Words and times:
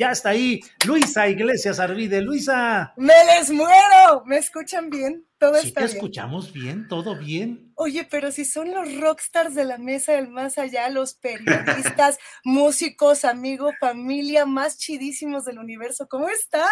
Ya 0.00 0.12
está 0.12 0.30
ahí 0.30 0.60
Luisa 0.86 1.28
Iglesias 1.28 1.78
Arvide. 1.78 2.22
Luisa. 2.22 2.94
¡Me 2.96 3.12
les 3.26 3.50
muero! 3.50 4.22
¿Me 4.24 4.38
escuchan 4.38 4.88
bien? 4.88 5.26
Todo 5.38 5.56
¿Sí 5.60 5.68
está 5.68 5.80
te 5.82 5.86
bien. 5.88 5.96
escuchamos 5.98 6.54
bien? 6.54 6.88
¿Todo 6.88 7.16
bien? 7.18 7.70
Oye, 7.74 8.08
pero 8.10 8.32
si 8.32 8.46
son 8.46 8.70
los 8.72 8.98
rockstars 8.98 9.54
de 9.54 9.64
la 9.66 9.76
mesa 9.76 10.12
del 10.12 10.28
más 10.28 10.56
allá, 10.56 10.88
los 10.88 11.12
periodistas, 11.12 12.18
músicos, 12.44 13.26
amigos, 13.26 13.74
familia 13.78 14.46
más 14.46 14.78
chidísimos 14.78 15.44
del 15.44 15.58
universo, 15.58 16.08
¿cómo 16.08 16.30
están? 16.30 16.70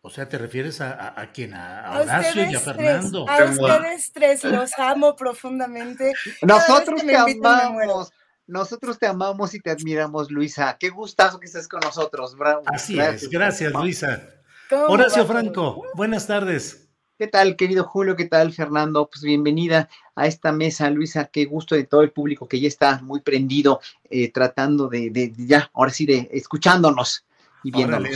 O 0.00 0.10
sea, 0.10 0.28
¿te 0.28 0.38
refieres 0.38 0.80
a, 0.80 0.92
a, 0.92 1.20
a 1.22 1.32
quién? 1.32 1.54
¿A, 1.54 1.86
a 1.86 2.00
Horacio 2.02 2.44
y 2.44 2.54
a 2.54 2.60
Fernando? 2.60 3.24
tres, 3.24 3.40
a 3.40 3.44
ustedes 3.50 4.12
tres, 4.12 4.44
los 4.44 4.78
amo 4.78 5.16
profundamente. 5.16 6.12
Cada 6.46 6.68
vez 6.68 6.68
Nosotros 6.68 7.00
que 7.00 7.06
te 7.06 7.12
me 7.12 7.18
invitan, 7.18 7.56
me 7.56 7.70
muero. 7.70 7.90
amamos. 7.92 8.12
Nosotros 8.46 8.98
te 8.98 9.06
amamos 9.06 9.54
y 9.54 9.60
te 9.60 9.70
admiramos, 9.70 10.30
Luisa. 10.30 10.76
Qué 10.78 10.90
gustazo 10.90 11.40
que 11.40 11.46
estés 11.46 11.66
con 11.68 11.80
nosotros. 11.80 12.36
Bravo. 12.36 12.62
Así 12.66 12.98
es, 13.00 13.28
gracias 13.30 13.72
Luisa. 13.72 14.22
¿Cómo 14.68 14.86
Horacio? 14.86 15.26
Franco, 15.26 15.82
buenas 15.94 16.26
tardes. 16.26 16.88
¿Qué 17.18 17.26
tal, 17.28 17.56
querido 17.56 17.84
Julio? 17.84 18.16
¿Qué 18.16 18.24
tal, 18.26 18.52
Fernando? 18.52 19.08
Pues 19.10 19.22
bienvenida 19.22 19.88
a 20.16 20.26
esta 20.26 20.52
mesa, 20.52 20.90
Luisa. 20.90 21.26
Qué 21.26 21.44
gusto 21.44 21.74
de 21.74 21.84
todo 21.84 22.02
el 22.02 22.10
público 22.10 22.48
que 22.48 22.60
ya 22.60 22.68
está 22.68 23.00
muy 23.02 23.20
prendido, 23.20 23.80
eh, 24.10 24.32
tratando 24.32 24.88
de, 24.88 25.10
de- 25.10 25.28
de 25.28 25.46
ya, 25.46 25.70
ahora 25.74 25.92
sí, 25.92 26.06
de 26.06 26.28
escuchándonos 26.32 27.24
y 27.62 27.82
Órale. 27.82 28.10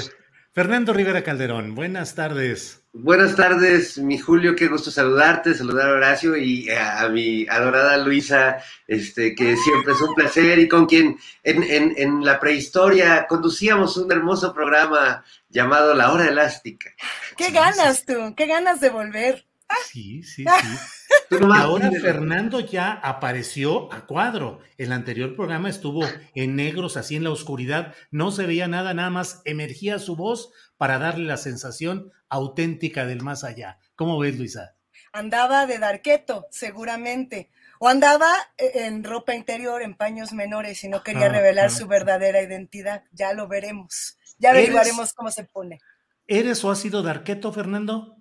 Fernando 0.58 0.92
Rivera 0.92 1.22
Calderón, 1.22 1.76
buenas 1.76 2.16
tardes. 2.16 2.82
Buenas 2.92 3.36
tardes, 3.36 3.96
mi 3.96 4.18
Julio, 4.18 4.56
qué 4.56 4.66
gusto 4.66 4.90
saludarte, 4.90 5.54
saludar 5.54 5.88
a 5.88 5.92
Horacio 5.92 6.36
y 6.36 6.68
a, 6.68 6.98
a 7.02 7.08
mi 7.10 7.46
adorada 7.48 7.96
Luisa, 7.98 8.58
este, 8.88 9.36
que 9.36 9.56
siempre 9.56 9.92
es 9.92 10.00
un 10.00 10.16
placer 10.16 10.58
y 10.58 10.66
con 10.66 10.86
quien 10.86 11.16
en, 11.44 11.62
en- 11.62 11.94
en 11.96 12.24
la 12.24 12.40
prehistoria 12.40 13.28
conducíamos 13.28 13.96
un 13.98 14.10
hermoso 14.10 14.52
programa 14.52 15.22
llamado 15.48 15.94
La 15.94 16.10
Hora 16.10 16.26
Elástica. 16.26 16.90
¿Qué 17.36 17.52
ganas 17.52 18.04
tú? 18.04 18.34
¿Qué 18.36 18.46
ganas 18.46 18.80
de 18.80 18.90
volver? 18.90 19.46
Sí, 19.86 20.22
sí, 20.22 20.44
sí. 20.44 21.36
Nomás 21.38 21.60
ahora. 21.62 21.90
Fernando 22.00 22.60
ya 22.60 22.92
apareció 22.92 23.92
a 23.92 24.06
cuadro. 24.06 24.60
El 24.78 24.92
anterior 24.92 25.34
programa 25.36 25.68
estuvo 25.68 26.04
en 26.34 26.56
negros, 26.56 26.96
así 26.96 27.16
en 27.16 27.24
la 27.24 27.30
oscuridad. 27.30 27.94
No 28.10 28.30
se 28.30 28.46
veía 28.46 28.68
nada, 28.68 28.94
nada 28.94 29.10
más 29.10 29.42
emergía 29.44 29.98
su 29.98 30.16
voz 30.16 30.50
para 30.78 30.98
darle 30.98 31.24
la 31.26 31.36
sensación 31.36 32.12
auténtica 32.28 33.04
del 33.06 33.22
más 33.22 33.44
allá. 33.44 33.78
¿Cómo 33.94 34.18
ves, 34.18 34.38
Luisa? 34.38 34.74
Andaba 35.12 35.66
de 35.66 35.78
darqueto, 35.78 36.46
seguramente. 36.50 37.50
O 37.80 37.88
andaba 37.88 38.30
eh, 38.56 38.72
en 38.86 39.04
ropa 39.04 39.34
interior, 39.34 39.82
en 39.82 39.94
paños 39.96 40.32
menores, 40.32 40.82
y 40.84 40.88
no 40.88 41.02
quería 41.02 41.26
Ah, 41.26 41.30
revelar 41.30 41.66
ah. 41.66 41.70
su 41.70 41.86
verdadera 41.86 42.42
identidad. 42.42 43.04
Ya 43.12 43.32
lo 43.32 43.48
veremos. 43.48 44.18
Ya 44.38 44.50
¿Eres- 44.50 44.62
averiguaremos 44.64 45.12
cómo 45.12 45.30
se 45.30 45.44
pone. 45.44 45.80
¿Eres 46.26 46.62
o 46.64 46.70
has 46.70 46.78
sido 46.80 47.02
Darqueto, 47.02 47.52
Fernando? 47.52 48.17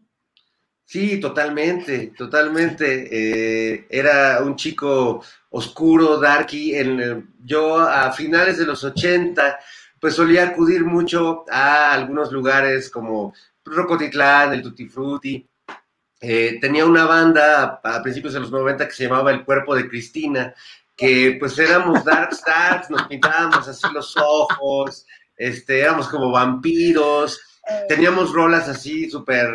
Sí, 0.90 1.20
totalmente, 1.20 2.14
totalmente. 2.18 3.08
Eh, 3.12 3.88
era 3.90 4.40
un 4.42 4.56
chico 4.56 5.22
oscuro, 5.50 6.18
darky. 6.18 6.76
En, 6.76 7.34
yo 7.44 7.78
a 7.80 8.12
finales 8.14 8.58
de 8.58 8.66
los 8.66 8.84
80, 8.86 9.60
pues 10.00 10.14
solía 10.16 10.46
acudir 10.46 10.86
mucho 10.86 11.44
a 11.52 11.92
algunos 11.92 12.32
lugares 12.32 12.90
como 12.90 13.34
Rocotitlán, 13.66 14.54
el 14.54 14.62
Tutti 14.62 14.88
Frutti. 14.88 15.46
Eh, 16.22 16.58
tenía 16.62 16.86
una 16.86 17.06
banda 17.06 17.82
a, 17.84 17.98
a 17.98 18.02
principios 18.02 18.34
de 18.34 18.40
los 18.40 18.52
90 18.52 18.88
que 18.88 18.94
se 18.94 19.04
llamaba 19.04 19.32
El 19.32 19.44
Cuerpo 19.44 19.76
de 19.76 19.90
Cristina, 19.90 20.54
que 20.96 21.36
pues 21.38 21.60
éramos 21.60 22.04
dark 22.06 22.32
stars, 22.32 22.90
nos 22.90 23.04
pintábamos 23.08 23.68
así 23.68 23.86
los 23.94 24.16
ojos, 24.18 25.06
este, 25.36 25.82
éramos 25.82 26.08
como 26.08 26.32
vampiros, 26.32 27.40
Eh, 27.70 27.86
teníamos 27.90 28.32
rolas 28.32 28.70
así 28.70 29.10
súper, 29.10 29.50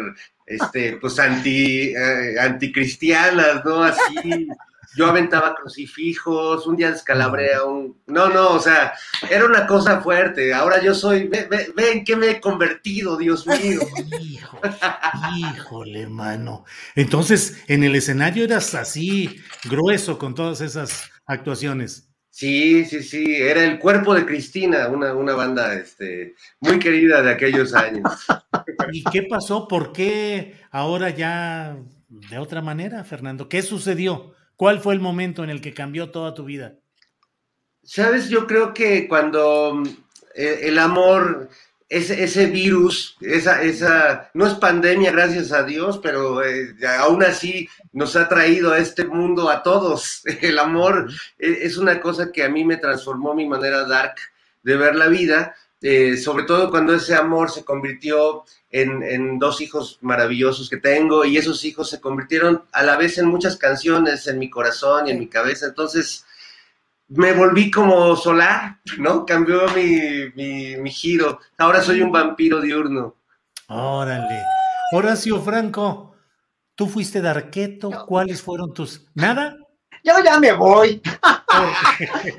este, 0.55 0.97
pues 0.97 1.19
anti, 1.19 1.95
eh, 1.95 2.39
anticristianas, 2.41 3.65
¿no? 3.65 3.83
Así, 3.83 4.49
yo 4.95 5.07
aventaba 5.07 5.55
crucifijos, 5.55 6.67
un 6.67 6.77
día 6.77 6.91
descalabré 6.91 7.55
a 7.55 7.65
un... 7.65 8.01
No, 8.07 8.29
no, 8.29 8.51
o 8.51 8.61
sea, 8.61 8.93
era 9.31 9.47
una 9.47 9.67
cosa 9.67 10.01
fuerte. 10.01 10.53
Ahora 10.53 10.83
yo 10.83 10.95
soy, 10.95 11.29
ve, 11.29 11.47
ve, 11.51 11.73
ve 11.75 11.93
en 11.93 12.05
qué 12.05 12.15
me 12.17 12.31
he 12.31 12.41
convertido, 12.41 13.17
Dios 13.17 13.47
mío. 13.47 13.81
Hijo, 14.21 14.61
híjole, 15.37 16.07
mano. 16.09 16.65
Entonces, 16.95 17.62
en 17.69 17.85
el 17.85 17.95
escenario 17.95 18.45
eras 18.45 18.75
así, 18.75 19.41
grueso 19.65 20.19
con 20.19 20.35
todas 20.35 20.61
esas 20.61 21.11
actuaciones. 21.27 22.12
Sí, 22.34 22.87
sí, 22.87 23.03
sí, 23.03 23.37
era 23.37 23.62
el 23.62 23.78
cuerpo 23.78 24.15
de 24.15 24.25
Cristina, 24.25 24.88
una, 24.88 25.12
una 25.12 25.34
banda 25.34 25.75
este, 25.75 26.34
muy 26.60 26.78
querida 26.78 27.20
de 27.20 27.31
aquellos 27.31 27.75
años. 27.75 28.10
¿Y 28.91 29.04
qué 29.04 29.25
pasó? 29.25 29.69
¿Por 29.69 29.93
qué 29.93 30.54
ahora 30.70 31.10
ya 31.10 31.76
de 32.09 32.38
otra 32.38 32.62
manera, 32.62 33.04
Fernando? 33.04 33.50
¿Qué 33.50 33.60
sucedió? 33.60 34.32
¿Cuál 34.56 34.81
fue 34.81 34.94
el 34.94 35.00
momento 35.00 35.44
en 35.44 35.50
el 35.50 35.60
que 35.60 35.75
cambió 35.75 36.10
toda 36.10 36.32
tu 36.32 36.44
vida? 36.44 36.78
Sabes, 37.82 38.31
yo 38.31 38.47
creo 38.47 38.72
que 38.72 39.06
cuando 39.09 39.82
eh, 40.34 40.60
el 40.62 40.78
amor, 40.78 41.50
ese, 41.93 42.25
ese 42.25 42.47
virus, 42.47 43.19
esa, 43.21 43.63
esa, 43.63 44.31
no 44.33 44.47
es 44.47 44.55
pandemia, 44.55 45.13
gracias 45.13 45.53
a 45.53 45.63
Dios, 45.63 46.01
pero 46.03 46.43
eh, 46.43 46.75
aún 46.99 47.23
así 47.23 47.69
nos 47.93 48.17
ha 48.17 48.31
traído 48.31 48.73
a 48.73 48.79
este 48.79 49.05
mundo 49.05 49.51
a 49.51 49.63
todos. 49.63 50.23
El 50.41 50.59
amor 50.59 51.11
eh, 51.39 51.59
es 51.61 51.77
una 51.77 52.01
cosa 52.01 52.33
que 52.33 52.45
a 52.45 52.49
mí 52.49 52.65
me 52.65 52.79
transformó 52.79 53.35
mi 53.35 53.47
manera 53.47 53.85
dark 53.85 54.15
de 54.63 54.77
ver 54.77 54.97
la 54.97 55.09
vida, 55.09 55.55
eh, 55.83 56.17
sobre 56.17 56.45
todo 56.45 56.71
cuando 56.71 56.95
ese 56.95 57.15
amor 57.15 57.51
se 57.51 57.63
convirtió 57.63 58.45
en, 58.71 59.03
en 59.03 59.38
dos 59.38 59.61
hijos 59.61 59.99
maravillosos 60.00 60.71
que 60.71 60.79
tengo 60.79 61.27
y 61.27 61.37
esos 61.37 61.62
hijos 61.67 61.91
se 61.91 62.00
convirtieron 62.00 62.62
a 62.73 62.83
la 62.85 62.97
vez 62.97 63.19
en 63.19 63.27
muchas 63.27 63.59
canciones 63.59 64.27
en 64.27 64.38
mi 64.38 64.49
corazón 64.49 65.09
y 65.09 65.11
en 65.11 65.19
mi 65.19 65.27
cabeza. 65.27 65.67
Entonces 65.67 66.25
me 67.08 67.32
volví 67.32 67.70
como 67.70 68.16
solar, 68.16 68.81
¿no? 68.99 69.26
Cambió 69.26 69.66
mi, 69.75 70.31
mi, 70.34 70.76
mi 70.76 70.90
giro. 70.90 71.38
Ahora 71.58 71.82
soy 71.82 72.00
un 72.02 72.12
vampiro 72.12 72.60
diurno. 72.60 73.16
Órale. 73.69 74.43
Horacio 74.93 75.40
Franco, 75.40 76.14
tú 76.75 76.87
fuiste 76.87 77.20
de 77.20 77.28
arqueto. 77.28 77.90
¿Cuáles 78.06 78.43
fueron 78.43 78.72
tus. 78.75 79.06
¿Nada? 79.14 79.56
Yo 80.04 80.14
ya 80.25 80.38
me 80.38 80.52
voy. 80.52 81.00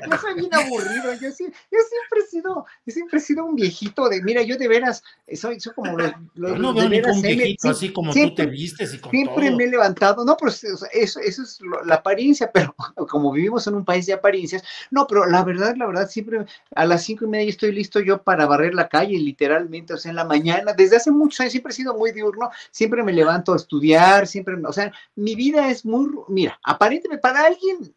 Yo 0.10 0.18
soy 0.18 0.33
bien 0.36 0.54
aburrido, 0.54 1.13
yo, 1.13 1.30
yo 1.30 1.31
siempre 1.31 2.19
he 2.19 2.27
sido, 2.30 2.65
yo 2.86 2.94
siempre 2.94 3.19
he 3.19 3.21
sido 3.21 3.45
un 3.45 3.56
viejito 3.56 4.10
de, 4.10 4.21
mira, 4.21 4.42
yo 4.42 4.57
de 4.57 4.68
veras, 4.68 5.04
soy, 5.33 5.60
soy 5.60 5.74
como 5.74 5.98
los, 5.98 6.12
los 6.36 6.60
no 6.60 6.74
veo 6.74 6.89
ningún 6.89 7.21
viejito 7.21 7.69
así 7.69 7.92
como 7.92 8.13
siempre, 8.13 8.45
tú 8.45 8.50
te 8.50 8.56
vistes 8.56 8.94
y 8.94 9.00
con 9.00 9.12
Siempre 9.12 9.51
me 9.51 9.65
he 9.65 9.68
levantado, 9.68 10.25
no, 10.25 10.36
pues 10.38 10.63
eso, 10.63 10.86
eso 10.92 11.19
es 11.21 11.60
la 11.86 11.95
apariencia, 11.95 12.51
pero 12.51 12.75
como 13.10 13.31
vivimos 13.31 13.68
en 13.68 13.75
un 13.75 13.86
país 13.86 14.06
de 14.06 14.13
apariencias, 14.13 14.63
no, 14.92 15.07
pero 15.07 15.25
la 15.25 15.44
verdad, 15.44 15.75
la 15.77 15.86
verdad, 15.86 16.10
siempre 16.10 16.45
a 16.75 16.86
las 16.86 17.04
cinco 17.04 17.25
y 17.25 17.30
media 17.30 17.50
estoy 17.50 17.71
listo 17.71 18.00
yo 18.00 18.21
para 18.21 18.45
barrer 18.45 18.74
la 18.74 18.89
calle, 18.89 19.18
literalmente, 19.18 19.94
o 19.94 19.98
sea, 19.98 20.10
en 20.10 20.15
la 20.15 20.25
mañana, 20.25 20.74
desde 20.74 20.98
hace 20.98 21.12
muchos 21.12 21.42
años 21.42 21.51
siempre 21.51 21.71
he 21.71 21.75
sido 21.75 21.95
muy 21.95 22.12
diurno, 22.12 22.50
siempre 22.71 23.04
me 23.04 23.13
levanto 23.13 23.54
a 23.54 23.57
estudiar, 23.57 24.27
siempre, 24.27 24.56
o 24.63 24.74
sea, 24.74 24.92
mi 25.15 25.36
vida 25.36 25.69
es 25.69 25.86
muy, 25.86 26.10
mira, 26.27 26.60
aparentemente 26.63 27.21
para 27.21 27.45
alguien 27.45 27.94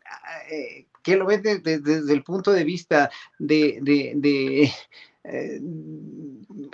eh, 0.50 0.86
que 1.06 1.16
lo 1.16 1.24
ve 1.24 1.38
desde 1.38 2.12
el 2.12 2.24
punto 2.24 2.52
de 2.52 2.64
vista 2.64 3.08
de, 3.38 3.78
de, 3.80 4.72
eh, 5.22 5.60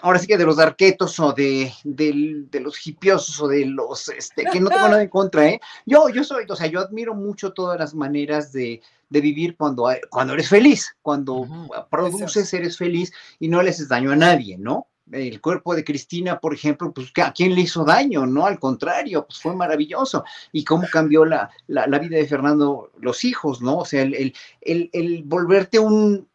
ahora 0.01 0.19
sí 0.19 0.27
que 0.27 0.39
de 0.39 0.47
los 0.47 0.59
arquetos 0.59 1.21
o 1.21 1.35
de, 1.35 1.71
de, 1.85 2.61
los 2.61 2.87
hipiosos 2.87 3.39
o 3.43 3.49
de 3.49 3.67
los, 3.67 4.09
este, 4.09 4.45
que 4.51 4.59
no 4.59 4.71
tengo 4.71 4.89
nada 4.89 5.03
en 5.03 5.11
contra, 5.11 5.47
¿eh? 5.47 5.61
Yo, 5.85 6.09
yo 6.09 6.25
soy, 6.25 6.47
o 6.49 6.57
sea, 6.57 6.67
yo 6.67 6.81
admiro 6.81 7.15
mucho 7.15 7.53
todas 7.53 7.79
las 7.79 7.95
maneras 7.95 8.53
de, 8.53 8.81
de 9.11 9.21
vivir 9.21 9.55
cuando, 9.55 9.91
cuando 10.09 10.33
eres 10.33 10.49
feliz, 10.49 10.97
cuando 11.03 11.47
produces, 11.91 12.55
eres 12.55 12.79
feliz 12.79 13.13
y 13.39 13.49
no 13.49 13.61
le 13.61 13.69
haces 13.69 13.89
daño 13.89 14.13
a 14.13 14.17
nadie, 14.17 14.57
¿no? 14.57 14.87
El 15.11 15.41
cuerpo 15.41 15.75
de 15.75 15.85
Cristina, 15.85 16.39
por 16.39 16.55
ejemplo, 16.55 16.93
pues 16.93 17.13
¿a 17.23 17.33
quién 17.33 17.55
le 17.55 17.63
hizo 17.63 17.85
daño? 17.85 18.27
No, 18.27 18.47
al 18.47 18.59
contrario, 18.59 19.27
pues 19.27 19.41
fue 19.41 19.55
maravilloso. 19.55 20.25
Y 20.53 20.65
cómo 20.65 20.87
cambió 20.91 21.25
la, 21.25 21.51
la, 21.67 21.99
vida 21.99 22.17
de 22.17 22.27
Fernando, 22.27 22.91
los 23.01 23.25
hijos, 23.25 23.61
¿no? 23.61 23.79
O 23.79 23.85
sea, 23.85 24.03
el, 24.03 24.35
el, 24.61 24.91
el 24.93 25.23
volverte 25.25 25.79
un, 25.79 26.29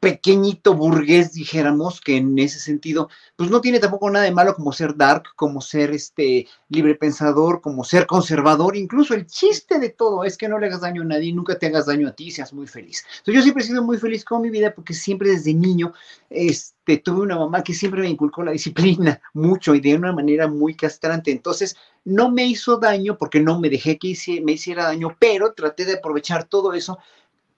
pequeñito 0.00 0.74
burgués, 0.74 1.32
dijéramos, 1.32 2.00
que 2.00 2.16
en 2.16 2.38
ese 2.38 2.58
sentido, 2.58 3.08
pues 3.36 3.50
no 3.50 3.60
tiene 3.60 3.78
tampoco 3.78 4.10
nada 4.10 4.24
de 4.24 4.32
malo 4.32 4.54
como 4.54 4.72
ser 4.72 4.96
dark, 4.96 5.34
como 5.36 5.60
ser 5.60 5.90
este 5.90 6.46
libre 6.68 6.94
pensador, 6.94 7.60
como 7.60 7.84
ser 7.84 8.06
conservador, 8.06 8.76
incluso 8.76 9.14
el 9.14 9.26
chiste 9.26 9.78
de 9.78 9.90
todo 9.90 10.24
es 10.24 10.36
que 10.36 10.48
no 10.48 10.58
le 10.58 10.66
hagas 10.66 10.80
daño 10.80 11.02
a 11.02 11.06
nadie, 11.06 11.32
nunca 11.32 11.58
te 11.58 11.66
hagas 11.66 11.86
daño 11.86 12.08
a 12.08 12.12
ti, 12.12 12.30
seas 12.30 12.52
muy 12.52 12.66
feliz. 12.66 13.04
Entonces 13.18 13.34
yo 13.34 13.42
siempre 13.42 13.64
he 13.64 13.66
sido 13.66 13.82
muy 13.82 13.98
feliz 13.98 14.24
con 14.24 14.42
mi 14.42 14.50
vida 14.50 14.74
porque 14.74 14.94
siempre 14.94 15.30
desde 15.30 15.54
niño 15.54 15.92
este, 16.30 16.98
tuve 16.98 17.20
una 17.20 17.38
mamá 17.38 17.62
que 17.62 17.74
siempre 17.74 18.02
me 18.02 18.08
inculcó 18.08 18.42
la 18.42 18.52
disciplina 18.52 19.20
mucho 19.34 19.74
y 19.74 19.80
de 19.80 19.94
una 19.94 20.12
manera 20.12 20.48
muy 20.48 20.74
castrante. 20.74 21.30
Entonces 21.30 21.76
no 22.04 22.30
me 22.30 22.46
hizo 22.46 22.78
daño 22.78 23.16
porque 23.18 23.40
no 23.40 23.60
me 23.60 23.70
dejé 23.70 23.98
que 23.98 24.16
me 24.42 24.52
hiciera 24.52 24.84
daño, 24.84 25.16
pero 25.18 25.52
traté 25.52 25.84
de 25.84 25.94
aprovechar 25.94 26.44
todo 26.44 26.72
eso 26.72 26.98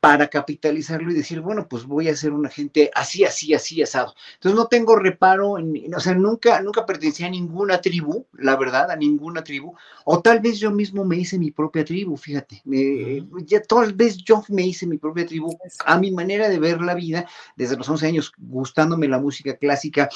para 0.05 0.29
capitalizarlo 0.29 1.11
y 1.11 1.15
decir, 1.15 1.41
bueno, 1.41 1.67
pues 1.67 1.87
voy 1.87 2.11
a 2.11 2.15
ser 2.15 2.35
un 2.35 2.45
agente 2.45 2.91
así, 2.95 3.25
así, 3.25 3.55
así, 3.55 3.81
asado. 3.81 4.15
Entonces 4.35 4.55
no 4.55 4.67
tengo 4.67 4.97
reparo, 4.97 5.59
en, 5.59 5.95
o 5.95 5.99
sea, 5.99 6.15
nunca, 6.15 6.61
nunca 6.61 6.85
pertenecía 6.85 7.27
a 7.27 7.31
ninguna 7.31 7.81
tribu, 7.81 8.27
la 8.35 8.55
verdad, 8.57 8.91
a 8.91 8.97
ninguna 8.97 9.43
tribu, 9.43 9.75
o 10.05 10.21
tal 10.21 10.41
vez 10.41 10.59
yo 10.59 10.71
mismo 10.71 11.07
me 11.07 11.17
hice 11.17 11.39
mi 11.39 11.53
propia 11.53 11.87
tribu, 11.87 12.19
fíjate, 12.19 12.63
ya 13.47 13.63
tal 13.63 13.95
vez 13.95 14.19
yo 14.19 14.45
me 14.51 14.67
hice 14.67 14.87
mi 14.87 14.99
propia 14.99 15.25
tribu 15.25 15.57
a 15.87 15.99
mi 15.99 16.11
manera 16.11 16.51
de 16.51 16.59
ver 16.59 16.83
la 16.83 16.93
vida, 16.93 17.25
desde 17.57 17.79
los 17.79 17.89
11 17.89 18.07
años, 18.07 18.33
gustándome 18.37 19.09
la 19.09 19.19
música 19.19 19.57
clásica, 19.57 20.11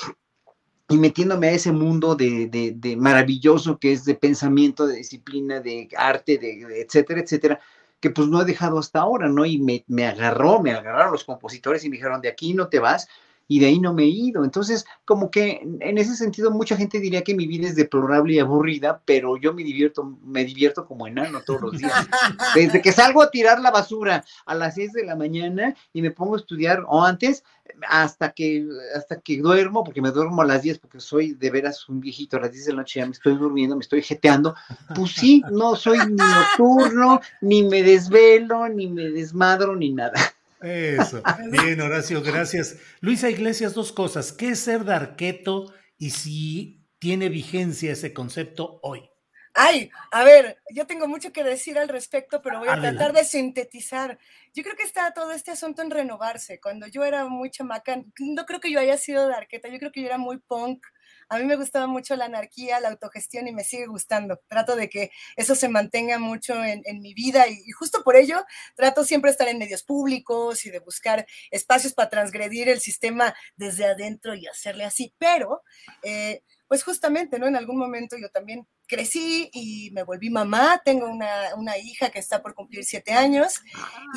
y 0.90 0.98
metiéndome 0.98 1.48
a 1.48 1.52
ese 1.52 1.72
mundo 1.72 2.14
de, 2.14 2.46
de, 2.48 2.72
de, 2.76 2.96
maravilloso 2.96 3.78
que 3.78 3.92
es 3.92 4.04
de 4.04 4.14
pensamiento, 4.14 4.86
de 4.86 4.96
disciplina, 4.96 5.60
de 5.60 5.88
arte, 5.96 6.38
de 6.38 6.82
etcétera, 6.82 7.20
etcétera, 7.20 7.60
que 8.00 8.10
pues 8.10 8.28
no 8.28 8.40
he 8.40 8.44
dejado 8.44 8.78
hasta 8.78 9.00
ahora, 9.00 9.28
¿no? 9.28 9.44
Y 9.44 9.58
me, 9.58 10.06
agarró, 10.06 10.60
me 10.60 10.72
agarraron 10.72 11.12
los 11.12 11.24
compositores 11.24 11.84
y 11.84 11.90
me 11.90 11.96
dijeron, 11.96 12.20
de 12.20 12.28
aquí 12.28 12.54
no 12.54 12.68
te 12.68 12.78
vas, 12.78 13.08
y 13.48 13.58
de 13.58 13.66
ahí 13.66 13.80
no 13.80 13.94
me 13.94 14.04
he 14.04 14.08
ido. 14.08 14.44
Entonces, 14.44 14.84
como 15.06 15.30
que 15.30 15.60
en 15.80 15.98
ese 15.98 16.14
sentido, 16.14 16.50
mucha 16.50 16.76
gente 16.76 17.00
diría 17.00 17.24
que 17.24 17.34
mi 17.34 17.46
vida 17.46 17.66
es 17.66 17.74
deplorable 17.74 18.34
y 18.34 18.38
aburrida, 18.38 19.00
pero 19.04 19.38
yo 19.38 19.54
me 19.54 19.64
divierto, 19.64 20.18
me 20.22 20.44
divierto 20.44 20.86
como 20.86 21.06
enano 21.06 21.40
todos 21.40 21.62
los 21.62 21.78
días. 21.78 21.92
Desde 22.54 22.82
que 22.82 22.92
salgo 22.92 23.22
a 23.22 23.30
tirar 23.30 23.60
la 23.60 23.70
basura 23.70 24.24
a 24.44 24.54
las 24.54 24.74
6 24.74 24.92
de 24.92 25.06
la 25.06 25.16
mañana 25.16 25.74
y 25.94 26.02
me 26.02 26.10
pongo 26.10 26.34
a 26.34 26.38
estudiar, 26.38 26.84
o 26.86 27.02
antes, 27.02 27.42
hasta 27.88 28.32
que, 28.32 28.66
hasta 28.94 29.20
que 29.20 29.38
duermo, 29.38 29.82
porque 29.82 30.02
me 30.02 30.10
duermo 30.10 30.42
a 30.42 30.46
las 30.46 30.62
10, 30.62 30.78
porque 30.78 31.00
soy 31.00 31.32
de 31.32 31.50
veras 31.50 31.88
un 31.88 32.00
viejito, 32.00 32.36
a 32.36 32.40
las 32.40 32.52
10 32.52 32.66
de 32.66 32.72
la 32.72 32.78
noche 32.78 33.00
ya 33.00 33.06
me 33.06 33.12
estoy 33.12 33.34
durmiendo, 33.36 33.76
me 33.76 33.82
estoy 33.82 34.02
jeteando, 34.02 34.54
pues 34.94 35.12
sí, 35.12 35.42
no 35.50 35.74
soy 35.74 35.98
ni 35.98 36.16
nocturno, 36.16 37.20
ni 37.40 37.62
me 37.62 37.82
desvelo, 37.82 38.68
ni 38.68 38.88
me 38.88 39.04
desmadro, 39.10 39.74
ni 39.74 39.90
nada. 39.90 40.20
Eso. 40.60 41.22
Bien, 41.50 41.80
Horacio, 41.80 42.22
gracias. 42.22 42.76
Luisa 43.00 43.30
Iglesias, 43.30 43.74
dos 43.74 43.92
cosas. 43.92 44.32
¿Qué 44.32 44.50
es 44.50 44.60
ser 44.60 44.84
darqueto 44.84 45.72
y 45.96 46.10
si 46.10 46.86
tiene 46.98 47.28
vigencia 47.28 47.92
ese 47.92 48.12
concepto 48.12 48.80
hoy? 48.82 49.08
Ay, 49.54 49.90
a 50.12 50.22
ver, 50.22 50.58
yo 50.72 50.86
tengo 50.86 51.08
mucho 51.08 51.32
que 51.32 51.42
decir 51.42 51.78
al 51.78 51.88
respecto, 51.88 52.40
pero 52.42 52.60
voy 52.60 52.68
a 52.68 52.80
tratar 52.80 53.12
de 53.12 53.24
sintetizar. 53.24 54.16
Yo 54.54 54.62
creo 54.62 54.76
que 54.76 54.84
está 54.84 55.12
todo 55.12 55.32
este 55.32 55.50
asunto 55.50 55.82
en 55.82 55.90
renovarse. 55.90 56.60
Cuando 56.60 56.86
yo 56.86 57.02
era 57.04 57.26
muy 57.26 57.50
chamaca, 57.50 58.00
no 58.20 58.46
creo 58.46 58.60
que 58.60 58.70
yo 58.70 58.78
haya 58.78 58.96
sido 58.96 59.26
darqueta, 59.26 59.68
yo 59.68 59.78
creo 59.78 59.90
que 59.90 60.02
yo 60.02 60.06
era 60.06 60.18
muy 60.18 60.38
punk, 60.38 60.86
a 61.28 61.38
mí 61.38 61.44
me 61.44 61.56
gustaba 61.56 61.86
mucho 61.86 62.16
la 62.16 62.24
anarquía, 62.24 62.80
la 62.80 62.88
autogestión 62.88 63.46
y 63.48 63.52
me 63.52 63.64
sigue 63.64 63.86
gustando. 63.86 64.40
Trato 64.48 64.76
de 64.76 64.88
que 64.88 65.10
eso 65.36 65.54
se 65.54 65.68
mantenga 65.68 66.18
mucho 66.18 66.64
en, 66.64 66.82
mi 67.00 67.14
vida 67.14 67.46
y, 67.48 67.70
justo 67.72 68.02
por 68.02 68.16
ello 68.16 68.44
trato 68.74 69.04
siempre 69.04 69.30
de 69.30 69.32
estar 69.32 69.48
en 69.48 69.58
medios 69.58 69.82
públicos 69.82 70.64
y 70.64 70.70
de 70.70 70.80
buscar 70.80 71.26
espacios 71.50 71.92
para 71.92 72.10
transgredir 72.10 72.68
el 72.68 72.80
sistema 72.80 73.34
desde 73.56 73.84
adentro 73.84 74.34
y 74.34 74.46
hacerle 74.46 74.84
así. 74.84 75.14
Pero, 75.18 75.62
eh, 76.02 76.42
pues 76.66 76.82
justamente, 76.82 77.38
¿no? 77.38 77.46
En 77.46 77.56
algún 77.56 77.78
momento 77.78 78.16
yo 78.18 78.30
también 78.30 78.66
crecí 78.86 79.50
y 79.52 79.90
me 79.92 80.02
volví 80.02 80.30
mamá, 80.30 80.80
tengo 80.84 81.06
una, 81.06 81.78
hija 81.78 82.10
que 82.10 82.18
está 82.18 82.42
por 82.42 82.54
cumplir 82.54 82.84
siete 82.84 83.12
años 83.12 83.60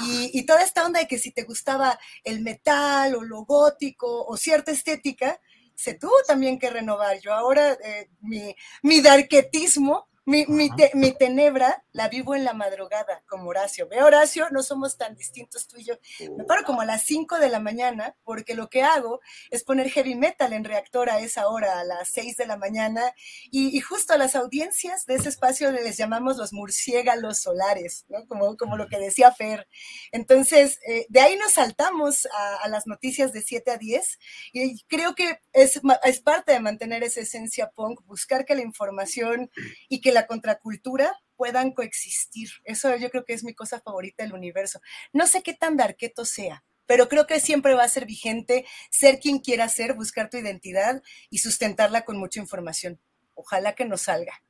y, 0.05 0.31
y, 0.33 0.45
toda 0.45 0.63
esta 0.63 0.85
onda 0.85 0.99
de 0.99 1.07
que 1.07 1.17
si 1.17 1.31
te 1.31 1.43
gustaba 1.43 1.99
el 2.23 2.41
metal 2.41 3.15
o 3.15 3.21
lo 3.21 3.43
gótico 3.43 4.25
o 4.25 4.37
cierta 4.37 4.71
estética, 4.71 5.39
se 5.75 5.93
tuvo 5.95 6.13
también 6.27 6.59
que 6.59 6.69
renovar. 6.69 7.19
Yo 7.21 7.33
ahora, 7.33 7.73
eh, 7.73 8.09
mi, 8.21 8.55
mi 8.83 9.01
darquetismo 9.01 10.07
mi, 10.31 10.45
mi, 10.47 10.69
mi, 10.93 11.11
tenebra 11.11 11.83
la 11.91 12.07
vivo 12.07 12.35
en 12.35 12.45
la 12.45 12.53
madrugada, 12.53 13.21
como 13.27 13.49
Horacio. 13.49 13.89
Ve, 13.89 14.01
Horacio, 14.01 14.47
no 14.49 14.63
somos 14.63 14.97
tan 14.97 15.13
distintos 15.13 15.67
tú 15.67 15.77
y 15.77 15.83
yo. 15.83 15.95
Me 16.37 16.45
paro 16.45 16.63
como 16.63 16.79
a 16.79 16.85
las 16.85 17.03
5 17.03 17.37
de 17.37 17.49
la 17.49 17.59
mañana, 17.59 18.15
porque 18.23 18.55
lo 18.55 18.69
que 18.69 18.81
hago 18.81 19.19
es 19.49 19.65
poner 19.65 19.89
heavy 19.89 20.15
metal 20.15 20.53
en 20.53 20.63
reactor 20.63 21.09
a 21.09 21.19
esa 21.19 21.49
hora, 21.49 21.81
a 21.81 21.83
las 21.83 22.07
6 22.13 22.37
de 22.37 22.47
la 22.47 22.55
mañana, 22.55 23.13
y, 23.51 23.77
justo 23.81 24.13
a 24.13 24.17
las 24.17 24.37
audiencias 24.37 25.05
de 25.05 25.15
ese 25.15 25.27
espacio 25.27 25.69
les 25.71 25.97
llamamos 25.97 26.37
los 26.37 26.53
murciélagos 26.53 27.39
solares, 27.39 28.05
¿no? 28.07 28.25
Como, 28.27 28.55
como 28.55 28.77
lo 28.77 28.87
que 28.87 28.99
decía 28.99 29.33
Fer. 29.33 29.67
Entonces, 30.13 30.79
eh, 30.87 31.07
de 31.09 31.19
ahí 31.19 31.35
nos 31.35 31.53
saltamos 31.53 32.25
a, 32.27 32.55
a, 32.63 32.69
las 32.69 32.87
noticias 32.87 33.33
de 33.33 33.41
7 33.41 33.71
a 33.71 33.77
10, 33.77 34.19
y 34.53 34.81
creo 34.83 35.13
que 35.13 35.39
es, 35.51 35.81
es 36.03 36.21
parte 36.21 36.53
de 36.53 36.61
mantener 36.61 37.03
esa 37.03 37.19
esencia 37.19 37.69
punk, 37.71 37.99
buscar 38.05 38.45
que 38.45 38.55
la 38.55 38.61
información 38.61 39.51
y 39.89 39.99
que 39.99 40.13
la 40.13 40.20
contracultura 40.27 41.11
puedan 41.35 41.71
coexistir. 41.71 42.49
Eso 42.65 42.95
yo 42.97 43.09
creo 43.09 43.25
que 43.25 43.33
es 43.33 43.43
mi 43.43 43.53
cosa 43.53 43.81
favorita 43.81 44.23
del 44.23 44.33
universo. 44.33 44.81
No 45.13 45.27
sé 45.27 45.41
qué 45.43 45.53
tan 45.53 45.77
darqueto 45.77 46.25
sea, 46.25 46.63
pero 46.85 47.07
creo 47.09 47.25
que 47.25 47.39
siempre 47.39 47.73
va 47.73 47.83
a 47.83 47.89
ser 47.89 48.05
vigente 48.05 48.65
ser 48.89 49.19
quien 49.19 49.39
quiera 49.39 49.69
ser, 49.69 49.93
buscar 49.93 50.29
tu 50.29 50.37
identidad 50.37 51.01
y 51.29 51.39
sustentarla 51.39 52.03
con 52.03 52.17
mucha 52.17 52.39
información. 52.39 52.99
Ojalá 53.33 53.73
que 53.73 53.85
nos 53.85 54.01
salga. 54.01 54.41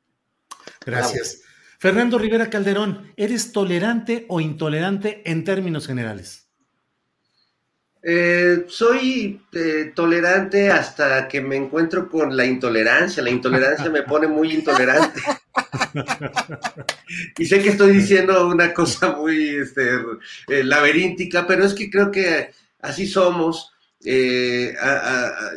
Gracias. 0.85 1.41
Fernando 1.79 2.17
Rivera 2.17 2.49
Calderón, 2.49 3.13
¿eres 3.15 3.51
tolerante 3.51 4.25
o 4.27 4.39
intolerante 4.39 5.21
en 5.29 5.43
términos 5.43 5.87
generales? 5.87 6.47
Eh, 8.03 8.65
soy 8.67 9.41
eh, 9.53 9.91
tolerante 9.95 10.71
hasta 10.71 11.27
que 11.27 11.39
me 11.39 11.55
encuentro 11.55 12.09
con 12.09 12.35
la 12.35 12.45
intolerancia. 12.45 13.21
La 13.23 13.29
intolerancia 13.29 13.89
me 13.89 14.03
pone 14.03 14.27
muy 14.27 14.53
intolerante. 14.53 15.21
y 17.37 17.45
sé 17.45 17.61
que 17.61 17.69
estoy 17.69 17.93
diciendo 17.93 18.47
una 18.47 18.73
cosa 18.73 19.11
muy 19.15 19.55
este, 19.55 19.95
eh, 20.47 20.63
laberíntica, 20.63 21.45
pero 21.47 21.65
es 21.65 21.73
que 21.73 21.89
creo 21.89 22.11
que 22.11 22.51
así 22.81 23.07
somos. 23.07 23.73
Eh, 24.03 24.73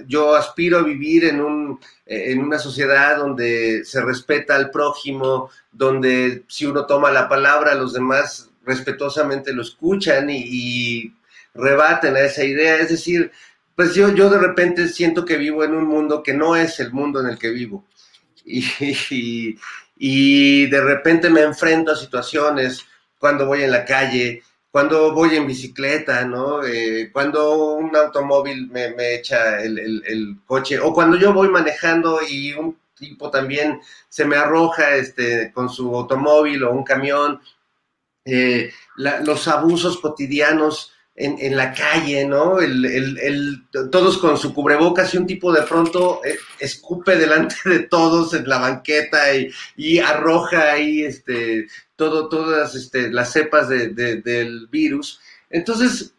yo 0.06 0.34
aspiro 0.34 0.78
a 0.78 0.82
vivir 0.82 1.24
en, 1.24 1.40
un, 1.40 1.80
en 2.04 2.40
una 2.40 2.58
sociedad 2.58 3.16
donde 3.16 3.84
se 3.84 4.02
respeta 4.02 4.54
al 4.54 4.70
prójimo, 4.70 5.50
donde 5.72 6.44
si 6.46 6.66
uno 6.66 6.84
toma 6.84 7.10
la 7.10 7.26
palabra, 7.26 7.74
los 7.74 7.94
demás 7.94 8.50
respetuosamente 8.64 9.52
lo 9.52 9.62
escuchan 9.62 10.28
y, 10.30 11.12
rebaten 11.54 12.16
a 12.16 12.20
esa 12.20 12.44
idea. 12.44 12.78
Es 12.78 12.88
decir, 12.88 13.30
pues 13.76 13.94
yo, 13.94 14.12
yo 14.12 14.28
de 14.28 14.38
repente 14.38 14.88
siento 14.88 15.24
que 15.24 15.36
vivo 15.36 15.62
en 15.64 15.74
un 15.74 15.84
mundo 15.84 16.22
que 16.22 16.34
no 16.34 16.56
es 16.56 16.80
el 16.80 16.92
mundo 16.92 17.20
en 17.20 17.26
el 17.26 17.38
que 17.38 17.50
vivo. 17.50 17.84
De 19.96 20.80
repente 20.80 21.30
me 21.30 21.42
enfrento 21.42 21.92
a 21.92 21.96
situaciones 21.96 22.84
cuando 23.18 23.46
voy 23.46 23.62
en 23.62 23.70
la 23.70 23.84
calle, 23.84 24.42
cuando 24.70 25.14
voy 25.14 25.36
en 25.36 25.46
bicicleta, 25.46 26.24
¿no? 26.24 26.64
Eh, 26.64 27.10
cuando 27.12 27.74
un 27.74 27.94
automóvil 27.94 28.68
me, 28.70 28.90
me 28.94 29.14
echa 29.14 29.62
el, 29.62 29.78
el, 29.78 30.36
coche, 30.46 30.80
o 30.80 30.92
cuando 30.92 31.16
yo 31.16 31.32
voy 31.32 31.48
manejando 31.48 32.20
y 32.28 32.52
un 32.54 32.76
tipo 32.94 33.30
también 33.30 33.80
se 34.08 34.24
me 34.24 34.36
arroja 34.36 34.96
este, 34.96 35.52
con 35.52 35.68
su 35.68 35.94
automóvil 35.94 36.64
o 36.64 36.72
un 36.72 36.84
camión, 36.84 37.40
eh, 38.24 38.72
los 38.96 39.46
abusos 39.48 39.98
cotidianos 39.98 40.93
en, 41.16 41.36
en, 41.38 41.56
la 41.56 41.72
calle, 41.72 42.26
¿no? 42.26 42.60
El, 42.60 42.84
el, 42.84 43.62
todos 43.90 44.18
con 44.18 44.36
su 44.36 44.52
cubrebocas 44.52 45.14
y 45.14 45.18
un 45.18 45.26
tipo 45.26 45.52
de 45.52 45.62
pronto 45.62 46.20
eh, 46.24 46.36
escupe 46.58 47.16
delante 47.16 47.56
de 47.64 47.80
todos 47.80 48.34
en 48.34 48.48
la 48.48 48.58
banqueta 48.58 49.34
y, 49.34 49.50
y 49.76 49.98
arroja 50.00 50.72
ahí 50.72 51.04
este, 51.04 51.68
todo, 51.94 52.28
todas 52.28 52.74
este, 52.74 53.12
las 53.12 53.32
cepas 53.32 53.68
de, 53.68 53.90
del 53.90 54.66
virus. 54.68 55.20
Entonces, 55.50 56.13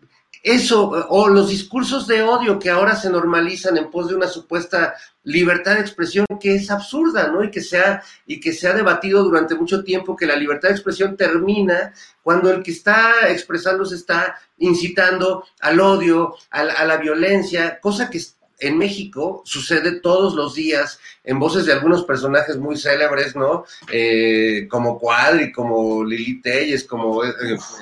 eso, 0.46 0.92
o 1.10 1.28
los 1.28 1.50
discursos 1.50 2.06
de 2.06 2.22
odio 2.22 2.60
que 2.60 2.70
ahora 2.70 2.96
se 2.96 3.10
normalizan 3.10 3.78
en 3.78 3.90
pos 3.90 4.10
de 4.10 4.16
una 4.16 4.28
supuesta 4.28 4.94
libertad 5.24 5.74
de 5.74 5.82
expresión 5.82 6.24
que 6.40 6.54
es 6.54 6.70
absurda, 6.70 7.30
¿no? 7.30 7.44
Y 7.44 7.50
que 7.50 7.62
se 7.62 7.80
ha, 7.80 8.04
y 8.28 8.40
que 8.40 8.54
se 8.54 8.68
ha 8.68 8.74
debatido 8.74 9.24
durante 9.24 9.56
mucho 9.56 9.84
tiempo 9.84 10.16
que 10.16 10.28
la 10.28 10.36
libertad 10.36 10.70
de 10.70 10.76
expresión 10.76 11.18
termina 11.18 11.92
cuando 12.22 12.52
el 12.52 12.62
que 12.62 12.70
está 12.70 13.28
expresándose 13.30 13.96
está 13.96 14.40
incitando 14.60 15.46
al 15.62 15.80
odio, 15.80 16.36
a 16.52 16.64
la, 16.64 16.98
violencia, 16.98 17.80
cosa 17.80 18.12
que 18.12 18.20
en 18.60 18.78
México 18.78 19.42
sucede 19.46 20.00
todos 20.00 20.34
los 20.34 20.56
días 20.56 21.00
en 21.24 21.40
voces 21.40 21.66
de 21.66 21.74
algunos 21.74 22.04
personajes 22.06 22.58
muy 22.58 22.78
célebres, 22.78 23.36
¿no? 23.36 23.66
Eh, 23.92 24.68
como 24.70 24.98
Cuadri, 24.98 25.52
como 25.52 26.04
Lili 26.04 26.42
Telles, 26.42 26.84
como 26.86 27.24
eh, 27.24 27.34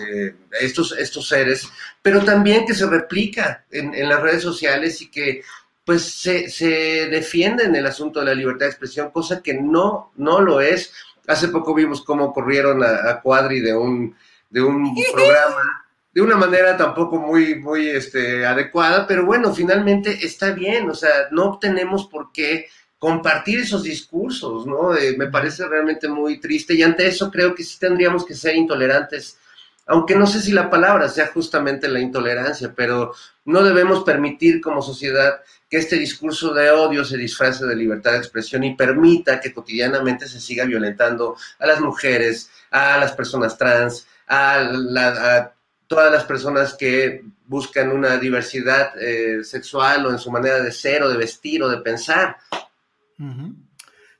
eh, 0.07 0.35
estos, 0.59 0.97
estos 0.97 1.27
seres, 1.27 1.67
pero 2.01 2.23
también 2.23 2.65
que 2.65 2.73
se 2.73 2.87
replica 2.87 3.65
en, 3.71 3.93
en 3.93 4.09
las 4.09 4.21
redes 4.21 4.41
sociales 4.41 5.01
y 5.01 5.11
que 5.11 5.43
pues 5.85 6.03
se, 6.03 6.49
se 6.49 7.07
defiende 7.07 7.65
en 7.65 7.75
el 7.75 7.85
asunto 7.85 8.19
de 8.19 8.27
la 8.27 8.33
libertad 8.33 8.65
de 8.65 8.71
expresión, 8.71 9.11
cosa 9.11 9.41
que 9.43 9.53
no, 9.53 10.11
no 10.15 10.39
lo 10.39 10.61
es. 10.61 10.93
Hace 11.27 11.49
poco 11.49 11.73
vimos 11.73 12.03
cómo 12.03 12.33
corrieron 12.33 12.83
a, 12.83 13.19
Cuadri 13.21 13.59
de 13.59 13.75
un, 13.75 14.15
de 14.49 14.61
un 14.61 14.95
programa 15.13 15.82
de 16.13 16.21
una 16.21 16.35
manera 16.35 16.77
tampoco 16.77 17.17
muy, 17.19 17.55
muy 17.55 17.89
este, 17.89 18.45
adecuada, 18.45 19.07
pero 19.07 19.25
bueno, 19.25 19.53
finalmente 19.53 20.25
está 20.25 20.51
bien, 20.51 20.89
o 20.89 20.93
sea, 20.93 21.27
no 21.31 21.57
tenemos 21.59 22.07
por 22.07 22.31
qué 22.31 22.67
compartir 22.99 23.59
esos 23.59 23.83
discursos, 23.83 24.65
¿no? 24.65 24.95
Eh, 24.95 25.15
me 25.17 25.27
parece 25.27 25.67
realmente 25.67 26.07
muy 26.07 26.39
triste 26.39 26.73
y 26.73 26.83
ante 26.83 27.07
eso 27.07 27.29
creo 27.31 27.53
que 27.53 27.63
sí 27.63 27.77
tendríamos 27.79 28.25
que 28.25 28.35
ser 28.35 28.55
intolerantes 28.55 29.37
aunque 29.85 30.15
no 30.15 30.25
sé 30.25 30.41
si 30.41 30.51
la 30.51 30.69
palabra 30.69 31.09
sea 31.09 31.27
justamente 31.27 31.87
la 31.87 31.99
intolerancia, 31.99 32.73
pero 32.75 33.13
no 33.45 33.63
debemos 33.63 34.03
permitir 34.03 34.61
como 34.61 34.81
sociedad 34.81 35.41
que 35.69 35.77
este 35.77 35.97
discurso 35.97 36.53
de 36.53 36.71
odio 36.71 37.03
se 37.03 37.17
disfrace 37.17 37.65
de 37.65 37.75
libertad 37.75 38.13
de 38.13 38.19
expresión 38.19 38.63
y 38.63 38.75
permita 38.75 39.41
que 39.41 39.53
cotidianamente 39.53 40.27
se 40.27 40.39
siga 40.39 40.65
violentando 40.65 41.35
a 41.59 41.67
las 41.67 41.81
mujeres, 41.81 42.49
a 42.71 42.97
las 42.97 43.11
personas 43.11 43.57
trans, 43.57 44.07
a, 44.27 45.51
todas 45.93 46.11
las 46.11 46.23
personas 46.23 46.73
que 46.73 47.23
buscan 47.45 47.91
una 47.91 48.17
diversidad 48.17 48.93
eh, 48.99 49.43
sexual 49.43 50.05
o 50.05 50.11
en 50.11 50.17
su 50.17 50.31
manera 50.31 50.61
de 50.61 50.71
ser 50.71 51.03
o 51.03 51.09
de 51.09 51.17
vestir 51.17 51.61
o 51.61 51.69
de 51.69 51.77
pensar. 51.81 52.37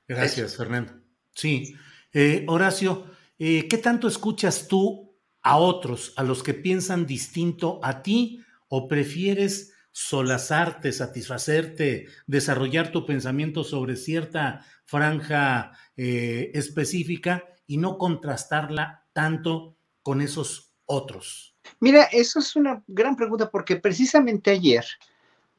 Gracias, 0.08 0.56
Fernando. 0.56 0.94
Sí. 1.34 1.76
Eh, 2.12 2.46
Horacio, 2.48 3.08
eh, 3.40 3.68
¿qué 3.68 3.80
tanto 3.80 4.08
escuchas 4.08 4.68
tú 4.68 5.18
a 5.42 5.58
otros, 5.58 6.14
a 6.16 6.24
los 6.24 6.44
que 6.44 6.54
piensan 6.54 7.08
distinto 7.08 7.80
a 7.84 8.04
ti, 8.04 8.44
o 8.68 8.88
prefieres 8.88 9.74
solazarte, 9.92 10.92
satisfacerte, 10.92 12.08
desarrollar 12.28 12.92
tu 12.92 13.06
pensamiento 13.06 13.64
sobre 13.64 13.96
cierta 13.96 14.66
franja 14.86 15.72
eh, 15.98 16.52
específica 16.54 17.46
y 17.66 17.78
no 17.78 17.98
contrastarla 17.98 19.06
tanto 19.12 19.76
con 20.04 20.22
esos 20.22 20.72
otros? 20.86 21.53
Mira, 21.80 22.04
eso 22.12 22.40
es 22.40 22.56
una 22.56 22.84
gran 22.88 23.16
pregunta 23.16 23.50
porque 23.50 23.76
precisamente 23.76 24.52
ayer, 24.52 24.86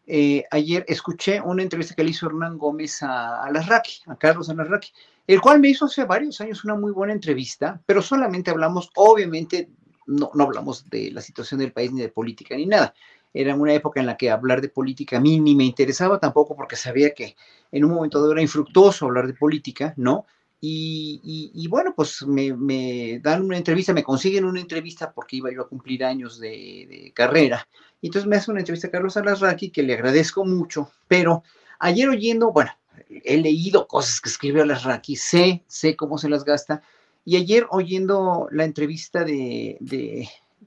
eh, 0.07 0.45
ayer 0.51 0.85
escuché 0.89 1.41
una 1.41 1.63
entrevista 1.63 1.95
que 1.95 2.05
le 2.05 2.11
hizo 2.11 2.27
Hernán 2.27 2.59
Gómez 2.59 3.03
a, 3.03 3.45
a 3.45 3.51
Larraqui, 3.51 4.03
a 4.07 4.17
Carlos 4.17 4.49
Alarraqui, 4.49 4.91
el 5.27 5.41
cual 5.41 5.61
me 5.61 5.69
hizo 5.69 5.87
hace 5.87 6.05
varios 6.05 6.41
años 6.41 6.65
una 6.65 6.75
muy 6.75 6.93
buena 6.93 7.13
entrevista, 7.13 7.81
pero 7.87 8.03
solamente 8.03 8.51
hablamos, 8.51 8.91
obviamente, 8.97 9.71
no, 10.07 10.31
no 10.35 10.45
hablamos 10.45 10.89
de 10.91 11.11
la 11.11 11.21
situación 11.21 11.61
del 11.61 11.73
país 11.73 11.93
ni 11.93 12.03
de 12.03 12.09
política 12.11 12.57
ni 12.57 12.67
nada. 12.67 12.95
Era 13.33 13.55
una 13.57 13.73
época 13.73 13.99
en 13.99 14.07
la 14.07 14.17
que 14.17 14.31
hablar 14.31 14.61
de 14.61 14.69
política 14.69 15.17
a 15.17 15.21
mí 15.21 15.41
ni 15.41 15.57
me 15.57 15.65
interesaba 15.65 16.21
tampoco 16.21 16.55
porque 16.55 16.77
sabía 16.77 17.15
que 17.15 17.37
en 17.73 17.85
un 17.85 17.93
momento 17.93 18.21
dado 18.21 18.33
era 18.33 18.43
infructuoso 18.43 19.07
hablar 19.07 19.27
de 19.27 19.35
política, 19.35 19.95
¿no? 19.97 20.27
Y, 20.67 21.69
bueno, 21.69 21.93
pues 21.95 22.23
me, 22.27 23.19
dan 23.23 23.43
una 23.43 23.59
entrevista, 23.59 23.93
me 23.93 24.03
consiguen 24.03 24.47
una 24.47 24.61
entrevista 24.61 25.13
porque 25.13 25.37
iba 25.37 25.53
yo 25.53 25.63
a 25.63 25.69
cumplir 25.69 26.05
años 26.05 26.41
de, 26.41 27.13
carrera. 27.15 27.69
Y 28.01 28.07
entonces 28.07 28.27
me 28.27 28.37
hace 28.37 28.51
una 28.51 28.61
entrevista 28.61 28.89
a 28.89 28.91
Carlos 28.91 29.17
Alasraqui 29.17 29.71
que 29.71 29.83
le 29.83 29.95
agradezco 29.95 30.45
mucho, 30.45 30.91
pero 31.07 31.43
ayer 31.79 32.09
oyendo, 32.09 32.51
bueno, 32.53 32.71
he 33.09 33.37
leído 33.37 33.87
cosas 33.87 34.21
que 34.21 34.31
escribe 34.31 34.63
Alasraqui, 34.63 35.17
sé, 35.17 35.65
sé 35.67 35.97
cómo 35.97 36.17
se 36.17 36.31
las 36.31 36.45
gasta, 36.45 36.83
y 37.27 37.37
ayer 37.37 37.67
oyendo 37.71 38.49
la 38.51 38.65
entrevista 38.65 39.25
de, 39.25 39.79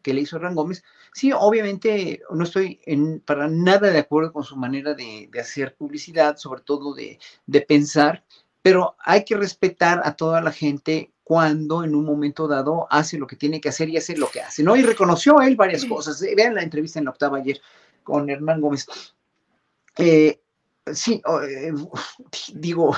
que 0.04 0.14
le 0.14 0.22
hizo 0.22 0.38
Hernán 0.38 0.56
Gómez, 0.56 0.84
sí, 1.14 1.32
obviamente 1.32 2.22
no 2.32 2.44
estoy 2.44 2.80
en, 2.86 3.20
para 3.22 3.48
nada 3.48 3.90
de 3.90 4.00
acuerdo 4.00 4.32
con 4.32 4.44
su 4.44 4.56
manera 4.58 4.94
de, 4.94 5.30
hacer 5.40 5.76
publicidad, 5.76 6.38
sobre 6.38 6.62
todo 6.62 6.94
de, 6.94 7.20
pensar, 7.62 8.24
pero 8.68 8.98
hay 9.00 9.24
que 9.24 9.38
respetar 9.38 10.02
a 10.04 10.18
toda 10.18 10.42
la 10.42 10.52
gente 10.52 11.14
cuando 11.24 11.86
en 11.86 11.96
un 11.96 12.04
momento 12.04 12.50
dado 12.50 12.86
hace 12.90 13.18
lo 13.18 13.26
que 13.26 13.38
tiene 13.38 13.62
que 13.62 13.70
hacer 13.70 13.88
y 13.88 13.96
hace 13.96 14.18
lo 14.18 14.30
que 14.30 14.42
hace, 14.42 14.62
¿no? 14.62 14.76
Y 14.76 14.82
reconoció 14.82 15.40
él 15.40 15.56
varias 15.56 15.86
cosas. 15.86 16.20
Vean 16.36 16.56
la 16.56 16.64
entrevista 16.64 17.00
en 17.00 17.06
la 17.06 17.12
octava 17.12 17.38
ayer 17.38 17.62
con 18.04 18.30
Hernán 18.30 18.60
Gómez. 18.60 18.86
Eh, 19.98 20.42
sí, 20.94 21.22
eh, 21.48 21.72
digo, 22.56 22.94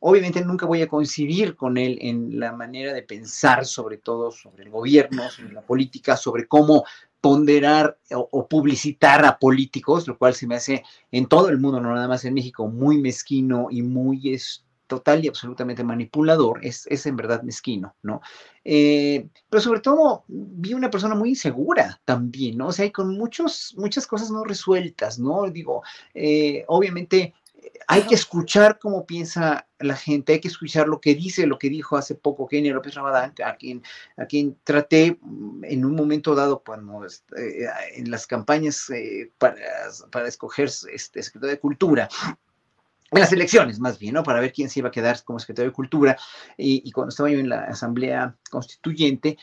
obviamente 0.00 0.44
nunca 0.44 0.66
voy 0.66 0.82
a 0.82 0.88
coincidir 0.88 1.56
con 1.56 1.78
él 1.78 1.96
en 2.02 2.38
la 2.38 2.52
manera 2.52 2.92
de 2.92 3.02
pensar, 3.02 3.64
sobre 3.64 3.96
todo 3.96 4.30
sobre 4.30 4.64
el 4.64 4.68
gobierno, 4.68 5.30
sobre 5.30 5.54
la 5.54 5.62
política, 5.62 6.18
sobre 6.18 6.46
cómo 6.46 6.84
ponderar 7.22 7.98
o, 8.12 8.46
publicitar 8.46 9.24
a 9.24 9.38
políticos, 9.38 10.06
lo 10.06 10.18
cual 10.18 10.34
se 10.34 10.46
me 10.46 10.56
hace 10.56 10.82
en 11.10 11.24
todo 11.24 11.48
el 11.48 11.58
mundo, 11.58 11.80
no 11.80 11.94
nada 11.94 12.08
más 12.08 12.26
en 12.26 12.34
México, 12.34 12.68
muy 12.68 12.98
mezquino 12.98 13.68
y 13.70 13.80
muy 13.80 14.34
es, 14.34 14.63
total 14.86 15.24
y 15.24 15.28
absolutamente 15.28 15.84
manipulador, 15.84 16.64
es, 16.64 16.86
es 16.88 17.06
en 17.06 17.16
verdad 17.16 17.42
mezquino, 17.42 17.94
¿no? 18.02 18.20
Eh, 18.64 19.28
pero 19.48 19.60
sobre 19.60 19.80
todo 19.80 20.24
vi 20.28 20.74
una 20.74 20.90
persona 20.90 21.14
muy 21.14 21.30
insegura 21.30 22.00
también, 22.04 22.58
¿no? 22.58 22.68
O 22.68 22.72
sea, 22.72 22.84
hay 22.84 22.90
con 22.90 23.16
muchos, 23.16 23.74
muchas 23.76 24.06
cosas 24.06 24.30
no 24.30 24.44
resueltas, 24.44 25.18
¿no? 25.18 25.50
Digo, 25.50 25.82
eh, 26.14 26.64
obviamente 26.68 27.34
hay 27.86 28.02
que 28.02 28.14
escuchar 28.14 28.78
cómo 28.78 29.06
piensa 29.06 29.66
la 29.78 29.96
gente, 29.96 30.34
hay 30.34 30.40
que 30.40 30.48
escuchar 30.48 30.88
lo 30.88 31.00
que 31.00 31.14
dice, 31.14 31.46
lo 31.46 31.58
que 31.58 31.68
dijo 31.68 31.96
hace 31.96 32.14
poco 32.14 32.46
Kenny 32.46 32.70
López 32.70 32.94
Ramadán, 32.94 33.34
a 33.44 33.56
quien, 33.56 33.82
a 34.16 34.26
quien 34.26 34.56
traté 34.64 35.18
mm, 35.20 35.64
en 35.64 35.84
un 35.84 35.94
momento 35.94 36.34
dado 36.34 36.62
cuando 36.64 37.04
este, 37.04 37.68
en 37.94 38.10
las 38.10 38.26
campañas 38.26 38.88
eh, 38.90 39.30
para, 39.38 39.56
para, 40.10 40.28
escoger 40.28 40.70
este 40.92 41.22
secretario 41.22 41.54
de 41.54 41.60
Cultura, 41.60 42.08
en 43.14 43.20
las 43.20 43.32
elecciones 43.32 43.78
más 43.80 43.98
bien, 43.98 44.14
¿no? 44.14 44.22
Para 44.22 44.40
ver 44.40 44.52
quién 44.52 44.68
se 44.68 44.80
iba 44.80 44.88
a 44.88 44.92
quedar 44.92 45.22
como 45.24 45.38
secretario 45.38 45.70
de 45.70 45.74
Cultura 45.74 46.16
y, 46.56 46.90
cuando 46.92 47.10
estaba 47.10 47.30
yo 47.30 47.38
en 47.38 47.48
la 47.48 47.64
Asamblea 47.64 48.34
Constituyente, 48.50 49.38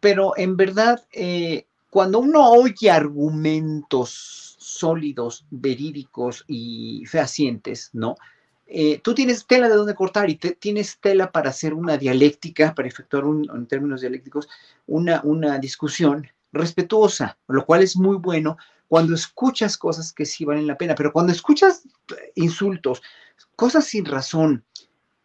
pero 0.00 0.36
en 0.36 0.56
verdad, 0.56 1.04
eh, 1.12 1.66
cuando 1.90 2.20
uno 2.20 2.50
oye 2.50 2.90
argumentos 2.90 4.56
sólidos, 4.58 5.46
verídicos 5.50 6.44
y 6.46 7.04
fehacientes, 7.06 7.90
¿no? 7.92 8.16
Eh, 8.68 9.00
tú 9.02 9.14
tienes 9.14 9.46
tela 9.46 9.68
de 9.68 9.76
dónde 9.76 9.94
cortar 9.94 10.28
y 10.28 10.36
tienes 10.36 10.98
tela 10.98 11.30
para 11.30 11.50
hacer 11.50 11.72
una 11.72 11.96
dialéctica, 11.96 12.74
para 12.74 12.88
efectuar 12.88 13.24
un, 13.24 13.48
en 13.48 13.66
términos 13.66 14.00
dialécticos 14.00 14.48
una, 14.86 15.20
una 15.22 15.58
discusión 15.58 16.26
respetuosa, 16.52 17.38
lo 17.46 17.64
cual 17.64 17.82
es 17.82 17.96
muy 17.96 18.16
bueno 18.16 18.56
cuando 18.88 19.14
escuchas 19.14 19.76
cosas 19.76 20.12
que 20.12 20.26
sí 20.26 20.44
valen 20.44 20.66
la 20.66 20.78
pena, 20.78 20.94
pero 20.94 21.12
cuando 21.12 21.32
escuchas 21.32 21.82
insultos, 22.34 23.02
cosas 23.56 23.84
sin 23.84 24.04
razón, 24.04 24.64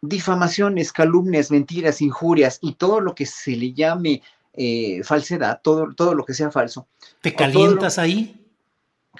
difamaciones, 0.00 0.92
calumnias, 0.92 1.50
mentiras, 1.50 2.02
injurias 2.02 2.58
y 2.60 2.74
todo 2.74 3.00
lo 3.00 3.14
que 3.14 3.26
se 3.26 3.52
le 3.52 3.72
llame 3.72 4.22
eh, 4.52 5.02
falsedad, 5.04 5.60
todo, 5.62 5.94
todo 5.94 6.14
lo 6.14 6.24
que 6.24 6.34
sea 6.34 6.50
falso. 6.50 6.88
¿Te 7.20 7.34
calientas 7.34 7.98
ahí? 7.98 8.44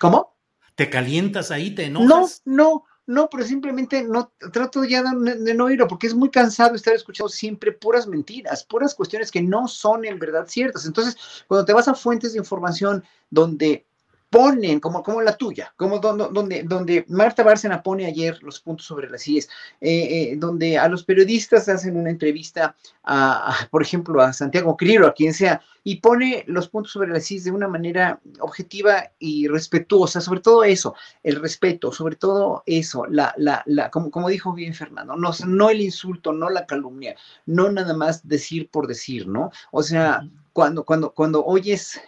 ¿Cómo? 0.00 0.34
¿Te 0.74 0.90
calientas 0.90 1.50
ahí? 1.50 1.74
¿Te 1.74 1.84
enojas? 1.84 2.42
No, 2.44 2.54
no, 2.56 2.84
no, 3.06 3.28
pero 3.30 3.44
simplemente 3.44 4.02
no 4.02 4.32
trato 4.52 4.84
ya 4.84 5.02
de, 5.02 5.54
no 5.54 5.64
oírlo 5.64 5.88
porque 5.88 6.06
es 6.06 6.14
muy 6.14 6.30
cansado 6.30 6.74
estar 6.74 6.94
escuchando 6.94 7.28
siempre 7.28 7.72
puras 7.72 8.06
mentiras, 8.06 8.64
puras 8.64 8.94
cuestiones 8.94 9.30
que 9.30 9.42
no 9.42 9.68
son 9.68 10.04
en 10.04 10.18
verdad 10.18 10.46
ciertas. 10.46 10.86
Entonces, 10.86 11.16
cuando 11.46 11.64
te 11.64 11.72
vas 11.72 11.88
a 11.88 11.94
fuentes 11.94 12.32
de 12.32 12.38
información 12.38 13.04
donde 13.30 13.86
ponen, 14.32 14.80
como, 14.80 15.02
como 15.02 15.20
la 15.20 15.36
tuya, 15.36 15.74
como 15.76 15.98
donde, 15.98 16.62
donde, 16.62 17.04
Marta 17.08 17.42
Bárcena 17.42 17.82
pone 17.82 18.06
ayer 18.06 18.42
los 18.42 18.60
puntos 18.60 18.86
sobre 18.86 19.10
las 19.10 19.28
IES, 19.28 19.46
eh, 19.82 19.90
eh, 20.32 20.36
donde 20.38 20.78
a 20.78 20.88
los 20.88 21.04
periodistas 21.04 21.68
hacen 21.68 21.98
una 21.98 22.08
entrevista, 22.08 22.74
a, 23.04 23.54
por 23.70 23.82
ejemplo, 23.82 24.22
a 24.22 24.32
Santiago 24.32 24.74
Criro, 24.74 25.06
a 25.06 25.12
quien 25.12 25.34
sea, 25.34 25.60
y 25.84 25.96
pone 25.96 26.44
los 26.46 26.68
puntos 26.68 26.92
sobre 26.92 27.10
las 27.10 27.30
IES 27.30 27.44
de 27.44 27.50
una 27.50 27.68
manera 27.68 28.20
objetiva 28.40 29.10
y 29.18 29.48
respetuosa, 29.48 30.20
sobre 30.20 30.40
todo 30.40 30.64
eso, 30.64 30.94
el 31.22 31.36
respeto, 31.36 31.92
sobre 31.92 32.16
todo 32.16 32.62
eso, 32.66 33.06
la, 33.06 33.34
la, 33.36 33.62
la, 33.66 33.90
como, 33.90 34.10
como 34.10 34.28
dijo 34.28 34.52
bien 34.52 34.74
Fernando, 34.74 35.16
no, 35.16 35.30
no 35.46 35.70
el 35.70 35.80
insulto, 35.80 36.32
no 36.32 36.50
la 36.50 36.66
calumnia, 36.66 37.16
no 37.46 37.70
nada 37.70 37.94
más 37.94 38.26
decir 38.26 38.68
por 38.70 38.86
decir, 38.86 39.26
¿no? 39.26 39.50
O 39.70 39.82
sea, 39.82 40.22
cuando, 40.52 40.84
cuando, 40.84 41.12
cuando 41.12 41.44
oyes 41.44 42.00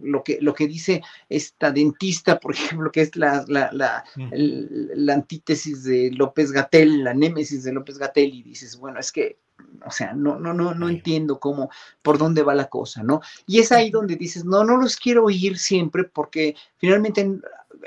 lo 0.00 0.22
que, 0.22 0.38
lo 0.40 0.54
que 0.54 0.68
dice 0.68 1.02
esta 1.28 1.70
dentista, 1.70 2.38
por 2.38 2.54
ejemplo, 2.54 2.90
que 2.90 3.02
es 3.02 3.16
la, 3.16 3.44
la, 3.48 3.70
la, 3.72 4.04
la 4.16 5.14
antítesis 5.14 5.84
de 5.84 6.10
López 6.12 6.52
Gatel, 6.52 7.04
la 7.04 7.14
némesis 7.14 7.64
de 7.64 7.72
López 7.72 7.98
Gatel, 7.98 8.34
y 8.34 8.42
dices, 8.42 8.76
bueno, 8.76 9.00
es 9.00 9.12
que 9.12 9.38
o 9.84 9.90
sea, 9.90 10.12
no, 10.12 10.38
no, 10.38 10.52
no, 10.52 10.74
no 10.74 10.88
entiendo 10.88 11.38
cómo, 11.40 11.70
por 12.02 12.18
dónde 12.18 12.42
va 12.42 12.54
la 12.54 12.68
cosa, 12.68 13.02
¿no? 13.02 13.20
Y 13.46 13.60
es 13.60 13.72
ahí 13.72 13.90
donde 13.90 14.16
dices, 14.16 14.44
no, 14.44 14.64
no 14.64 14.76
los 14.76 14.96
quiero 14.96 15.24
oír 15.24 15.58
siempre 15.58 16.04
porque 16.04 16.56
finalmente 16.76 17.40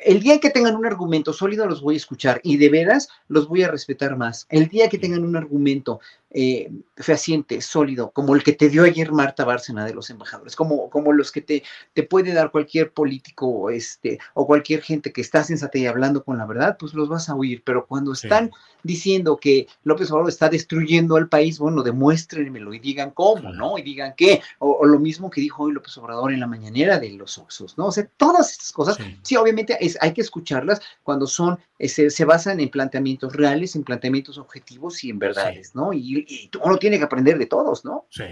el 0.03 0.19
día 0.21 0.39
que 0.39 0.49
tengan 0.49 0.75
un 0.75 0.85
argumento 0.85 1.33
sólido 1.33 1.65
los 1.65 1.81
voy 1.81 1.95
a 1.95 1.97
escuchar 1.97 2.39
y 2.43 2.57
de 2.57 2.69
veras 2.69 3.09
los 3.27 3.47
voy 3.47 3.63
a 3.63 3.67
respetar 3.67 4.17
más. 4.17 4.45
El 4.49 4.67
día 4.67 4.89
que 4.89 4.97
tengan 4.97 5.23
un 5.23 5.35
argumento 5.35 5.99
eh, 6.33 6.71
fehaciente, 6.95 7.59
sólido, 7.61 8.11
como 8.11 8.35
el 8.35 8.43
que 8.43 8.53
te 8.53 8.69
dio 8.69 8.83
ayer 8.83 9.11
Marta 9.11 9.43
Bárcena 9.43 9.85
de 9.85 9.93
los 9.93 10.09
embajadores, 10.09 10.55
como, 10.55 10.89
como 10.89 11.11
los 11.11 11.31
que 11.31 11.41
te, 11.41 11.63
te 11.93 12.03
puede 12.03 12.33
dar 12.33 12.51
cualquier 12.51 12.93
político 12.93 13.69
este, 13.69 14.19
o 14.33 14.47
cualquier 14.47 14.81
gente 14.81 15.11
que 15.11 15.21
está 15.21 15.43
sensata 15.43 15.77
y 15.77 15.88
hablando 15.88 16.23
con 16.23 16.38
la 16.38 16.45
verdad, 16.45 16.77
pues 16.79 16.93
los 16.93 17.09
vas 17.09 17.27
a 17.27 17.35
oír. 17.35 17.63
Pero 17.65 17.85
cuando 17.85 18.13
están 18.13 18.51
diciendo 18.83 19.38
que 19.38 19.67
López 19.83 20.09
Obrador 20.11 20.29
está 20.29 20.50
destruyendo 20.50 21.17
al 21.17 21.27
país, 21.27 21.59
bueno, 21.59 21.83
demuéstrenmelo 21.83 22.73
y 22.73 22.79
digan 22.79 23.11
cómo, 23.11 23.51
¿no? 23.51 23.77
Y 23.77 23.81
digan 23.81 24.13
qué. 24.15 24.41
O, 24.59 24.85
lo 24.85 25.00
mismo 25.00 25.29
que 25.29 25.41
dijo 25.41 25.63
hoy 25.63 25.73
López 25.73 25.97
Obrador 25.97 26.31
en 26.31 26.39
la 26.39 26.47
mañanera 26.47 27.00
de 27.00 27.11
los 27.11 27.38
Oxos, 27.38 27.77
¿no? 27.77 27.88
O 27.88 27.91
sea, 27.91 28.07
todas 28.17 28.51
estas 28.51 28.71
cosas, 28.71 28.97
sí, 29.21 29.35
obviamente 29.35 29.77
es, 29.79 29.97
hay 30.01 30.13
que 30.13 30.21
escucharlas 30.21 30.81
cuando 31.03 31.27
son, 31.27 31.59
eh, 31.77 31.88
se, 31.88 32.09
se, 32.09 32.25
basan 32.25 32.59
en 32.59 32.69
planteamientos 32.69 33.33
reales, 33.35 33.75
en 33.75 33.83
planteamientos 33.83 34.38
objetivos 34.38 35.03
y 35.03 35.09
en 35.09 35.19
verdades, 35.19 35.75
¿no? 35.75 35.93
Y, 35.93 36.20
y, 36.27 36.51
uno 36.63 36.77
tiene 36.77 36.97
que 36.97 37.05
aprender 37.05 37.37
de 37.37 37.45
todos, 37.45 37.85
¿no? 37.85 38.07
Sí. 38.09 38.23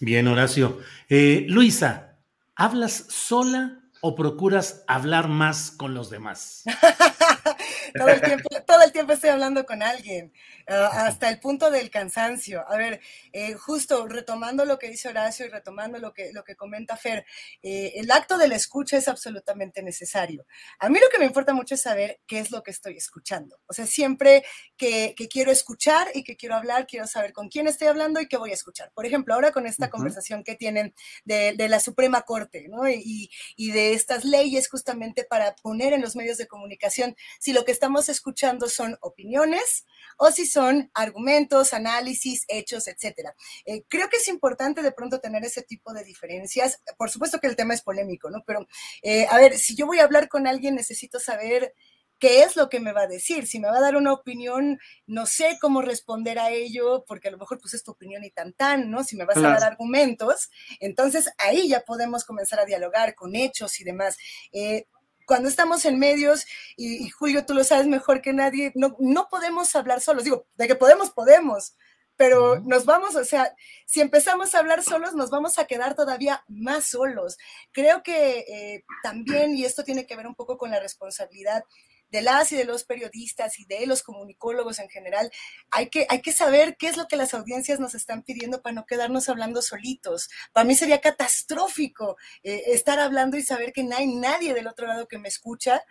Bien, 0.00 0.26
Horacio. 0.26 0.80
Eh, 1.08 1.46
Luisa, 1.48 2.18
¿hablas 2.56 3.06
sola 3.08 3.81
o 4.04 4.16
procuras 4.16 4.82
hablar 4.88 5.28
más 5.28 5.70
con 5.70 5.94
los 5.94 6.10
demás? 6.10 6.64
todo, 7.96 8.08
el 8.08 8.20
tiempo, 8.20 8.48
todo 8.66 8.82
el 8.82 8.92
tiempo 8.92 9.12
estoy 9.12 9.30
hablando 9.30 9.64
con 9.64 9.80
alguien. 9.80 10.32
Ah, 10.66 11.06
hasta 11.06 11.28
el 11.28 11.38
punto 11.38 11.70
del 11.70 11.88
cansancio. 11.88 12.64
A 12.68 12.76
ver, 12.76 13.00
eh, 13.32 13.54
justo 13.54 14.06
retomando 14.08 14.64
lo 14.64 14.78
que 14.78 14.88
dice 14.88 15.08
Horacio 15.08 15.46
y 15.46 15.50
retomando 15.50 15.98
lo 15.98 16.12
que, 16.12 16.32
lo 16.32 16.42
que 16.42 16.56
comenta 16.56 16.96
Fer, 16.96 17.24
eh, 17.62 17.92
el 17.94 18.10
acto 18.10 18.38
de 18.38 18.48
la 18.48 18.56
escucha 18.56 18.96
es 18.96 19.06
absolutamente 19.06 19.82
necesario. 19.82 20.46
A 20.80 20.88
mí 20.88 20.98
lo 21.00 21.08
que 21.08 21.18
me 21.18 21.26
importa 21.26 21.54
mucho 21.54 21.76
es 21.76 21.82
saber 21.82 22.20
qué 22.26 22.40
es 22.40 22.50
lo 22.50 22.64
que 22.64 22.72
estoy 22.72 22.96
escuchando. 22.96 23.60
O 23.66 23.72
sea, 23.72 23.86
siempre 23.86 24.44
que, 24.76 25.14
quiero 25.30 25.52
escuchar 25.52 26.08
y 26.14 26.24
que 26.24 26.36
quiero 26.36 26.56
hablar, 26.56 26.86
quiero 26.86 27.06
saber 27.06 27.32
con 27.32 27.48
quién 27.48 27.68
estoy 27.68 27.86
hablando 27.86 28.20
y 28.20 28.26
qué 28.26 28.36
voy 28.36 28.50
a 28.50 28.54
escuchar. 28.54 28.90
Por 28.94 29.06
ejemplo, 29.06 29.34
ahora 29.34 29.52
con 29.52 29.66
esta 29.66 29.88
conversación 29.90 30.42
que 30.42 30.56
tienen 30.56 30.92
de, 31.24 31.54
la 31.68 31.78
Suprema 31.78 32.22
Corte 32.22 32.66
¿no? 32.68 32.88
y, 32.88 33.30
y 33.56 33.70
de 33.70 33.91
estas 33.94 34.24
leyes 34.24 34.68
justamente 34.68 35.24
para 35.24 35.54
poner 35.56 35.92
en 35.92 36.00
los 36.00 36.16
medios 36.16 36.38
de 36.38 36.46
comunicación 36.46 37.16
si 37.38 37.52
lo 37.52 37.64
que 37.64 37.72
estamos 37.72 38.08
escuchando 38.08 38.68
son 38.68 38.96
opiniones 39.00 39.86
o 40.18 40.30
si 40.30 40.46
son 40.46 40.90
argumentos, 40.94 41.72
análisis, 41.72 42.44
hechos, 42.48 42.88
etcétera. 42.88 43.34
Eh, 43.64 43.84
creo 43.88 44.08
que 44.08 44.16
es 44.16 44.28
importante 44.28 44.82
de 44.82 44.92
pronto 44.92 45.20
tener 45.20 45.44
ese 45.44 45.62
tipo 45.62 45.92
de 45.92 46.04
diferencias. 46.04 46.82
Por 46.96 47.10
supuesto 47.10 47.38
que 47.38 47.46
el 47.46 47.56
tema 47.56 47.74
es 47.74 47.82
polémico, 47.82 48.30
¿no? 48.30 48.42
Pero, 48.46 48.66
eh, 49.02 49.26
a 49.30 49.38
ver, 49.38 49.58
si 49.58 49.74
yo 49.74 49.86
voy 49.86 49.98
a 49.98 50.04
hablar 50.04 50.28
con 50.28 50.46
alguien, 50.46 50.74
necesito 50.74 51.18
saber 51.18 51.74
qué 52.22 52.44
es 52.44 52.54
lo 52.54 52.68
que 52.68 52.78
me 52.78 52.92
va 52.92 53.02
a 53.02 53.06
decir. 53.08 53.48
Si 53.48 53.58
me 53.58 53.66
va 53.66 53.78
a 53.78 53.80
dar 53.80 53.96
una 53.96 54.12
opinión, 54.12 54.78
no 55.08 55.26
sé 55.26 55.58
cómo 55.60 55.82
responder 55.82 56.38
a 56.38 56.50
ello, 56.50 57.04
porque 57.08 57.26
a 57.26 57.30
lo 57.32 57.36
mejor 57.36 57.58
pues 57.60 57.74
es 57.74 57.82
tu 57.82 57.90
opinión 57.90 58.22
y 58.22 58.30
tan 58.30 58.52
tan, 58.52 58.92
¿no? 58.92 59.02
Si 59.02 59.16
me 59.16 59.24
vas 59.24 59.38
a 59.38 59.40
dar 59.40 59.64
argumentos, 59.64 60.48
entonces 60.78 61.32
ahí 61.36 61.68
ya 61.68 61.80
podemos 61.80 62.22
comenzar 62.24 62.60
a 62.60 62.64
dialogar 62.64 63.16
con 63.16 63.34
hechos 63.34 63.80
y 63.80 63.84
demás. 63.84 64.18
Eh, 64.52 64.86
cuando 65.26 65.48
estamos 65.48 65.84
en 65.84 65.98
medios, 65.98 66.46
y, 66.76 67.10
Julio, 67.10 67.44
tú 67.44 67.54
lo 67.54 67.64
sabes 67.64 67.88
mejor 67.88 68.22
que 68.22 68.32
nadie, 68.32 68.70
no, 68.76 68.94
no 69.00 69.26
podemos 69.28 69.74
hablar 69.74 70.00
solos. 70.00 70.22
Digo, 70.22 70.46
de 70.54 70.68
que 70.68 70.76
podemos, 70.76 71.10
podemos, 71.10 71.74
pero 72.16 72.60
nos 72.60 72.84
vamos, 72.84 73.16
o 73.16 73.24
sea, 73.24 73.52
si 73.84 74.00
empezamos 74.00 74.54
a 74.54 74.60
hablar 74.60 74.84
solos, 74.84 75.14
nos 75.14 75.30
vamos 75.30 75.58
a 75.58 75.66
quedar 75.66 75.96
todavía 75.96 76.44
más 76.46 76.86
solos. 76.86 77.36
Creo 77.72 78.04
que 78.04 78.44
eh, 78.46 78.84
también, 79.02 79.56
y 79.56 79.64
esto 79.64 79.82
tiene 79.82 80.06
que 80.06 80.14
ver 80.14 80.28
un 80.28 80.36
poco 80.36 80.56
con 80.56 80.70
la 80.70 80.78
responsabilidad 80.78 81.64
de 82.12 82.22
las 82.22 82.52
y 82.52 82.56
de 82.56 82.64
los 82.64 82.84
periodistas 82.84 83.58
y 83.58 83.64
de 83.64 83.86
los 83.86 84.02
comunicólogos 84.02 84.78
en 84.78 84.88
general, 84.88 85.30
hay 85.70 85.88
que, 85.88 86.06
hay 86.08 86.20
que 86.20 86.32
saber 86.32 86.76
qué 86.76 86.88
es 86.88 86.96
lo 86.96 87.08
que 87.08 87.16
las 87.16 87.34
audiencias 87.34 87.80
nos 87.80 87.94
están 87.94 88.22
pidiendo 88.22 88.62
para 88.62 88.74
no 88.74 88.86
quedarnos 88.86 89.28
hablando 89.28 89.62
solitos. 89.62 90.28
Para 90.52 90.64
mí 90.64 90.76
sería 90.76 91.00
catastrófico 91.00 92.16
eh, 92.44 92.62
estar 92.66 93.00
hablando 93.00 93.36
y 93.36 93.42
saber 93.42 93.72
que 93.72 93.82
no 93.82 93.96
hay 93.96 94.06
nadie 94.06 94.54
del 94.54 94.68
otro 94.68 94.86
lado 94.86 95.08
que 95.08 95.18
me 95.18 95.28
escucha 95.28 95.82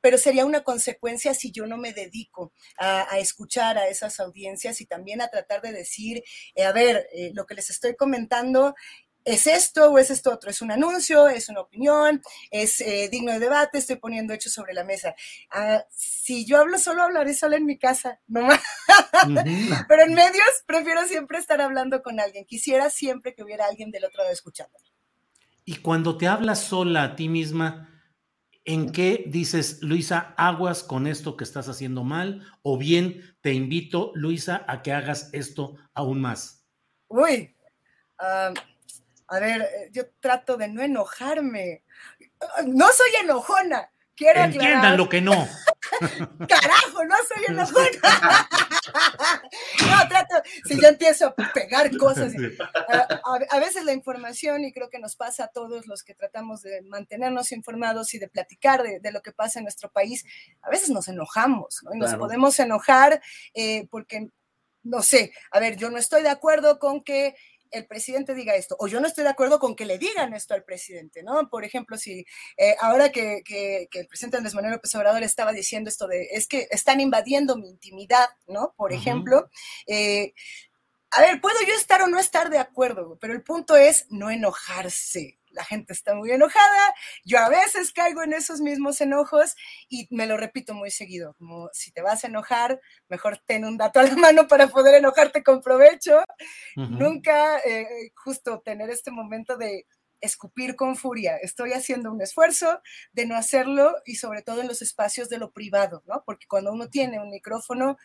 pero 0.00 0.18
sería 0.18 0.46
una 0.46 0.62
consecuencia 0.62 1.34
si 1.34 1.50
yo 1.52 1.66
no 1.66 1.76
me 1.76 1.92
dedico 1.92 2.52
a, 2.78 3.18
escuchar 3.18 3.78
a 3.78 3.88
esas 3.88 4.18
audiencias 4.20 4.80
y 4.80 4.86
también 4.86 5.20
a 5.20 5.28
tratar 5.28 5.60
de 5.60 5.72
decir, 5.72 6.22
eh, 6.54 6.64
a 6.64 6.72
ver, 6.72 7.06
eh, 7.12 7.32
lo 7.34 7.46
que 7.46 7.54
les 7.54 7.70
estoy 7.70 7.94
comentando 7.96 8.74
¿Es 9.24 9.46
esto 9.46 9.90
o 9.90 9.98
es 9.98 10.10
esto 10.10 10.32
otro? 10.32 10.50
¿Es 10.50 10.62
un 10.62 10.70
anuncio? 10.70 11.28
¿Es 11.28 11.48
una 11.48 11.60
opinión? 11.60 12.22
¿Es 12.50 12.80
eh, 12.80 13.08
digno 13.10 13.32
de 13.32 13.38
debate? 13.38 13.78
Estoy 13.78 13.96
poniendo 13.96 14.32
hechos 14.32 14.52
sobre 14.52 14.72
la 14.72 14.84
mesa. 14.84 15.14
Ah, 15.50 15.84
si 15.90 16.46
yo 16.46 16.58
hablo 16.58 16.78
solo, 16.78 17.02
hablaré 17.02 17.34
solo 17.34 17.56
en 17.56 17.66
mi 17.66 17.78
casa, 17.78 18.20
no 18.28 18.42
más. 18.42 18.60
Pero 19.88 20.02
en 20.02 20.14
medios 20.14 20.48
prefiero 20.66 21.06
siempre 21.06 21.38
estar 21.38 21.60
hablando 21.60 22.02
con 22.02 22.18
alguien. 22.18 22.46
Quisiera 22.46 22.88
siempre 22.90 23.34
que 23.34 23.42
hubiera 23.42 23.66
alguien 23.66 23.90
del 23.90 24.04
otro 24.04 24.18
lado 24.22 24.32
escuchándome. 24.32 24.84
Y 25.64 25.76
cuando 25.76 26.16
te 26.16 26.26
hablas 26.26 26.60
sola 26.60 27.04
a 27.04 27.16
ti 27.16 27.28
misma, 27.28 28.02
¿en 28.64 28.90
qué 28.90 29.24
dices, 29.26 29.82
Luisa, 29.82 30.34
aguas 30.36 30.82
con 30.82 31.06
esto 31.06 31.36
que 31.36 31.44
estás 31.44 31.68
haciendo 31.68 32.04
mal? 32.04 32.46
O 32.62 32.78
bien 32.78 33.36
te 33.42 33.52
invito, 33.52 34.12
Luisa, 34.14 34.64
a 34.66 34.82
que 34.82 34.92
hagas 34.92 35.30
esto 35.32 35.76
aún 35.92 36.20
más. 36.20 36.66
Uy, 37.08 37.54
uh, 38.18 38.54
a 39.30 39.38
ver, 39.38 39.62
eh, 39.62 39.90
yo 39.92 40.02
trato 40.18 40.56
de 40.56 40.68
no 40.68 40.82
enojarme. 40.82 41.84
No 42.66 42.88
soy 42.88 43.10
enojona. 43.22 43.90
Quiero 44.16 44.40
Entiendan 44.42 44.98
lo 44.98 45.08
que 45.08 45.20
no. 45.20 45.32
Carajo, 46.48 47.04
no 47.04 47.14
soy 47.26 47.44
enojona. 47.48 47.88
no, 49.88 50.08
trato, 50.08 50.34
si 50.66 50.78
yo 50.78 50.88
empiezo 50.88 51.28
a 51.28 51.52
pegar 51.54 51.96
cosas. 51.96 52.32
A, 53.50 53.58
veces 53.60 53.84
la 53.84 53.92
información, 53.92 54.64
y 54.64 54.72
creo 54.72 54.90
que 54.90 54.98
nos 54.98 55.16
pasa 55.16 55.44
a 55.44 55.48
todos 55.48 55.86
los 55.86 56.02
que 56.02 56.14
tratamos 56.14 56.60
de 56.62 56.82
mantenernos 56.82 57.52
informados 57.52 58.12
y 58.12 58.18
de 58.18 58.28
platicar 58.28 58.82
de, 58.82 59.12
lo 59.12 59.22
que 59.22 59.32
pasa 59.32 59.60
en 59.60 59.64
nuestro 59.64 59.90
país, 59.90 60.26
a 60.60 60.70
veces 60.70 60.90
nos 60.90 61.08
enojamos, 61.08 61.80
¿no? 61.84 61.94
Y 61.94 61.98
nos 61.98 62.14
podemos 62.16 62.58
enojar 62.58 63.22
eh, 63.54 63.86
porque 63.90 64.28
no 64.82 65.02
sé, 65.02 65.32
a 65.50 65.60
ver, 65.60 65.76
yo 65.76 65.90
no 65.90 65.98
estoy 65.98 66.22
de 66.22 66.30
acuerdo 66.30 66.78
con 66.78 67.02
que 67.02 67.36
el 67.70 67.86
presidente 67.86 68.34
diga 68.34 68.54
esto, 68.54 68.76
o 68.78 68.86
yo 68.86 69.00
no 69.00 69.06
estoy 69.06 69.24
de 69.24 69.30
acuerdo 69.30 69.58
con 69.58 69.74
que 69.74 69.86
le 69.86 69.98
digan 69.98 70.34
esto 70.34 70.54
al 70.54 70.64
presidente, 70.64 71.22
¿no? 71.22 71.48
Por 71.48 71.64
ejemplo, 71.64 71.96
si 71.96 72.24
eh, 72.56 72.76
ahora 72.80 73.10
que, 73.10 73.42
el 73.92 74.06
presidente 74.06 74.36
Andrés 74.36 74.54
Manuel 74.54 74.74
López 74.74 74.94
Obrador 74.94 75.22
estaba 75.22 75.52
diciendo 75.52 75.88
esto 75.88 76.06
de, 76.06 76.28
es 76.32 76.46
que 76.46 76.68
están 76.70 77.00
invadiendo 77.00 77.56
mi 77.56 77.68
intimidad, 77.68 78.28
¿no? 78.46 78.74
Por 78.76 78.92
ejemplo, 78.92 79.50
eh, 79.86 80.32
a 81.10 81.20
ver, 81.22 81.40
puedo 81.40 81.58
yo 81.66 81.74
estar 81.74 82.02
o 82.02 82.06
no 82.06 82.18
estar 82.18 82.50
de 82.50 82.58
acuerdo, 82.58 83.18
pero 83.20 83.32
el 83.32 83.42
punto 83.42 83.76
es 83.76 84.06
no 84.10 84.30
enojarse, 84.30 85.39
la 85.50 85.64
gente 85.64 85.92
está 85.92 86.14
muy 86.14 86.30
enojada, 86.30 86.94
yo 87.24 87.38
a 87.38 87.48
veces 87.48 87.92
caigo 87.92 88.22
en 88.22 88.32
esos 88.32 88.60
mismos 88.60 89.00
enojos 89.00 89.56
y 89.88 90.06
me 90.10 90.26
lo 90.26 90.36
repito 90.36 90.74
muy 90.74 90.90
seguido, 90.90 91.34
como 91.34 91.68
si 91.72 91.92
te 91.92 92.02
vas 92.02 92.24
a 92.24 92.28
enojar, 92.28 92.80
mejor 93.08 93.38
ten 93.46 93.64
un 93.64 93.76
dato 93.76 94.00
a 94.00 94.04
la 94.04 94.14
mano 94.16 94.48
para 94.48 94.68
poder 94.68 94.96
enojarte 94.96 95.42
con 95.42 95.60
provecho, 95.60 96.22
nunca 96.76 97.58
eh, 97.60 98.10
justo 98.14 98.60
tener 98.60 98.90
este 98.90 99.10
momento 99.10 99.56
de, 99.56 99.86
escupir 100.20 100.76
con 100.76 100.96
furia. 100.96 101.36
Estoy 101.36 101.72
haciendo 101.72 102.12
un 102.12 102.20
esfuerzo 102.20 102.80
de 103.12 103.26
no 103.26 103.36
hacerlo 103.36 103.96
y 104.04 104.16
sobre 104.16 104.42
todo 104.42 104.60
en 104.60 104.68
los 104.68 104.82
espacios 104.82 105.28
de 105.28 105.38
lo 105.38 105.50
privado, 105.52 106.02
¿no? 106.06 106.22
Porque 106.24 106.46
cuando 106.46 106.72
uno 106.72 106.88
tiene 106.88 107.20
un 107.20 107.30
micrófono, 107.30 107.96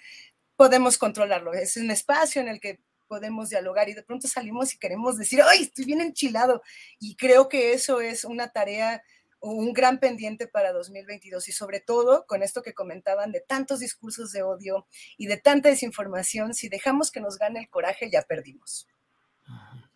podemos 0.56 0.98
controlarlo. 0.98 1.54
Es 1.54 1.78
un 1.78 1.92
espacio 1.92 2.42
en 2.42 2.48
el 2.48 2.60
que 2.60 2.80
podemos 3.08 3.50
dialogar 3.50 3.90
y 3.90 3.94
de 3.94 4.04
pronto 4.04 4.28
salimos 4.28 4.74
y 4.74 4.78
queremos 4.78 5.18
decir, 5.18 5.42
¡ay, 5.42 5.64
estoy 5.64 5.86
bien 5.86 6.02
enchilado! 6.02 6.62
Y 7.00 7.16
creo 7.16 7.50
que 7.50 7.74
eso 7.74 8.02
es 8.02 8.24
una 8.24 8.50
tarea 8.50 9.02
o 9.40 9.52
un 9.52 9.74
gran 9.74 10.00
pendiente 10.00 10.48
para 10.48 10.72
2022 10.74 11.48
y 11.50 11.52
sobre 11.52 11.80
todo 11.80 12.26
con 12.28 12.42
esto 12.42 12.64
que 12.64 12.74
comentaban 12.74 13.32
de 13.32 13.42
tantos 13.42 13.80
discursos 13.80 14.32
de 14.32 14.42
odio 14.42 14.88
y 15.18 15.28
de 15.28 15.38
tanta 15.38 15.70
desinformación, 15.70 16.54
si 16.54 16.68
dejamos 16.68 17.12
que 17.12 17.22
nos 17.22 17.38
gane 17.38 17.60
el 17.60 17.70
coraje, 17.70 18.10
ya 18.10 18.24
perdimos. 18.24 18.88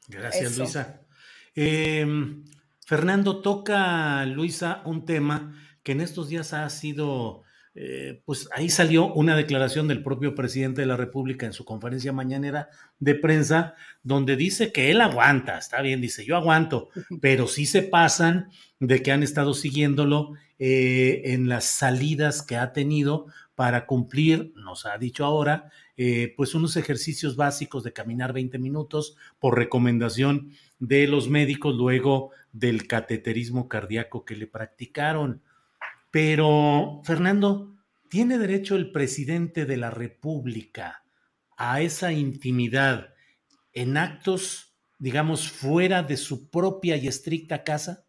Gracias, 0.07 0.57
Luisa. 0.57 1.01
Em, 1.55 2.43
Fernando, 2.85 3.41
toca, 3.41 4.25
Luisa, 4.25 4.81
un 4.85 5.05
tema 5.05 5.55
que 5.83 5.93
en 5.93 6.01
estos 6.01 6.29
días 6.29 6.53
ha 6.53 6.69
sido 6.69 7.43
eh, 7.75 8.21
pues 8.25 8.49
ahí 8.53 8.69
salió 8.69 9.13
una 9.13 9.35
declaración 9.35 9.87
del 9.87 10.03
propio 10.03 10.35
presidente 10.35 10.81
de 10.81 10.87
la 10.87 10.97
República 10.97 11.45
en 11.45 11.53
su 11.53 11.65
conferencia 11.65 12.11
mañanera 12.11 12.69
de 12.99 13.15
prensa, 13.15 13.75
donde 14.03 14.35
dice 14.35 14.71
que 14.71 14.91
él 14.91 15.01
aguanta, 15.01 15.57
está 15.57 15.81
bien, 15.81 16.01
dice, 16.01 16.25
yo 16.25 16.35
aguanto, 16.35 16.89
pero 17.21 17.47
sí 17.47 17.65
se 17.65 17.83
pasan 17.83 18.49
de 18.79 19.01
que 19.01 19.11
han 19.11 19.23
estado 19.23 19.53
siguiéndolo 19.53 20.33
eh, 20.57 21.21
en 21.25 21.47
las 21.47 21.65
salidas 21.65 22.41
que 22.41 22.57
ha 22.57 22.73
tenido 22.73 23.27
para 23.55 23.85
cumplir, 23.85 24.53
nos 24.55 24.85
ha 24.85 24.97
dicho 24.97 25.25
ahora, 25.25 25.69
eh, 25.97 26.33
pues 26.37 26.55
unos 26.55 26.77
ejercicios 26.77 27.35
básicos 27.35 27.83
de 27.83 27.91
caminar 27.91 28.31
20 28.31 28.57
minutos 28.57 29.17
por 29.37 29.57
recomendación 29.57 30.51
de 30.79 31.07
los 31.07 31.29
médicos 31.29 31.75
luego 31.75 32.31
del 32.53 32.87
cateterismo 32.87 33.67
cardíaco 33.67 34.23
que 34.23 34.37
le 34.37 34.47
practicaron. 34.47 35.41
Pero, 36.11 37.01
Fernando, 37.03 37.75
¿tiene 38.09 38.37
derecho 38.37 38.75
el 38.75 38.91
presidente 38.91 39.65
de 39.65 39.77
la 39.77 39.91
República 39.91 41.03
a 41.57 41.81
esa 41.81 42.11
intimidad 42.11 43.13
en 43.73 43.97
actos, 43.97 44.73
digamos, 44.97 45.51
fuera 45.51 46.01
de 46.03 46.17
su 46.17 46.49
propia 46.49 46.95
y 46.97 47.07
estricta 47.07 47.63
casa? 47.63 48.05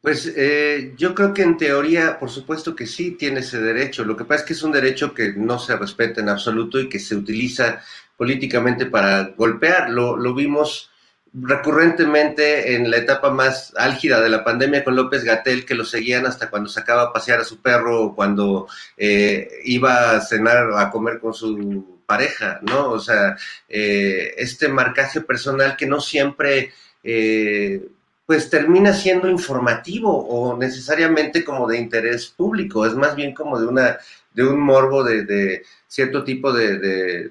Pues 0.00 0.32
eh, 0.34 0.94
yo 0.96 1.14
creo 1.14 1.34
que 1.34 1.42
en 1.42 1.58
teoría, 1.58 2.18
por 2.18 2.30
supuesto 2.30 2.74
que 2.74 2.86
sí 2.86 3.12
tiene 3.12 3.40
ese 3.40 3.60
derecho. 3.60 4.04
Lo 4.04 4.16
que 4.16 4.24
pasa 4.24 4.40
es 4.40 4.46
que 4.46 4.52
es 4.54 4.62
un 4.62 4.72
derecho 4.72 5.12
que 5.12 5.34
no 5.34 5.58
se 5.58 5.76
respeta 5.76 6.20
en 6.20 6.30
absoluto 6.30 6.80
y 6.80 6.88
que 6.88 6.98
se 6.98 7.16
utiliza 7.16 7.82
políticamente 8.16 8.86
para 8.86 9.34
golpear. 9.36 9.90
Lo, 9.90 10.16
lo 10.16 10.32
vimos 10.34 10.89
recurrentemente 11.32 12.74
en 12.74 12.90
la 12.90 12.96
etapa 12.96 13.30
más 13.30 13.72
álgida 13.76 14.20
de 14.20 14.28
la 14.28 14.42
pandemia 14.42 14.82
con 14.82 14.96
López 14.96 15.22
Gatel, 15.22 15.64
que 15.64 15.74
lo 15.74 15.84
seguían 15.84 16.26
hasta 16.26 16.50
cuando 16.50 16.68
sacaba 16.68 17.02
a 17.02 17.12
pasear 17.12 17.40
a 17.40 17.44
su 17.44 17.60
perro 17.60 18.02
o 18.02 18.14
cuando 18.14 18.66
eh, 18.96 19.48
iba 19.64 20.16
a 20.16 20.20
cenar 20.20 20.70
a 20.76 20.90
comer 20.90 21.20
con 21.20 21.32
su 21.32 22.00
pareja, 22.06 22.58
¿no? 22.62 22.90
O 22.90 22.98
sea, 22.98 23.36
eh, 23.68 24.34
este 24.36 24.68
marcaje 24.68 25.20
personal 25.20 25.76
que 25.76 25.86
no 25.86 26.00
siempre, 26.00 26.72
eh, 27.04 27.86
pues 28.26 28.50
termina 28.50 28.92
siendo 28.92 29.28
informativo 29.28 30.12
o 30.26 30.56
necesariamente 30.56 31.44
como 31.44 31.68
de 31.68 31.78
interés 31.78 32.26
público, 32.26 32.86
es 32.86 32.94
más 32.94 33.14
bien 33.14 33.34
como 33.34 33.60
de 33.60 33.66
una 33.66 33.98
de 34.32 34.44
un 34.44 34.60
morbo 34.60 35.02
de, 35.02 35.62
cierto 35.88 36.22
tipo 36.22 36.52
de, 36.52 36.78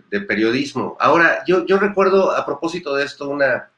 de, 0.10 0.22
periodismo. 0.22 0.98
Ahora, 1.00 1.44
yo, 1.48 1.66
yo 1.66 1.80
recuerdo 1.80 2.36
a 2.36 2.46
propósito 2.46 2.94
de 2.94 3.06
esto 3.06 3.30
una, 3.30 3.69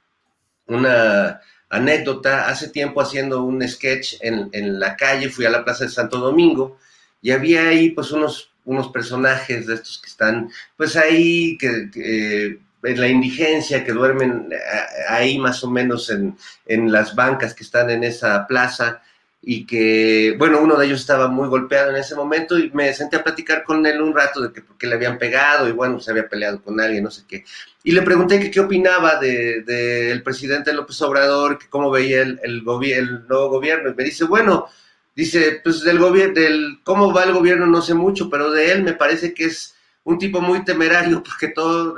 una 0.73 1.41
anécdota, 1.69 2.49
hace 2.49 2.67
tiempo 2.69 3.01
haciendo 3.01 3.43
un 3.43 3.67
sketch 3.67 4.15
en, 4.21 4.79
la 4.79 4.95
calle, 4.95 5.29
fui 5.29 5.45
a 5.45 5.49
la 5.49 5.63
Plaza 5.63 5.85
de 5.85 5.89
Santo 5.89 6.17
Domingo 6.17 6.77
y 7.21 7.31
había 7.31 7.69
ahí 7.69 7.91
pues 7.91 8.11
unos, 8.11 8.51
unos 8.65 8.89
personajes 8.89 9.67
de 9.67 9.75
estos 9.75 9.99
que 9.99 10.09
están 10.09 10.49
pues 10.75 10.95
ahí, 10.95 11.57
que, 11.57 12.59
en 12.83 12.99
la 12.99 13.07
indigencia, 13.07 13.85
que 13.85 13.91
duermen 13.93 14.49
eh, 14.51 14.57
ahí 15.07 15.37
más 15.37 15.63
o 15.63 15.69
menos 15.69 16.09
en, 16.09 16.35
en 16.65 16.91
las 16.91 17.15
bancas 17.15 17.53
que 17.53 17.63
están 17.63 17.89
en 17.89 18.03
esa 18.03 18.47
plaza 18.47 19.01
y 19.43 19.65
que, 19.65 20.35
bueno, 20.37 20.59
uno 20.61 20.77
de 20.77 20.85
ellos 20.85 20.99
estaba 20.99 21.27
muy 21.27 21.47
golpeado 21.47 21.89
en 21.89 21.95
ese 21.95 22.13
momento 22.13 22.59
y 22.59 22.69
me 22.71 22.93
senté 22.93 23.15
a 23.15 23.23
platicar 23.23 23.63
con 23.63 23.83
él 23.87 23.99
un 23.99 24.15
rato 24.15 24.39
de 24.39 24.53
que 24.53 24.61
por 24.61 24.77
qué 24.77 24.85
le 24.85 24.95
habían 24.95 25.17
pegado 25.17 25.67
y 25.67 25.71
bueno, 25.71 25.99
se 25.99 26.11
había 26.11 26.29
peleado 26.29 26.61
con 26.61 26.79
alguien, 26.79 27.03
no 27.03 27.09
sé 27.09 27.23
qué. 27.27 27.43
Y 27.83 27.91
le 27.91 28.03
pregunté 28.03 28.39
que 28.39 28.51
qué 28.51 28.59
opinaba 28.59 29.15
del 29.19 29.65
de, 29.65 30.21
presidente 30.23 30.73
López 30.73 31.01
Obrador, 31.01 31.57
que 31.57 31.67
cómo 31.69 31.89
veía 31.89 32.21
el, 32.21 32.39
el, 32.43 32.63
el, 32.83 33.27
nuevo 33.27 33.49
gobierno. 33.49 33.89
Y 33.89 33.95
me 33.95 34.03
dice, 34.03 34.25
bueno, 34.25 34.67
dice, 35.15 35.59
pues 35.63 35.81
del 35.81 35.97
gobierno, 35.97 36.35
del 36.35 36.79
cómo 36.83 37.11
va 37.11 37.23
el 37.23 37.33
gobierno 37.33 37.65
no 37.65 37.81
sé 37.81 37.95
mucho, 37.95 38.29
pero 38.29 38.51
de 38.51 38.71
él 38.71 38.83
me 38.83 38.93
parece 38.93 39.33
que 39.33 39.45
es 39.45 39.75
un 40.03 40.19
tipo 40.19 40.39
muy 40.39 40.63
temerario 40.63 41.23
porque 41.27 41.47
todo, 41.47 41.97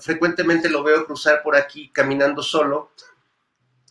frecuentemente 0.00 0.68
lo 0.68 0.82
veo 0.82 1.06
cruzar 1.06 1.42
por 1.42 1.56
aquí 1.56 1.88
caminando 1.88 2.42
solo. 2.42 2.92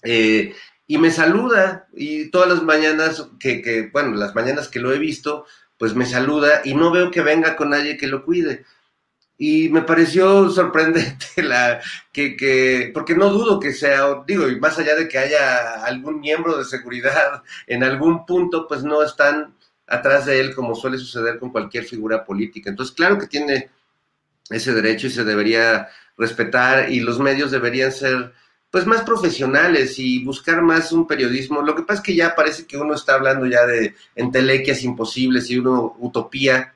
Eh, 0.03 0.53
y 0.88 0.98
me 0.98 1.12
saluda 1.12 1.88
y 1.93 2.30
todas 2.30 2.50
las 2.50 2.63
mañanas 2.63 3.28
que, 3.39 3.62
que, 3.62 3.89
bueno, 3.91 4.15
las 4.15 4.36
mañanas 4.36 4.67
que 4.67 4.80
lo 4.80 4.91
he 4.91 5.00
visto, 5.00 5.46
pues 5.78 5.96
me 5.96 6.06
saluda 6.06 6.62
y 6.63 6.76
no 6.76 6.91
veo 6.91 7.12
que 7.12 7.22
venga 7.22 7.56
con 7.56 7.69
nadie 7.69 7.98
que 7.98 8.08
lo 8.08 8.26
cuide. 8.26 8.65
Y 9.38 9.69
me 9.69 9.82
pareció 9.82 10.50
sorprendente 10.52 11.43
la 11.43 11.82
que, 12.12 12.36
que, 12.36 12.91
porque 12.93 13.15
no 13.15 13.30
dudo 13.30 13.60
que 13.60 13.74
sea, 13.74 14.24
digo, 14.28 14.48
y 14.50 14.60
más 14.60 14.78
allá 14.78 14.96
de 14.96 15.08
que 15.08 15.17
haya 15.17 15.84
algún 15.84 16.19
miembro 16.19 16.58
de 16.58 16.65
seguridad 16.65 17.43
en 17.67 17.84
algún 17.84 18.26
punto, 18.26 18.67
pues 18.67 18.84
no 18.84 19.04
están 19.04 19.56
atrás 19.88 20.26
de 20.26 20.39
él 20.39 20.56
como 20.56 20.76
suele 20.76 20.98
suceder 20.98 21.39
con 21.39 21.52
cualquier 21.52 21.86
figura 21.86 22.24
política. 22.26 22.69
Entonces, 22.69 22.96
claro 22.96 23.17
que 23.17 23.28
tiene 23.28 23.69
ese 24.50 24.74
derecho 24.74 25.08
y 25.08 25.12
se 25.12 25.24
debería 25.24 25.88
respetar 26.17 26.91
y 26.91 27.00
los 27.00 27.19
medios 27.19 27.52
deberían 27.52 27.91
ser 27.91 28.34
pues 28.73 28.88
más 28.88 29.03
profesionales 29.03 29.99
y 29.99 30.23
buscar 30.23 30.63
más 30.63 30.91
un 30.91 31.05
periodismo. 31.05 31.62
Lo 31.62 31.75
que 31.75 31.83
pasa 31.83 31.99
es 31.99 32.05
que 32.07 32.15
ya 32.15 32.33
parece 32.33 32.65
que 32.65 32.75
uno 32.75 32.95
está 32.95 33.13
hablando 33.13 33.45
ya 33.45 33.67
de 33.67 33.93
entelequias 34.15 34.83
imposibles 34.83 35.47
y 35.51 35.59
una 35.59 35.79
utopía 35.99 36.73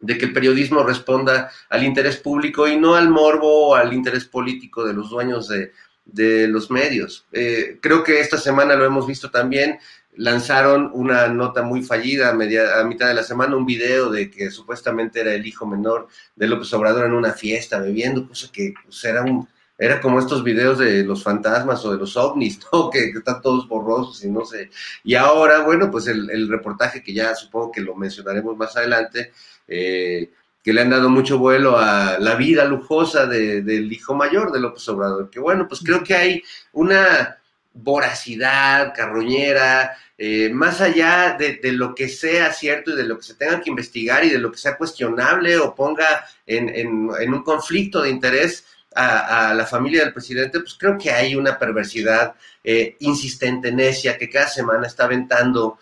de 0.00 0.18
que 0.18 0.24
el 0.24 0.32
periodismo 0.32 0.82
responda 0.82 1.48
al 1.68 1.84
interés 1.84 2.16
público 2.16 2.66
y 2.66 2.76
no 2.76 2.96
al 2.96 3.08
morbo 3.08 3.68
o 3.68 3.74
al 3.76 3.92
interés 3.92 4.24
político 4.24 4.84
de 4.84 4.94
los 4.94 5.10
dueños 5.10 5.48
de, 5.48 6.48
los 6.48 6.72
medios. 6.72 7.24
Eh, 7.30 7.78
creo 7.80 8.02
que 8.02 8.18
esta 8.18 8.36
semana 8.36 8.74
lo 8.74 8.84
hemos 8.84 9.06
visto 9.06 9.30
también. 9.30 9.78
Lanzaron 10.16 10.90
una 10.92 11.28
nota 11.28 11.62
muy 11.62 11.82
fallida 11.82 12.30
a, 12.30 12.34
media, 12.34 12.80
a 12.80 12.82
mitad 12.82 13.06
de 13.06 13.14
la 13.14 13.22
semana, 13.22 13.54
un 13.54 13.64
video 13.64 14.10
de 14.10 14.28
que 14.28 14.50
supuestamente 14.50 15.20
era 15.20 15.32
el 15.34 15.46
hijo 15.46 15.68
menor 15.68 16.08
de 16.34 16.48
López 16.48 16.72
Obrador 16.72 17.06
en 17.06 17.12
una 17.12 17.32
fiesta 17.32 17.78
bebiendo, 17.78 18.26
cosa 18.26 18.50
que 18.52 18.74
pues, 18.84 19.04
era 19.04 19.22
un, 19.22 19.46
era 19.78 20.00
como 20.00 20.18
estos 20.18 20.42
videos 20.42 20.78
de 20.78 21.04
los 21.04 21.22
fantasmas 21.22 21.84
o 21.84 21.92
de 21.92 21.98
los 21.98 22.16
ovnis, 22.16 22.58
¿no? 22.72 22.90
Que, 22.90 23.10
están 23.10 23.40
todos 23.40 23.68
borrosos 23.68 24.24
y 24.24 24.28
no 24.28 24.44
sé. 24.44 24.70
Y 25.04 25.14
ahora, 25.14 25.60
bueno, 25.60 25.90
pues 25.90 26.08
el, 26.08 26.48
reportaje 26.48 27.02
que 27.02 27.14
ya 27.14 27.34
supongo 27.34 27.70
que 27.70 27.80
lo 27.80 27.94
mencionaremos 27.94 28.56
más 28.56 28.76
adelante, 28.76 29.32
eh, 29.68 30.30
que 30.64 30.72
le 30.72 30.80
han 30.80 30.90
dado 30.90 31.08
mucho 31.08 31.38
vuelo 31.38 31.78
a 31.78 32.18
la 32.18 32.34
vida 32.34 32.64
lujosa 32.64 33.26
del 33.26 33.92
hijo 33.92 34.14
mayor 34.14 34.50
de 34.50 34.60
López 34.60 34.86
Obrador, 34.88 35.30
que 35.30 35.38
bueno, 35.38 35.68
pues 35.68 35.80
creo 35.82 36.02
que 36.02 36.14
hay 36.14 36.42
una 36.72 37.38
voracidad 37.72 38.92
carroñera, 38.94 39.96
eh, 40.18 40.50
más 40.52 40.80
allá 40.80 41.36
de, 41.38 41.60
lo 41.72 41.94
que 41.94 42.08
sea 42.08 42.52
cierto 42.52 42.90
y 42.90 42.96
de 42.96 43.04
lo 43.04 43.16
que 43.16 43.22
se 43.22 43.34
tenga 43.34 43.60
que 43.60 43.70
investigar 43.70 44.24
y 44.24 44.30
de 44.30 44.38
lo 44.38 44.50
que 44.50 44.58
sea 44.58 44.76
cuestionable 44.76 45.56
o 45.58 45.74
ponga 45.76 46.26
en, 46.44 46.68
en 46.68 47.32
un 47.32 47.42
conflicto 47.44 48.02
de 48.02 48.10
interés, 48.10 48.64
a, 48.98 49.54
la 49.54 49.64
familia 49.64 50.02
del 50.02 50.12
presidente, 50.12 50.60
pues 50.60 50.76
creo 50.78 50.98
que 50.98 51.10
hay 51.10 51.36
una 51.36 51.58
perversidad 51.58 52.34
eh, 52.64 52.96
insistente, 53.00 53.70
necia, 53.70 54.18
que 54.18 54.28
cada 54.28 54.48
semana 54.48 54.86
está 54.86 55.04
aventando 55.04 55.78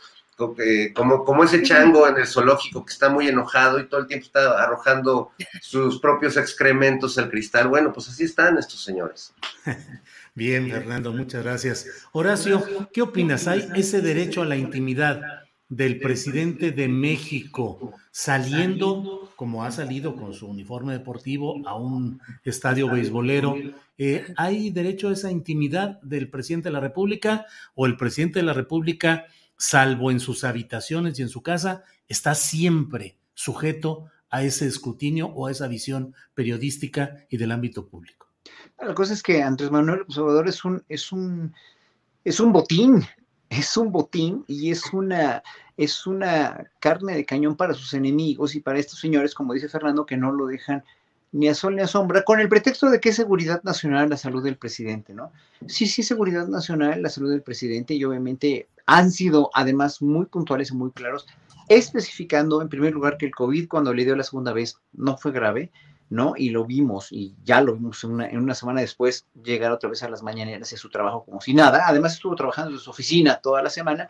eh, 0.59 0.93
como, 0.93 1.25
como 1.25 1.45
ese 1.45 1.63
chango 1.63 2.07
en 2.07 2.19
el 2.19 2.27
zoológico 2.27 2.85
que 2.85 2.93
está 2.93 3.09
muy 3.09 3.27
enojado 3.27 3.81
y 3.81 3.87
todo 3.87 4.03
el 4.03 4.07
tiempo 4.07 4.27
está 4.27 4.63
arrojando 4.63 5.33
sus 5.63 5.99
propios 5.99 6.37
excrementos 6.37 7.17
al 7.17 7.31
cristal. 7.31 7.69
Bueno, 7.69 7.93
pues 7.93 8.09
así 8.09 8.25
están 8.25 8.59
estos 8.59 8.85
señores. 8.85 9.33
Bien, 10.35 10.71
Fernando, 10.71 11.13
muchas 11.13 11.43
gracias. 11.43 11.87
Horacio, 12.13 12.63
¿qué 12.93 13.01
opinas? 13.01 13.49
¿Hay 13.49 13.67
ese 13.75 14.03
derecho 14.03 14.43
a 14.43 14.45
la 14.45 14.57
intimidad 14.57 15.46
del 15.69 15.99
presidente 15.99 16.71
de 16.71 16.89
México 16.89 17.93
saliendo, 18.11 19.31
como 19.37 19.65
ha 19.65 19.71
salido 19.71 20.15
con 20.15 20.33
su 20.33 20.47
uniforme 20.47 20.93
deportivo, 20.93 21.67
a 21.67 21.77
un 21.77 22.21
estadio 22.45 22.89
beisbolero. 22.89 23.57
Eh, 23.99 24.25
¿Hay 24.37 24.71
derecho 24.71 25.09
a 25.09 25.13
esa 25.13 25.31
intimidad 25.31 26.01
del 26.03 26.31
presidente 26.31 26.69
de 26.69 26.75
la 26.75 26.81
República 26.81 27.47
o 27.75 27.87
el 27.87 27.97
presidente 27.97 28.39
de 28.39 28.45
la 28.45 28.53
República, 28.53 29.27
salvo 29.57 30.11
en 30.11 30.21
sus 30.21 30.45
habitaciones 30.45 31.19
y 31.19 31.23
en 31.23 31.29
su 31.29 31.43
casa, 31.43 31.83
está 32.09 32.35
siempre 32.35 33.17
sujeto 33.35 34.07
a 34.31 34.43
ese 34.43 34.67
escrutinio 34.67 35.27
o 35.29 35.47
a 35.47 35.51
esa 35.51 35.67
visión 35.67 36.15
periodística 36.35 37.27
y 37.29 37.37
del 37.39 37.53
ámbito 37.53 37.87
público? 37.89 38.29
La 38.79 38.95
cosa 38.95 39.15
es 39.15 39.23
que 39.23 39.43
Andrés 39.43 39.71
Manuel 39.71 40.03
Observador 40.03 40.49
es 40.49 40.65
un, 40.65 40.85
es 40.89 41.11
un, 41.11 41.53
es 42.25 42.39
un 42.39 42.53
botín, 42.53 43.03
es 43.59 43.77
un 43.77 43.91
botín 43.91 44.45
y 44.47 44.71
es 44.71 44.93
una, 44.93 45.43
es 45.77 46.07
una 46.07 46.71
carne 46.81 47.15
de 47.15 47.25
cañón 47.25 47.57
para 47.57 47.75
sus 47.75 47.95
enemigos 47.95 48.55
y 48.55 48.61
para 48.61 48.79
estos 48.79 49.01
señores, 49.01 49.35
como 49.35 49.55
dice 49.55 49.69
Fernando, 49.69 50.07
que 50.07 50.17
no 50.17 50.33
lo 50.33 50.47
dejan 50.47 50.85
ni 51.33 51.49
a 51.49 51.55
sol 51.55 51.77
ni 51.77 51.83
a 51.83 51.87
sombra, 51.87 52.23
con 52.23 52.41
el 52.41 52.49
pretexto 52.49 52.89
de 52.89 53.01
que 53.01 53.11
es 53.11 53.17
seguridad 53.17 53.63
nacional 53.63 54.09
la 54.09 54.17
salud 54.17 54.43
del 54.43 54.57
presidente, 54.57 55.13
¿no? 55.13 55.33
Sí, 55.67 55.87
sí, 55.87 56.03
seguridad 56.03 56.47
nacional 56.47 57.03
la 57.03 57.11
salud 57.11 57.31
del 57.31 57.43
presidente 57.43 57.95
y 57.95 58.05
obviamente 58.05 58.69
han 58.87 59.11
sido 59.11 59.51
además 59.53 60.01
muy 60.01 60.27
puntuales 60.27 60.71
y 60.71 60.75
muy 60.75 60.93
claros, 60.93 61.27
especificando 61.69 62.63
en 62.63 62.69
primer 62.69 62.95
lugar 62.95 63.19
que 63.19 63.27
el 63.27 63.35
COVID 63.35 63.69
cuando 63.69 63.93
le 63.93 64.05
dio 64.05 64.17
la 64.17 64.23
segunda 64.23 64.53
vez 64.53 64.79
no 64.93 65.19
fue 65.19 65.33
grave, 65.33 65.73
¿no? 66.11 66.35
Y 66.37 66.51
lo 66.51 66.65
vimos, 66.65 67.13
y 67.13 67.35
ya 67.45 67.61
lo 67.61 67.75
vimos 67.75 68.03
en 68.05 68.11
una, 68.13 68.29
en 68.29 68.39
una 68.39 68.55
semana 68.55 68.81
después 68.81 69.27
llegar 69.43 69.73
otra 69.73 69.91
vez 69.91 70.03
a 70.03 70.09
las 70.09 70.23
mañaneras 70.23 70.73
y 70.73 70.77
su 70.77 70.91
trabajo 70.91 71.25
como 71.25 71.41
si 71.41 71.55
nada. 71.55 71.85
Además 71.87 72.15
estuvo 72.15 72.35
trabajando 72.35 72.73
en 72.73 72.79
su 72.79 72.91
oficina 72.91 73.41
toda 73.41 73.63
la 73.63 73.71
semana, 73.71 74.09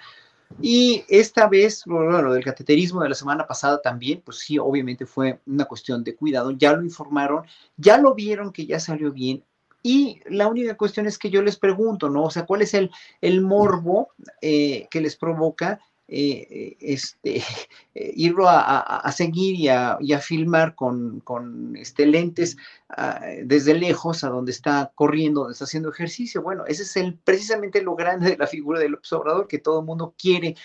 y 0.61 1.05
esta 1.09 1.49
vez, 1.49 1.83
lo 1.87 2.33
del 2.33 2.45
cateterismo 2.45 3.03
de 3.03 3.09
la 3.11 3.15
semana 3.15 3.47
pasada 3.47 3.81
también, 3.83 4.23
pues 4.25 4.39
sí, 4.39 4.59
obviamente 4.59 5.05
fue 5.05 5.41
una 5.47 5.65
cuestión 5.65 6.03
de 6.03 6.15
cuidado, 6.15 6.51
ya 6.53 6.73
lo 6.73 6.83
informaron, 6.83 7.45
ya 7.77 7.99
lo 7.99 8.15
vieron 8.15 8.53
que 8.53 8.67
ya 8.67 8.81
salió 8.81 9.13
bien. 9.13 9.45
Y 9.83 10.21
la 10.27 10.49
única 10.49 10.77
cuestión 10.77 11.07
es 11.07 11.19
que 11.19 11.31
yo 11.31 11.43
les 11.43 11.57
pregunto, 11.57 12.09
¿no? 12.09 12.25
O 12.25 12.31
sea, 12.31 12.47
¿cuál 12.47 12.63
es 12.63 12.75
el, 12.75 12.91
el 13.21 13.41
morbo 13.41 14.09
eh, 14.41 14.89
que 14.91 15.01
les 15.01 15.17
provoca 15.17 15.81
eh, 16.09 16.47
eh, 16.51 16.77
este, 16.81 17.37
eh, 17.95 18.13
irlo 18.15 18.47
a, 18.49 19.11
seguir 19.13 19.57
y 19.57 19.69
a, 19.69 20.21
filmar 20.21 20.75
con, 20.77 21.75
este, 21.77 22.07
lentes 22.07 22.57
ah, 22.91 23.21
desde 23.43 23.75
lejos 23.75 24.23
a 24.23 24.29
donde 24.29 24.53
está 24.53 24.93
corriendo, 24.95 25.41
donde 25.41 25.55
está 25.55 25.65
haciendo 25.65 25.91
ejercicio. 25.91 26.43
Bueno, 26.43 26.65
ese 26.67 26.83
es 26.85 26.97
el, 26.97 27.15
precisamente 27.19 27.83
lo 27.83 27.97
grande 27.97 28.31
de 28.31 28.37
la 28.37 28.47
figura 28.47 28.79
del 28.79 28.95
observador 28.95 29.49
que 29.49 29.59
todo 29.59 29.81
el 29.81 29.87
mundo 29.87 30.15
quiere. 30.17 30.57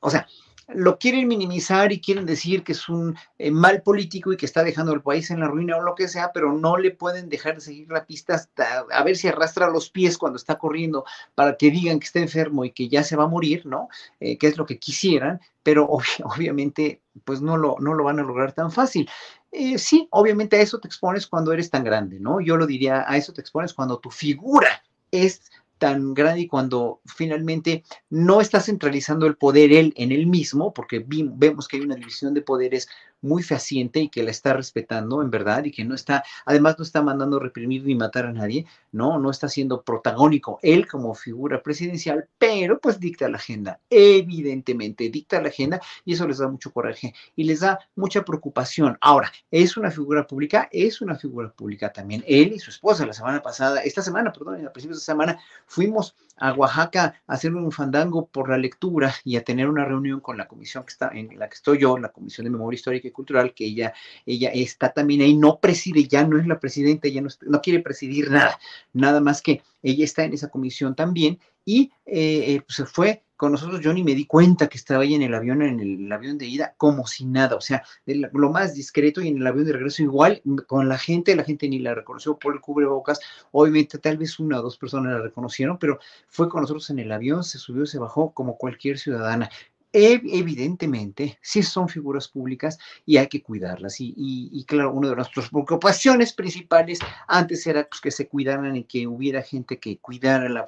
O 0.00 0.10
sea, 0.10 0.28
lo 0.68 0.98
quieren 0.98 1.28
minimizar 1.28 1.92
y 1.92 2.00
quieren 2.00 2.26
decir 2.26 2.64
que 2.64 2.72
es 2.72 2.88
un 2.88 3.16
eh, 3.38 3.50
mal 3.50 3.82
político 3.82 4.32
y 4.32 4.36
que 4.36 4.46
está 4.46 4.62
dejando 4.62 4.92
el 4.92 5.02
país 5.02 5.30
en 5.30 5.40
la 5.40 5.48
ruina 5.48 5.76
o 5.76 5.82
lo 5.82 5.94
que 5.94 6.08
sea, 6.08 6.32
pero 6.32 6.52
no 6.52 6.76
le 6.76 6.90
pueden 6.90 7.28
dejar 7.28 7.56
de 7.56 7.60
seguir 7.60 7.90
la 7.90 8.06
pista 8.06 8.34
hasta 8.34 8.86
a 8.90 9.04
ver 9.04 9.16
si 9.16 9.28
arrastra 9.28 9.68
los 9.68 9.90
pies 9.90 10.18
cuando 10.18 10.36
está 10.36 10.58
corriendo 10.58 11.04
para 11.34 11.56
que 11.56 11.70
digan 11.70 12.00
que 12.00 12.06
está 12.06 12.20
enfermo 12.20 12.64
y 12.64 12.70
que 12.70 12.88
ya 12.88 13.02
se 13.02 13.16
va 13.16 13.24
a 13.24 13.28
morir, 13.28 13.66
¿no? 13.66 13.88
Eh, 14.20 14.38
que 14.38 14.46
es 14.46 14.56
lo 14.56 14.66
que 14.66 14.78
quisieran, 14.78 15.40
pero 15.62 15.88
obviamente 16.24 17.00
pues 17.24 17.40
no 17.40 17.56
lo, 17.56 17.76
no 17.80 17.94
lo 17.94 18.04
van 18.04 18.18
a 18.18 18.22
lograr 18.22 18.52
tan 18.52 18.72
fácil. 18.72 19.08
Eh, 19.52 19.78
sí, 19.78 20.08
obviamente 20.10 20.56
a 20.56 20.60
eso 20.60 20.80
te 20.80 20.88
expones 20.88 21.26
cuando 21.26 21.52
eres 21.52 21.70
tan 21.70 21.84
grande, 21.84 22.18
¿no? 22.18 22.40
Yo 22.40 22.56
lo 22.56 22.66
diría, 22.66 23.04
a 23.06 23.16
eso 23.16 23.32
te 23.32 23.40
expones 23.40 23.72
cuando 23.72 23.98
tu 23.98 24.10
figura 24.10 24.82
es 25.10 25.42
tan 25.84 26.14
grande 26.14 26.48
cuando 26.48 27.02
finalmente 27.04 27.84
no 28.08 28.40
está 28.40 28.58
centralizando 28.58 29.26
el 29.26 29.36
poder 29.36 29.70
él 29.70 29.92
en 29.96 30.12
él 30.12 30.26
mismo, 30.26 30.72
porque 30.72 31.04
vemos 31.06 31.68
que 31.68 31.76
hay 31.76 31.82
una 31.82 31.94
división 31.94 32.32
de 32.32 32.40
poderes 32.40 32.88
muy 33.24 33.42
fehaciente 33.42 34.00
y 34.00 34.08
que 34.08 34.22
la 34.22 34.30
está 34.30 34.52
respetando 34.52 35.22
en 35.22 35.30
verdad 35.30 35.64
y 35.64 35.72
que 35.72 35.84
no 35.84 35.94
está, 35.94 36.22
además 36.44 36.76
no 36.78 36.84
está 36.84 37.02
mandando 37.02 37.38
reprimir 37.38 37.84
ni 37.84 37.94
matar 37.94 38.26
a 38.26 38.32
nadie, 38.32 38.66
no, 38.92 39.18
no 39.18 39.30
está 39.30 39.48
siendo 39.48 39.82
protagónico 39.82 40.58
él 40.62 40.86
como 40.86 41.14
figura 41.14 41.62
presidencial, 41.62 42.28
pero 42.38 42.78
pues 42.78 43.00
dicta 43.00 43.28
la 43.28 43.38
agenda, 43.38 43.80
evidentemente 43.88 45.08
dicta 45.08 45.40
la 45.40 45.48
agenda 45.48 45.80
y 46.04 46.12
eso 46.12 46.28
les 46.28 46.38
da 46.38 46.48
mucho 46.48 46.70
coraje 46.70 47.14
y 47.34 47.44
les 47.44 47.60
da 47.60 47.78
mucha 47.96 48.24
preocupación. 48.24 48.98
Ahora, 49.00 49.32
es 49.50 49.76
una 49.76 49.90
figura 49.90 50.26
pública, 50.26 50.68
es 50.70 51.00
una 51.00 51.16
figura 51.16 51.50
pública 51.50 51.92
también. 51.92 52.22
Él 52.26 52.52
y 52.52 52.58
su 52.58 52.70
esposa 52.70 53.06
la 53.06 53.12
semana 53.14 53.42
pasada, 53.42 53.82
esta 53.82 54.02
semana, 54.02 54.32
perdón, 54.32 54.66
a 54.66 54.72
principios 54.72 54.98
de 54.98 55.04
semana, 55.04 55.40
fuimos 55.66 56.14
a 56.36 56.52
Oaxaca 56.52 57.14
a 57.26 57.34
hacer 57.34 57.54
un 57.54 57.70
fandango 57.70 58.26
por 58.26 58.48
la 58.48 58.58
lectura 58.58 59.14
y 59.24 59.36
a 59.36 59.44
tener 59.44 59.68
una 59.68 59.84
reunión 59.84 60.20
con 60.20 60.36
la 60.36 60.48
comisión 60.48 60.84
que 60.84 60.90
está 60.90 61.10
en 61.14 61.38
la 61.38 61.48
que 61.48 61.54
estoy 61.54 61.78
yo, 61.78 61.96
la 61.98 62.10
Comisión 62.10 62.44
de 62.44 62.50
Memoria 62.50 62.76
Histórica 62.76 63.08
y 63.08 63.12
Cultural, 63.12 63.54
que 63.54 63.66
ella, 63.66 63.92
ella 64.26 64.50
está 64.52 64.92
también 64.92 65.22
ahí, 65.22 65.34
no 65.36 65.60
preside, 65.60 66.04
ya 66.04 66.26
no 66.26 66.38
es 66.38 66.46
la 66.46 66.58
presidenta, 66.58 67.08
ya 67.08 67.20
no, 67.20 67.28
no 67.42 67.60
quiere 67.60 67.80
presidir 67.80 68.30
nada, 68.30 68.58
nada 68.92 69.20
más 69.20 69.42
que 69.42 69.62
ella 69.82 70.04
está 70.04 70.24
en 70.24 70.32
esa 70.32 70.48
comisión 70.48 70.94
también 70.94 71.38
y 71.64 71.92
eh, 72.06 72.54
eh, 72.54 72.62
pues, 72.66 72.76
se 72.76 72.86
fue 72.86 73.24
con 73.36 73.52
nosotros, 73.52 73.80
yo 73.80 73.92
ni 73.92 74.04
me 74.04 74.14
di 74.14 74.26
cuenta 74.26 74.68
que 74.68 74.78
estaba 74.78 75.02
ahí 75.02 75.14
en 75.14 75.22
el 75.22 75.34
avión, 75.34 75.60
en 75.60 75.80
el, 75.80 76.12
avión 76.12 76.38
de 76.38 76.46
ida, 76.46 76.74
como 76.76 77.06
si 77.06 77.24
nada, 77.26 77.56
o 77.56 77.60
sea, 77.60 77.82
lo 78.06 78.50
más 78.50 78.74
discreto 78.74 79.20
y 79.20 79.28
en 79.28 79.38
el 79.38 79.46
avión 79.46 79.64
de 79.66 79.72
regreso 79.72 80.02
igual, 80.02 80.40
con 80.66 80.88
la 80.88 80.98
gente, 80.98 81.34
la 81.34 81.42
gente 81.42 81.68
ni 81.68 81.80
la 81.80 81.94
reconoció 81.94 82.38
por 82.38 82.54
el 82.54 82.60
cubrebocas, 82.60 83.20
obviamente 83.50 83.98
tal 83.98 84.18
vez 84.18 84.38
una 84.38 84.60
o 84.60 84.62
dos 84.62 84.78
personas 84.78 85.12
la 85.12 85.20
reconocieron, 85.20 85.78
pero 85.78 85.98
fue 86.28 86.48
con 86.48 86.60
nosotros 86.60 86.88
en 86.90 87.00
el 87.00 87.10
avión, 87.10 87.42
se 87.42 87.58
subió, 87.58 87.86
se 87.86 87.98
bajó 87.98 88.32
como 88.32 88.56
cualquier 88.56 88.98
ciudadana 88.98 89.50
evidentemente, 89.94 91.38
sí 91.40 91.62
son 91.62 91.88
figuras 91.88 92.26
públicas 92.26 92.78
y 93.06 93.16
hay 93.16 93.28
que 93.28 93.42
cuidarlas. 93.42 93.96
Y, 93.98 94.64
claro, 94.66 94.92
una 94.92 95.10
de 95.10 95.16
nuestras 95.16 95.48
preocupaciones 95.50 96.32
principales 96.32 96.98
antes 97.28 97.66
era 97.66 97.86
pues, 97.86 98.00
que 98.00 98.10
se 98.10 98.26
cuidaran 98.26 98.74
y 98.76 98.84
que 98.84 99.06
hubiera 99.06 99.40
gente 99.42 99.78
que 99.78 99.98
cuidara 99.98 100.66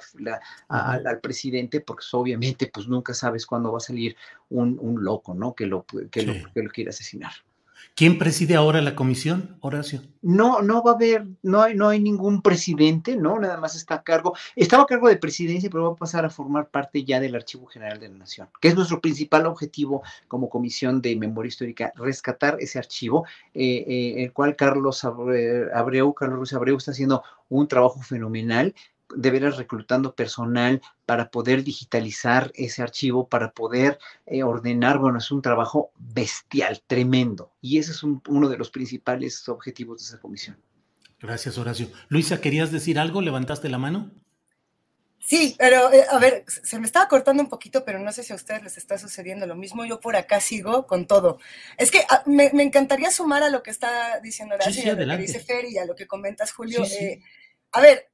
al 0.69 1.19
presidente, 1.19 1.81
porque 1.81 2.05
obviamente 2.13 2.67
pues 2.67 2.87
nunca 2.87 3.13
sabes 3.13 3.45
cuándo 3.45 3.71
va 3.71 3.77
a 3.79 3.81
salir 3.81 4.15
un, 4.49 4.77
loco, 5.03 5.33
¿no? 5.33 5.53
Que 5.53 5.65
lo, 5.65 5.85
que, 5.85 6.23
lo, 6.23 6.33
que 6.53 6.63
lo 6.63 6.69
quiere 6.69 6.91
asesinar. 6.91 7.33
¿Quién 7.97 8.19
preside 8.19 8.53
ahora 8.53 8.79
la 8.83 8.93
comisión, 8.93 9.57
Horacio? 9.59 10.03
No, 10.21 10.61
no 10.61 10.83
va 10.83 10.91
a 10.91 10.93
haber, 10.93 11.25
no 11.41 11.63
hay, 11.63 11.73
no 11.73 11.89
hay 11.89 11.99
ningún 11.99 12.43
presidente, 12.43 13.15
¿no? 13.15 13.39
Nada 13.39 13.57
más 13.57 13.75
está 13.75 13.95
a 13.95 14.03
cargo, 14.03 14.35
estaba 14.55 14.83
a 14.83 14.85
cargo 14.85 15.09
de 15.09 15.17
presidencia, 15.17 15.67
pero 15.71 15.85
va 15.85 15.93
a 15.93 15.95
pasar 15.95 16.23
a 16.23 16.29
formar 16.29 16.69
parte 16.69 17.03
ya 17.03 17.19
del 17.19 17.33
Archivo 17.33 17.65
General 17.65 17.99
de 17.99 18.09
la 18.09 18.19
Nación, 18.19 18.49
que 18.61 18.67
es 18.67 18.75
nuestro 18.75 19.01
principal 19.01 19.47
objetivo 19.47 20.03
como 20.27 20.47
Comisión 20.47 21.01
de 21.01 21.15
Memoria 21.15 21.47
Histórica, 21.47 21.91
rescatar 21.95 22.57
ese 22.59 22.77
archivo, 22.77 23.25
eh, 23.55 23.83
eh, 23.87 24.23
el 24.25 24.31
cual 24.31 24.55
Carlos 24.55 25.03
Abreu, 25.03 26.13
Carlos 26.13 26.37
Ruiz 26.37 26.53
Abreu 26.53 26.77
está 26.77 26.91
haciendo 26.91 27.23
un 27.49 27.67
trabajo 27.67 27.99
fenomenal 28.03 28.75
de 29.15 29.31
veras 29.31 29.57
reclutando 29.57 30.15
personal 30.15 30.81
para 31.05 31.29
poder 31.29 31.63
digitalizar 31.63 32.51
ese 32.55 32.81
archivo, 32.81 33.27
para 33.27 33.51
poder 33.51 33.99
eh, 34.25 34.43
ordenar, 34.43 34.99
bueno, 34.99 35.17
es 35.19 35.31
un 35.31 35.41
trabajo 35.41 35.91
bestial, 35.97 36.81
tremendo. 36.85 37.51
Y 37.61 37.77
ese 37.77 37.91
es 37.91 38.03
uno 38.03 38.49
de 38.49 38.57
los 38.57 38.69
principales 38.69 39.47
objetivos 39.49 39.99
de 39.99 40.05
esa 40.05 40.19
comisión. 40.19 40.57
Gracias, 41.19 41.57
Horacio. 41.57 41.89
Luisa, 42.09 42.41
¿querías 42.41 42.71
decir 42.71 42.99
algo? 42.99 43.21
¿Levantaste 43.21 43.69
la 43.69 43.77
mano? 43.77 44.11
Sí, 45.27 45.55
pero 45.59 45.91
eh, 45.91 46.05
a 46.09 46.19
ver, 46.19 46.45
se 46.47 46.79
me 46.79 46.85
estaba 46.85 47.09
cortando 47.09 47.43
un 47.43 47.49
poquito, 47.49 47.83
pero 47.83 47.99
no 47.99 48.13
sé 48.13 48.23
si 48.23 48.31
a 48.31 48.35
ustedes 48.37 48.63
les 48.63 48.77
está 48.77 48.97
sucediendo 48.97 49.45
lo 49.45 49.55
mismo. 49.55 49.83
Yo 49.83 49.99
por 49.99 50.15
acá 50.15 50.39
sigo 50.39 50.87
con 50.87 51.05
todo. 51.05 51.39
Es 51.77 51.91
que 51.91 52.05
ah, 52.09 52.23
me, 52.25 52.45
encantaría 52.45 53.11
sumar 53.11 53.43
a 53.43 53.49
lo 53.49 53.61
que 53.61 53.71
está 53.71 54.21
diciendo 54.21 54.55
Horacio, 54.55 54.93
a 54.93 54.95
lo 54.95 55.17
que 55.17 55.21
dice 55.21 55.39
Fer 55.41 55.65
y 55.65 55.79
a 55.79 55.85
lo 55.85 55.95
que 55.95 56.07
comentas, 56.07 56.53
Julio. 56.53 56.81
Eh, 56.85 57.19
a 57.73 57.81
ver, 57.81 58.07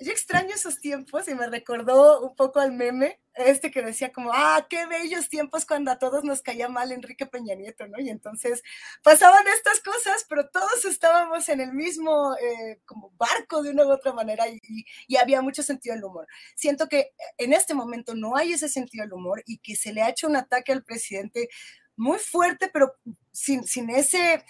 yo 0.00 0.12
extraño 0.12 0.54
esos 0.54 0.80
tiempos 0.80 1.28
y 1.28 1.34
me 1.34 1.46
recordó 1.46 2.22
un 2.22 2.34
poco 2.34 2.58
al 2.58 2.72
meme, 2.72 3.20
este 3.34 3.70
que 3.70 3.82
decía 3.82 4.12
como, 4.12 4.30
ah, 4.32 4.66
qué 4.68 4.86
bellos 4.86 5.28
tiempos 5.28 5.66
cuando 5.66 5.90
a 5.90 5.98
todos 5.98 6.24
nos 6.24 6.42
caía 6.42 6.68
mal 6.68 6.90
Enrique 6.90 7.26
Peña 7.26 7.54
Nieto, 7.54 7.86
¿no? 7.86 8.00
Y 8.00 8.08
entonces 8.08 8.62
pasaban 9.02 9.46
estas 9.48 9.80
cosas, 9.80 10.24
pero 10.28 10.48
todos 10.48 10.84
estábamos 10.86 11.48
en 11.48 11.60
el 11.60 11.72
mismo 11.72 12.34
eh, 12.36 12.80
como 12.86 13.10
barco 13.18 13.62
de 13.62 13.70
una 13.70 13.84
u 13.84 13.92
otra 13.92 14.12
manera 14.12 14.46
y, 14.48 14.86
había 15.16 15.42
mucho 15.42 15.62
sentido 15.62 15.94
del 15.94 16.04
humor. 16.04 16.26
Siento 16.54 16.88
que 16.88 17.12
en 17.36 17.52
este 17.52 17.74
momento 17.74 18.14
no 18.14 18.36
hay 18.36 18.54
ese 18.54 18.70
sentido 18.70 19.04
del 19.04 19.12
humor 19.12 19.42
y 19.46 19.58
que 19.58 19.76
se 19.76 19.92
le 19.92 20.00
ha 20.00 20.08
hecho 20.08 20.28
un 20.28 20.36
ataque 20.36 20.72
al 20.72 20.82
presidente 20.82 21.50
muy 21.96 22.18
fuerte, 22.18 22.70
pero 22.72 22.94
sin, 23.32 23.64
sin 23.64 23.90
ese, 23.90 24.44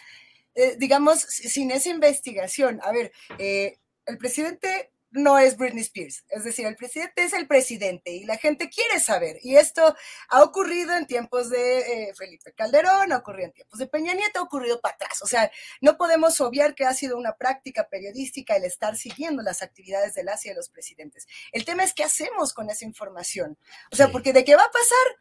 eh, 0.55 0.77
digamos, 0.79 1.23
sin 1.23 1.73
esa 1.73 1.91
investigación. 1.91 2.81
A 2.85 2.93
ver, 2.93 3.11
eh, 3.39 3.79
el 4.07 4.17
presidente 4.17 4.93
no 5.11 5.39
es 5.39 5.57
Britney 5.57 5.83
Spears. 5.83 6.25
Es 6.29 6.45
decir, 6.45 6.67
el 6.67 6.77
presidente 6.77 7.25
es 7.25 7.33
el 7.33 7.47
presidente 7.47 8.13
y 8.13 8.25
la 8.25 8.37
gente 8.37 8.69
quiere 8.69 9.01
saber. 9.01 9.39
Y 9.43 9.57
esto 9.57 9.95
ha 10.29 10.43
ocurrido 10.43 10.95
en 10.97 11.07
tiempos 11.07 11.51
de 11.51 11.81
eh, 11.81 12.15
Felipe 12.15 12.53
Calderón, 12.53 13.13
ha 13.13 13.19
ocurrido 13.19 13.47
en 13.47 13.53
tiempos 13.53 13.79
de 13.79 13.87
Peña 13.87 14.15
Nieto, 14.15 14.41
ha 14.41 14.43
ocurrido 14.43 14.81
para 14.81 14.95
atrás. 14.95 15.23
O 15.23 15.27
sea, 15.27 15.51
no 15.81 15.97
podemos 15.97 16.41
obviar 16.41 16.75
que 16.75 16.85
ha 16.85 16.95
sido 16.95 17.17
una 17.17 17.37
práctica 17.37 17.89
periodística 17.89 18.57
el 18.57 18.65
estar 18.65 18.97
siguiendo 18.97 19.43
las 19.43 19.63
actividades 19.63 20.15
del 20.15 20.29
Asia 20.29 20.53
de 20.53 20.57
los 20.57 20.69
presidentes. 20.69 21.27
El 21.53 21.65
tema 21.65 21.85
es 21.85 21.93
qué 21.93 22.05
hacemos 22.05 22.53
con 22.53 22.71
esa 22.71 22.85
información. 22.85 23.59
O 23.93 23.97
sea, 23.97 24.09
porque 24.09 24.33
de 24.33 24.45
qué 24.45 24.55
va 24.55 24.65
a 24.65 24.71
pasar, 24.71 25.17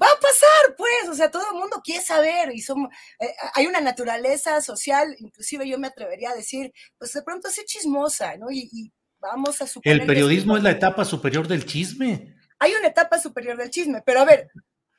va 0.00 0.06
a 0.06 0.20
pasar, 0.20 0.76
pues, 0.76 1.08
o 1.08 1.14
sea, 1.14 1.30
todo 1.30 1.50
el 1.50 1.56
mundo 1.58 1.80
quiere 1.82 2.04
saber 2.04 2.54
y 2.54 2.60
somos, 2.60 2.90
eh, 3.18 3.34
hay 3.54 3.66
una 3.66 3.80
naturaleza 3.80 4.60
social, 4.60 5.16
inclusive 5.18 5.66
yo 5.66 5.78
me 5.78 5.88
atrevería 5.88 6.30
a 6.30 6.34
decir, 6.34 6.72
pues 6.98 7.12
de 7.12 7.22
pronto 7.22 7.48
es 7.48 7.64
chismosa, 7.64 8.36
¿no? 8.36 8.50
y 8.50 8.92
Vamos 9.20 9.60
a 9.60 9.66
suponer. 9.66 10.00
El 10.00 10.06
periodismo 10.06 10.56
es 10.56 10.62
la 10.62 10.70
etapa 10.70 11.04
superior 11.04 11.46
del 11.46 11.66
chisme. 11.66 12.36
Hay 12.58 12.72
una 12.72 12.88
etapa 12.88 13.18
superior 13.18 13.56
del 13.56 13.70
chisme, 13.70 14.02
pero 14.04 14.20
a 14.20 14.24
ver, 14.24 14.50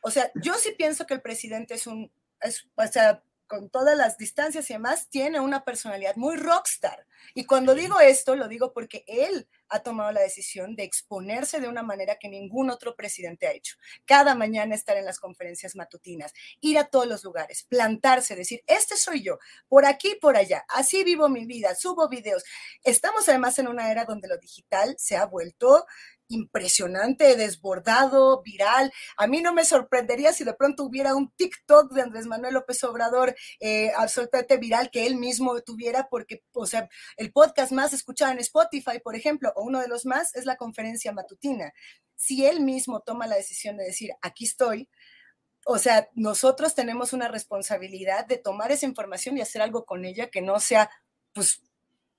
o 0.01 0.12
sea, 0.12 0.31
yo 0.36 0.53
sí 0.55 0.73
pienso 0.77 1.05
que 1.05 1.13
el 1.13 1.21
presidente 1.21 1.75
es 1.75 1.88
un, 1.88 2.12
o 2.75 2.88
sea, 2.88 3.23
con 3.52 3.70
todas 3.70 3.98
las 3.98 4.18
distancias 4.18 4.70
y 4.70 4.74
demás, 4.74 5.10
tiene 5.10 5.42
una 5.42 5.66
personalidad 5.66 6.16
muy 6.16 6.38
rockstar. 6.38 7.06
Y 7.34 7.44
cuando 7.44 7.76
digo 7.76 8.00
esto, 8.00 8.38
lo 8.38 8.48
digo 8.48 8.72
porque 8.72 9.04
él 9.08 9.46
ha 9.68 9.84
tomado 9.84 10.14
la 10.14 10.22
decisión 10.22 10.78
de 10.78 10.84
exponerse 10.84 11.60
de 11.60 11.68
una 11.68 11.84
manera 11.84 12.16
que 12.16 12.30
ningún 12.30 12.70
otro 12.70 12.96
presidente 12.96 13.48
ha 13.48 13.52
hecho. 13.52 13.76
Cada 14.06 14.36
mañana 14.36 14.74
estar 14.74 14.96
en 14.96 15.04
las 15.04 15.20
conferencias 15.20 15.76
matutinas, 15.76 16.32
ir 16.62 16.78
a 16.78 16.86
todos 16.86 17.08
los 17.08 17.26
lugares, 17.26 17.66
plantarse, 17.68 18.38
decir, 18.38 18.64
este 18.68 18.96
soy 18.96 19.22
yo, 19.22 19.38
por 19.68 19.86
aquí, 19.86 20.16
por 20.22 20.38
allá, 20.38 20.64
así 20.70 21.04
vivo 21.04 21.28
mi 21.28 21.46
vida, 21.46 21.76
subo 21.76 22.08
videos. 22.08 22.46
Estamos 22.86 23.28
además 23.28 23.60
en 23.60 23.68
una 23.68 23.92
era 23.92 24.06
donde 24.06 24.30
lo 24.30 24.38
digital 24.38 24.96
se 24.98 25.18
ha 25.18 25.26
vuelto 25.26 25.86
impresionante, 26.32 27.36
desbordado, 27.36 28.41
viral. 28.41 28.91
A 29.17 29.28
mí 29.28 29.41
no 29.41 29.54
me 29.54 29.65
sorprendería 29.65 30.34
si 30.34 30.44
de 30.44 30.54
pronto 30.54 30.84
hubiera 30.84 31.15
un 31.15 31.32
TikTok 31.32 31.91
de 31.94 32.02
Andrés 32.02 32.26
Manuel 32.26 32.54
López 32.56 32.84
Obrador 32.84 33.36
eh, 33.60 33.91
absolutamente 33.96 34.58
viral 34.58 34.89
que 34.91 35.06
él 35.06 35.15
mismo 35.15 35.60
tuviera, 35.62 36.08
porque, 36.10 36.44
o 36.54 36.65
sea, 36.65 36.89
el 37.17 37.32
podcast 37.32 37.72
más 37.72 37.94
escuchado 37.94 38.32
en 38.32 38.39
Spotify, 38.39 39.00
por 39.04 39.15
ejemplo, 39.15 39.52
o 39.56 39.63
uno 39.63 39.80
de 39.80 39.88
los 39.88 40.06
más, 40.06 40.36
es 40.36 40.46
la 40.46 40.56
conferencia 40.56 41.12
matutina. 41.12 41.74
Si 42.15 42.46
él 42.46 42.62
mismo 42.62 43.02
toma 43.02 43.28
la 43.28 43.36
decisión 43.36 43.78
de 43.78 43.86
decir, 43.86 44.12
aquí 44.22 44.46
estoy, 44.46 44.89
o 45.65 45.78
sea, 45.78 46.10
nosotros 46.15 46.74
tenemos 46.76 47.13
una 47.13 47.28
responsabilidad 47.28 48.26
de 48.26 48.38
tomar 48.38 48.72
esa 48.72 48.86
información 48.86 49.38
y 49.38 49.41
hacer 49.41 49.62
algo 49.62 49.86
con 49.86 50.06
ella 50.06 50.30
que 50.30 50.41
no 50.41 50.60
sea, 50.60 50.89
pues, 51.34 51.62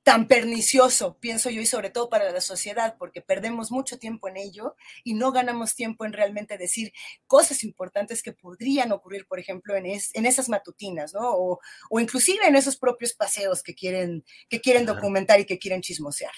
tan 0.02 0.26
pernicioso, 0.26 1.16
pienso 1.20 1.48
yo, 1.48 1.60
y 1.60 1.66
sobre 1.66 1.90
todo 1.90 2.08
para 2.08 2.30
la 2.32 2.40
sociedad, 2.40 2.96
porque 2.98 3.20
perdemos 3.20 3.70
mucho 3.70 3.98
tiempo 3.98 4.28
en 4.28 4.36
ello 4.36 4.74
y 5.04 5.14
no 5.14 5.30
ganamos 5.30 5.74
tiempo 5.74 6.04
en 6.04 6.12
realmente 6.12 6.58
decir 6.58 6.92
cosas 7.26 7.62
importantes 7.62 8.22
que 8.22 8.32
podrían 8.32 8.90
ocurrir, 8.92 9.26
por 9.26 9.38
ejemplo, 9.38 9.76
en, 9.76 9.86
en 9.86 10.26
esas 10.26 10.48
matutinas, 10.48 11.14
¿no? 11.14 11.30
O, 11.30 11.60
o, 11.88 12.00
inclusive 12.00 12.46
en 12.46 12.56
esos 12.56 12.76
propios 12.76 13.12
paseos 13.12 13.62
que 13.62 13.74
quieren, 13.74 14.24
que 14.48 14.60
quieren 14.60 14.86
documentar 14.86 15.38
y 15.38 15.46
que 15.46 15.58
quieren 15.58 15.82
chismosear. 15.82 16.32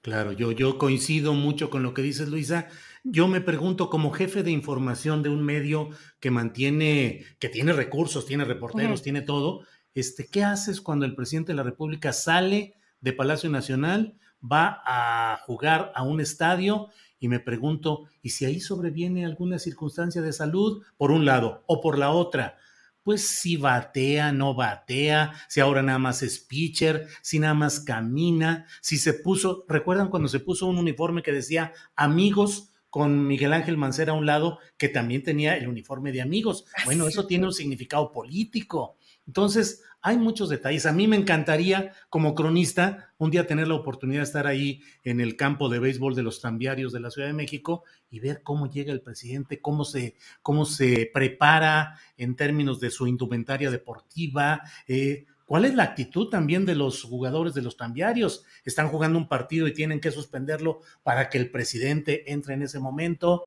Claro, 0.00 0.32
yo, 0.32 0.50
yo 0.50 0.78
coincido 0.78 1.32
mucho 1.32 1.70
con 1.70 1.84
lo 1.84 1.94
que 1.94 2.02
dices, 2.02 2.28
Luisa. 2.28 2.68
Yo 3.04 3.28
me 3.28 3.40
pregunto, 3.40 3.88
como 3.88 4.10
jefe 4.10 4.42
de 4.42 4.50
información 4.50 5.22
de 5.22 5.28
un 5.28 5.44
medio 5.44 5.90
que 6.18 6.32
mantiene, 6.32 7.24
que 7.38 7.48
tiene 7.48 7.72
recursos, 7.72 8.26
tiene 8.26 8.44
reporteros, 8.44 9.02
tiene 9.02 9.22
todo, 9.22 9.64
este, 9.94 10.26
¿qué 10.26 10.44
haces 10.44 10.80
cuando 10.80 11.06
el 11.06 11.14
presidente 11.14 11.52
de 11.52 11.56
la 11.56 11.62
República 11.62 12.12
sale 12.12 12.74
de 13.00 13.12
Palacio 13.12 13.50
Nacional, 13.50 14.16
va 14.42 14.82
a 14.86 15.38
jugar 15.44 15.92
a 15.94 16.02
un 16.02 16.20
estadio 16.20 16.88
y 17.18 17.28
me 17.28 17.40
pregunto, 17.40 18.06
¿y 18.22 18.30
si 18.30 18.44
ahí 18.44 18.60
sobreviene 18.60 19.24
alguna 19.24 19.58
circunstancia 19.58 20.22
de 20.22 20.32
salud 20.32 20.82
por 20.96 21.12
un 21.12 21.24
lado 21.24 21.62
o 21.66 21.80
por 21.80 21.98
la 21.98 22.10
otra? 22.10 22.56
Pues 23.02 23.26
si 23.26 23.56
batea, 23.56 24.32
no 24.32 24.54
batea, 24.54 25.32
si 25.48 25.60
ahora 25.60 25.82
nada 25.82 25.98
más 25.98 26.22
es 26.22 26.38
pitcher, 26.38 27.08
si 27.20 27.38
nada 27.38 27.54
más 27.54 27.80
camina, 27.80 28.66
si 28.80 28.96
se 28.96 29.12
puso, 29.14 29.64
¿recuerdan 29.68 30.08
cuando 30.08 30.28
se 30.28 30.40
puso 30.40 30.66
un 30.66 30.78
uniforme 30.78 31.22
que 31.22 31.32
decía 31.32 31.72
amigos? 31.94 32.68
con 32.92 33.26
Miguel 33.26 33.54
Ángel 33.54 33.78
Mancera 33.78 34.12
a 34.12 34.16
un 34.16 34.26
lado, 34.26 34.58
que 34.76 34.90
también 34.90 35.22
tenía 35.22 35.56
el 35.56 35.66
uniforme 35.66 36.12
de 36.12 36.20
amigos. 36.20 36.66
Bueno, 36.84 37.08
eso 37.08 37.26
tiene 37.26 37.46
un 37.46 37.54
significado 37.54 38.12
político. 38.12 38.98
Entonces, 39.26 39.82
hay 40.00 40.18
muchos 40.18 40.48
detalles. 40.48 40.84
A 40.86 40.92
mí 40.92 41.06
me 41.06 41.16
encantaría, 41.16 41.92
como 42.08 42.34
cronista, 42.34 43.12
un 43.18 43.30
día 43.30 43.46
tener 43.46 43.68
la 43.68 43.74
oportunidad 43.74 44.20
de 44.20 44.24
estar 44.24 44.46
ahí 44.48 44.82
en 45.04 45.20
el 45.20 45.36
campo 45.36 45.68
de 45.68 45.78
béisbol 45.78 46.16
de 46.16 46.24
los 46.24 46.40
cambiarios 46.40 46.92
de 46.92 47.00
la 47.00 47.10
Ciudad 47.10 47.28
de 47.28 47.34
México 47.34 47.84
y 48.10 48.18
ver 48.18 48.42
cómo 48.42 48.68
llega 48.68 48.92
el 48.92 49.00
presidente, 49.00 49.60
cómo 49.60 49.84
se, 49.84 50.16
cómo 50.42 50.64
se 50.64 51.08
prepara 51.14 51.98
en 52.16 52.34
términos 52.34 52.80
de 52.80 52.90
su 52.90 53.06
indumentaria 53.06 53.70
deportiva. 53.70 54.62
Eh, 54.88 55.26
¿Cuál 55.46 55.66
es 55.66 55.74
la 55.74 55.84
actitud 55.84 56.28
también 56.28 56.66
de 56.66 56.74
los 56.74 57.02
jugadores 57.04 57.54
de 57.54 57.62
los 57.62 57.76
cambiarios? 57.76 58.44
Están 58.64 58.88
jugando 58.88 59.18
un 59.18 59.28
partido 59.28 59.68
y 59.68 59.74
tienen 59.74 60.00
que 60.00 60.10
suspenderlo 60.10 60.80
para 61.04 61.28
que 61.28 61.38
el 61.38 61.50
presidente 61.50 62.32
entre 62.32 62.54
en 62.54 62.62
ese 62.62 62.80
momento. 62.80 63.44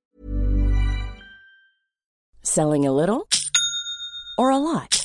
Selling 2.43 2.85
a 2.85 2.91
little 2.91 3.23
or 4.37 4.51
a 4.51 4.59
lot. 4.59 5.04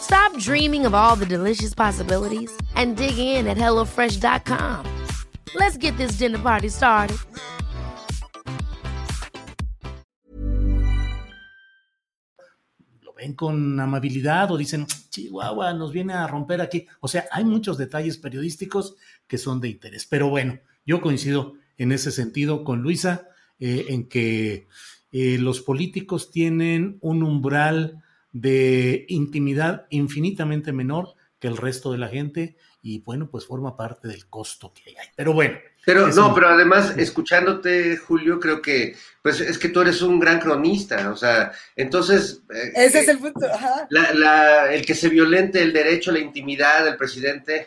Stop 0.00 0.36
dreaming 0.38 0.86
of 0.86 0.94
all 0.94 1.16
the 1.16 1.26
delicious 1.26 1.74
possibilities 1.74 2.50
and 2.74 2.96
dig 2.96 3.18
in 3.18 3.46
at 3.46 3.56
HelloFresh.com. 3.56 4.84
Let's 5.54 5.76
get 5.76 5.96
this 5.96 6.18
dinner 6.18 6.38
party 6.38 6.68
started. 6.68 7.16
Lo 13.02 13.12
ven 13.16 13.34
con 13.34 13.80
amabilidad 13.80 14.50
o 14.50 14.56
dicen, 14.56 14.86
Chihuahua, 15.10 15.72
nos 15.74 15.92
viene 15.92 16.12
a 16.12 16.26
romper 16.26 16.60
aquí. 16.60 16.86
O 17.00 17.08
sea, 17.08 17.26
hay 17.30 17.44
muchos 17.44 17.78
detalles 17.78 18.18
periodísticos 18.18 18.96
que 19.26 19.38
son 19.38 19.60
de 19.60 19.68
interés. 19.68 20.06
Pero 20.06 20.28
bueno, 20.28 20.58
yo 20.84 21.00
coincido 21.00 21.54
en 21.76 21.92
ese 21.92 22.12
sentido 22.12 22.64
con 22.64 22.82
Luisa, 22.82 23.28
eh, 23.58 23.86
en 23.88 24.08
que 24.08 24.68
eh, 25.12 25.38
los 25.38 25.60
políticos 25.60 26.30
tienen 26.30 26.98
un 27.00 27.22
umbral 27.22 28.02
de 28.40 29.04
intimidad 29.08 29.86
infinitamente 29.90 30.72
menor 30.72 31.14
que 31.38 31.48
el 31.48 31.56
resto 31.56 31.92
de 31.92 31.98
la 31.98 32.08
gente 32.08 32.56
y 32.82 33.00
bueno, 33.00 33.28
pues 33.30 33.46
forma 33.46 33.76
parte 33.76 34.08
del 34.08 34.28
costo 34.28 34.72
que 34.72 34.90
hay. 34.90 35.06
Pero 35.16 35.32
bueno. 35.32 35.58
Pero 35.84 36.08
no, 36.08 36.34
pero 36.34 36.48
además, 36.48 36.94
escuchándote, 36.98 37.96
Julio, 37.96 38.38
creo 38.38 38.60
que, 38.60 38.94
pues 39.22 39.40
es 39.40 39.58
que 39.58 39.70
tú 39.70 39.80
eres 39.80 40.02
un 40.02 40.20
gran 40.20 40.38
cronista, 40.38 41.10
o 41.10 41.16
sea, 41.16 41.50
entonces... 41.74 42.42
Eh, 42.54 42.72
Ese 42.74 43.00
es 43.00 43.08
el 43.08 43.18
punto, 43.18 43.46
el 44.70 44.84
que 44.84 44.94
se 44.94 45.08
violente 45.08 45.62
el 45.62 45.72
derecho 45.72 46.10
a 46.10 46.14
la 46.14 46.20
intimidad 46.20 46.84
del 46.84 46.96
presidente, 46.96 47.66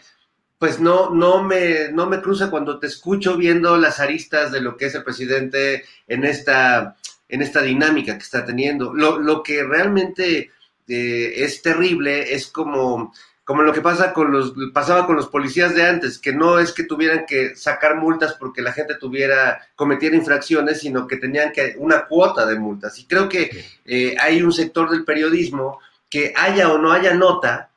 pues 0.60 0.80
no, 0.80 1.10
no, 1.10 1.42
me, 1.44 1.92
no 1.92 2.06
me 2.06 2.22
cruza 2.22 2.52
cuando 2.52 2.78
te 2.78 2.86
escucho 2.86 3.38
viendo 3.38 3.76
las 3.78 4.00
aristas 4.00 4.52
de 4.52 4.62
lo 4.62 4.78
que 4.78 4.86
es 4.86 4.96
el 4.96 5.04
presidente 5.04 5.84
en 6.08 6.24
esta 6.24 6.96
en 7.32 7.42
esta 7.42 7.62
dinámica 7.62 8.18
que 8.18 8.24
está 8.24 8.46
teniendo. 8.46 8.94
Lo, 8.94 9.18
lo 9.18 9.42
que 9.42 9.64
realmente 9.64 10.52
eh, 10.94 11.46
es 11.46 11.62
terrible 11.62 12.34
es 12.34 12.48
como, 12.48 13.14
como 13.46 13.64
lo 13.64 13.72
que 13.72 13.80
pasa 13.80 14.12
con 14.12 14.30
los, 14.30 14.54
pasaba 14.74 15.06
con 15.06 15.16
los 15.16 15.28
policías 15.28 15.74
de 15.74 15.88
antes, 15.88 16.20
que 16.20 16.34
no 16.34 16.60
es 16.60 16.74
que 16.74 16.84
tuvieran 16.84 17.26
que 17.26 17.56
sacar 17.56 17.96
multas 17.96 18.34
porque 18.34 18.62
la 18.62 18.74
gente 18.74 18.96
tuviera, 18.96 19.70
cometiera 19.78 20.18
infracciones, 20.18 20.82
sino 20.82 21.08
que 21.08 21.16
tenían 21.16 21.54
que 21.54 21.76
una 21.78 22.08
cuota 22.08 22.46
de 22.46 22.60
multas. 22.60 23.00
Y 23.00 23.06
creo 23.06 23.30
que 23.30 23.66
eh, 23.86 24.16
hay 24.20 24.44
un 24.44 24.52
sector 24.52 24.90
del 24.90 25.06
periodismo 25.06 25.80
que 26.10 26.34
haya 26.36 26.70
o 26.70 26.78
no 26.78 26.92
haya 26.92 27.14
nota, 27.14 27.70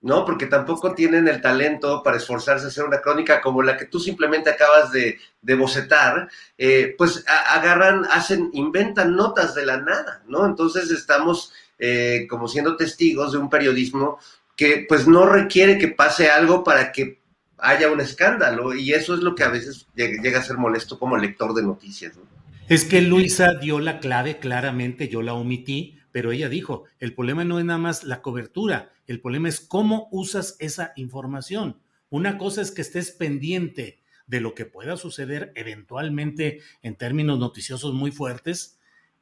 ¿no? 0.00 0.24
Porque 0.24 0.46
tampoco 0.46 0.94
tienen 0.94 1.28
el 1.28 1.42
talento 1.42 2.02
para 2.02 2.16
esforzarse 2.16 2.64
a 2.64 2.68
hacer 2.68 2.84
una 2.84 3.02
crónica 3.02 3.42
como 3.42 3.62
la 3.62 3.76
que 3.76 3.84
tú 3.84 4.00
simplemente 4.00 4.48
acabas 4.48 4.92
de, 4.92 5.18
de 5.42 5.54
bocetar, 5.54 6.26
eh, 6.56 6.94
pues 6.96 7.22
agarran, 7.26 8.06
hacen, 8.10 8.48
inventan 8.54 9.14
notas 9.14 9.54
de 9.54 9.66
la 9.66 9.76
nada, 9.76 10.22
¿no? 10.26 10.46
Entonces 10.46 10.90
estamos 10.90 11.52
eh, 11.84 12.28
como 12.30 12.46
siendo 12.46 12.76
testigos 12.76 13.32
de 13.32 13.38
un 13.38 13.50
periodismo 13.50 14.20
que 14.56 14.86
pues 14.88 15.08
no 15.08 15.26
requiere 15.26 15.78
que 15.78 15.88
pase 15.88 16.30
algo 16.30 16.62
para 16.62 16.92
que 16.92 17.20
haya 17.58 17.90
un 17.90 18.00
escándalo 18.00 18.72
y 18.72 18.92
eso 18.92 19.14
es 19.14 19.20
lo 19.20 19.34
que 19.34 19.42
a 19.42 19.48
veces 19.48 19.88
llega, 19.96 20.38
a 20.38 20.44
ser 20.44 20.58
molesto 20.58 20.96
como 20.96 21.16
lector 21.16 21.52
de 21.54 21.64
noticias, 21.64 22.16
¿no? 22.16 22.22
Es 22.68 22.84
que 22.84 23.02
Luisa 23.02 23.54
dio 23.54 23.80
la 23.80 23.98
clave 23.98 24.38
claramente, 24.38 25.08
yo 25.08 25.22
la 25.22 25.34
omití, 25.34 25.98
pero 26.12 26.30
ella 26.30 26.48
dijo, 26.48 26.84
el 27.00 27.16
problema 27.16 27.42
no 27.42 27.58
es 27.58 27.64
nada 27.64 27.80
más 27.80 28.04
la 28.04 28.22
cobertura, 28.22 28.92
el 29.08 29.20
problema 29.20 29.48
es 29.48 29.58
cómo 29.58 30.06
usas 30.12 30.54
esa 30.60 30.92
información. 30.94 31.80
Una 32.10 32.38
cosa 32.38 32.62
es 32.62 32.70
que 32.70 32.82
estés 32.82 33.10
pendiente 33.10 33.98
de 34.28 34.40
lo 34.40 34.54
que 34.54 34.66
pueda 34.66 34.96
suceder 34.96 35.50
eventualmente 35.56 36.60
en 36.80 36.94
términos 36.94 37.40
noticiosos 37.40 37.92
muy 37.92 38.12
fuertes, 38.12 38.78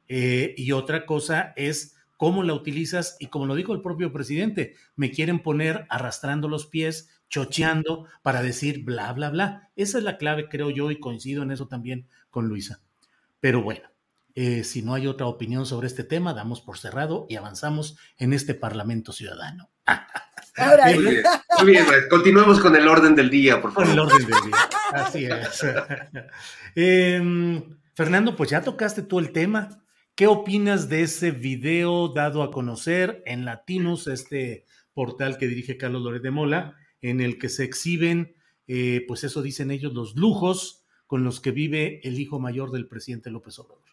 eh, 0.07 0.53
y 0.55 0.73
otra 0.73 1.07
cosa 1.07 1.53
es 1.55 1.95
cómo 2.21 2.43
la 2.43 2.53
utilizas 2.53 3.17
y 3.19 3.29
como 3.29 3.47
lo 3.47 3.55
dijo 3.55 3.73
el 3.73 3.81
propio 3.81 4.13
presidente, 4.13 4.75
me 4.95 5.09
quieren 5.09 5.41
poner 5.41 5.87
arrastrando 5.89 6.47
los 6.47 6.67
pies, 6.67 7.09
chocheando 7.29 8.05
para 8.21 8.43
decir 8.43 8.83
bla, 8.83 9.11
bla, 9.11 9.31
bla. 9.31 9.71
Esa 9.75 9.97
es 9.97 10.03
la 10.03 10.19
clave, 10.19 10.47
creo 10.47 10.69
yo, 10.69 10.91
y 10.91 10.99
coincido 10.99 11.41
en 11.41 11.49
eso 11.49 11.67
también 11.67 12.07
con 12.29 12.47
Luisa. 12.47 12.79
Pero 13.39 13.63
bueno, 13.63 13.89
eh, 14.35 14.63
si 14.63 14.83
no 14.83 14.93
hay 14.93 15.07
otra 15.07 15.25
opinión 15.25 15.65
sobre 15.65 15.87
este 15.87 16.03
tema, 16.03 16.35
damos 16.35 16.61
por 16.61 16.77
cerrado 16.77 17.25
y 17.27 17.37
avanzamos 17.37 17.97
en 18.19 18.33
este 18.33 18.53
Parlamento 18.53 19.13
Ciudadano. 19.13 19.71
muy 20.93 21.03
bien, 21.03 21.23
muy 21.57 21.71
bien 21.71 21.85
continuemos 22.07 22.59
con 22.59 22.75
el 22.75 22.87
orden 22.87 23.15
del 23.15 23.31
día, 23.31 23.59
por 23.59 23.73
favor. 23.73 23.89
Con 23.89 23.93
el 23.93 23.99
orden 23.99 24.27
del 24.27 24.41
día, 24.45 24.69
así 24.93 25.25
es. 25.25 25.65
Em, 26.75 27.79
Fernando, 27.95 28.35
pues 28.35 28.51
ya 28.51 28.61
tocaste 28.61 29.01
tú 29.01 29.17
el 29.17 29.31
tema. 29.31 29.81
¿Qué 30.21 30.27
opinas 30.27 30.87
de 30.87 31.01
ese 31.01 31.31
video 31.31 32.09
dado 32.09 32.43
a 32.43 32.51
conocer 32.51 33.23
en 33.25 33.43
Latinos, 33.43 34.05
este 34.05 34.67
portal 34.93 35.39
que 35.39 35.47
dirige 35.47 35.77
Carlos 35.77 36.03
Loret 36.03 36.21
de 36.21 36.29
Mola, 36.29 36.77
en 37.01 37.21
el 37.21 37.39
que 37.39 37.49
se 37.49 37.63
exhiben, 37.63 38.35
eh, 38.67 39.03
pues 39.07 39.23
eso 39.23 39.41
dicen 39.41 39.71
ellos, 39.71 39.95
los 39.95 40.15
lujos 40.15 40.83
con 41.07 41.23
los 41.23 41.39
que 41.39 41.49
vive 41.49 42.01
el 42.03 42.19
hijo 42.19 42.39
mayor 42.39 42.69
del 42.69 42.87
presidente 42.87 43.31
López 43.31 43.57
Obrador? 43.57 43.83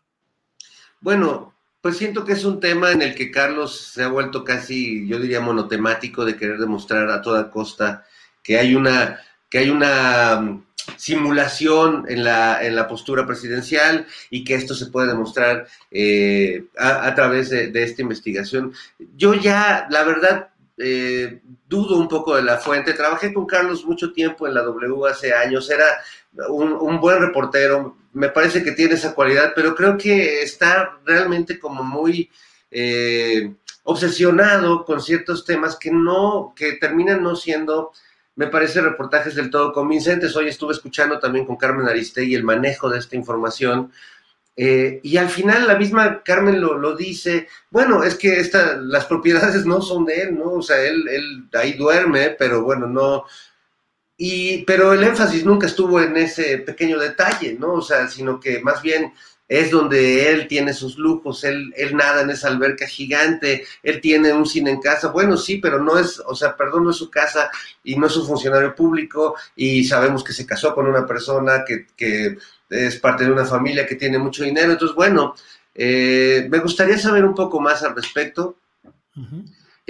Bueno, 1.00 1.54
pues 1.80 1.96
siento 1.96 2.26
que 2.26 2.34
es 2.34 2.44
un 2.44 2.60
tema 2.60 2.92
en 2.92 3.00
el 3.00 3.14
que 3.14 3.30
Carlos 3.30 3.80
se 3.80 4.02
ha 4.02 4.08
vuelto 4.08 4.44
casi, 4.44 5.08
yo 5.08 5.18
diría, 5.18 5.40
monotemático 5.40 6.26
de 6.26 6.36
querer 6.36 6.58
demostrar 6.58 7.08
a 7.08 7.22
toda 7.22 7.50
costa 7.50 8.04
que 8.42 8.58
hay 8.58 8.74
una, 8.74 9.18
que 9.48 9.58
hay 9.58 9.70
una 9.70 10.40
mm, 10.40 10.64
simulación 10.96 12.04
en 12.08 12.24
la, 12.24 12.64
en 12.64 12.74
la 12.74 12.88
postura 12.88 13.26
presidencial 13.26 14.06
y 14.30 14.44
que 14.44 14.54
esto 14.54 14.74
se 14.74 14.86
puede 14.86 15.08
demostrar 15.08 15.66
eh, 15.90 16.64
a, 16.78 17.14
través 17.14 17.50
de, 17.50 17.70
esta 17.82 18.02
investigación. 18.02 18.72
Yo 19.16 19.34
ya, 19.34 19.86
la 19.90 20.04
verdad, 20.04 20.48
eh, 20.78 21.40
dudo 21.68 21.98
un 21.98 22.08
poco 22.08 22.36
de 22.36 22.42
la 22.42 22.58
fuente. 22.58 22.94
Trabajé 22.94 23.34
con 23.34 23.46
Carlos 23.46 23.84
mucho 23.84 24.12
tiempo 24.12 24.46
en 24.46 24.54
la 24.54 24.62
W 24.62 25.06
hace 25.06 25.32
años, 25.34 25.68
era 25.70 25.86
un, 26.48 27.00
buen 27.00 27.20
reportero, 27.20 27.96
me 28.12 28.28
parece 28.28 28.62
que 28.62 28.72
tiene 28.72 28.94
esa 28.94 29.14
cualidad, 29.14 29.52
pero 29.54 29.74
creo 29.74 29.96
que 29.98 30.42
está 30.42 30.98
realmente 31.04 31.58
como 31.58 31.82
muy 31.82 32.30
eh, 32.70 33.52
obsesionado 33.84 34.84
con 34.84 35.00
ciertos 35.00 35.44
temas 35.44 35.76
que 35.76 35.90
no, 35.90 36.52
que 36.54 36.74
terminan 36.74 37.22
no 37.22 37.34
siendo, 37.34 37.92
me 38.38 38.46
parece, 38.46 38.80
reportajes 38.80 39.34
del 39.34 39.50
todo 39.50 39.72
convincentes. 39.72 40.36
Hoy 40.36 40.46
estuve 40.46 40.72
escuchando 40.72 41.18
también 41.18 41.44
con 41.44 41.56
Carmen 41.56 41.88
Aristegui 41.88 42.36
el 42.36 42.44
manejo 42.44 42.88
de 42.88 43.00
esta 43.00 43.16
información. 43.16 43.90
Eh, 44.54 45.00
y 45.02 45.16
al 45.16 45.28
final 45.28 45.66
la 45.66 45.76
misma 45.76 46.22
Carmen 46.22 46.60
lo, 46.60 46.78
lo 46.78 46.94
dice, 46.94 47.48
bueno, 47.68 48.04
es 48.04 48.14
que 48.14 48.38
esta, 48.38 48.76
las 48.76 49.06
propiedades 49.06 49.66
no 49.66 49.82
son 49.82 50.04
de 50.04 50.22
él, 50.22 50.38
¿no? 50.38 50.52
O 50.52 50.62
sea, 50.62 50.80
él, 50.80 51.08
él 51.08 51.48
ahí 51.54 51.72
duerme, 51.72 52.30
pero 52.30 52.62
bueno, 52.62 52.86
no, 52.86 53.24
y, 54.16 54.64
pero 54.64 54.92
el 54.92 55.02
énfasis 55.02 55.44
nunca 55.44 55.66
estuvo 55.66 56.00
en 56.00 56.16
ese 56.16 56.58
pequeño 56.58 57.00
detalle, 57.00 57.56
¿no? 57.58 57.74
O 57.74 57.82
sea, 57.82 58.06
sino 58.06 58.38
que 58.38 58.60
más 58.60 58.82
bien 58.82 59.12
es 59.48 59.70
donde 59.70 60.30
él 60.30 60.46
tiene 60.46 60.74
sus 60.74 60.98
lujos, 60.98 61.42
él, 61.44 61.72
él 61.76 61.96
nada 61.96 62.22
en 62.22 62.30
esa 62.30 62.48
alberca 62.48 62.86
gigante, 62.86 63.64
él 63.82 64.00
tiene 64.00 64.32
un 64.32 64.44
cine 64.44 64.70
en 64.70 64.80
casa, 64.80 65.08
bueno, 65.08 65.36
sí, 65.36 65.56
pero 65.56 65.82
no 65.82 65.98
es, 65.98 66.22
o 66.26 66.34
sea, 66.34 66.54
perdón, 66.54 66.84
no 66.84 66.90
es 66.90 66.96
su 66.96 67.10
casa 67.10 67.50
y 67.82 67.96
no 67.96 68.06
es 68.06 68.16
un 68.16 68.26
funcionario 68.26 68.74
público 68.74 69.36
y 69.56 69.84
sabemos 69.84 70.22
que 70.22 70.34
se 70.34 70.46
casó 70.46 70.74
con 70.74 70.86
una 70.86 71.06
persona 71.06 71.64
que, 71.66 71.86
que 71.96 72.36
es 72.68 72.96
parte 72.96 73.24
de 73.24 73.32
una 73.32 73.46
familia 73.46 73.86
que 73.86 73.94
tiene 73.94 74.18
mucho 74.18 74.44
dinero, 74.44 74.72
entonces, 74.72 74.94
bueno, 74.94 75.34
eh, 75.74 76.46
me 76.50 76.58
gustaría 76.58 76.98
saber 76.98 77.24
un 77.24 77.34
poco 77.34 77.60
más 77.60 77.82
al 77.84 77.94
respecto. 77.94 78.56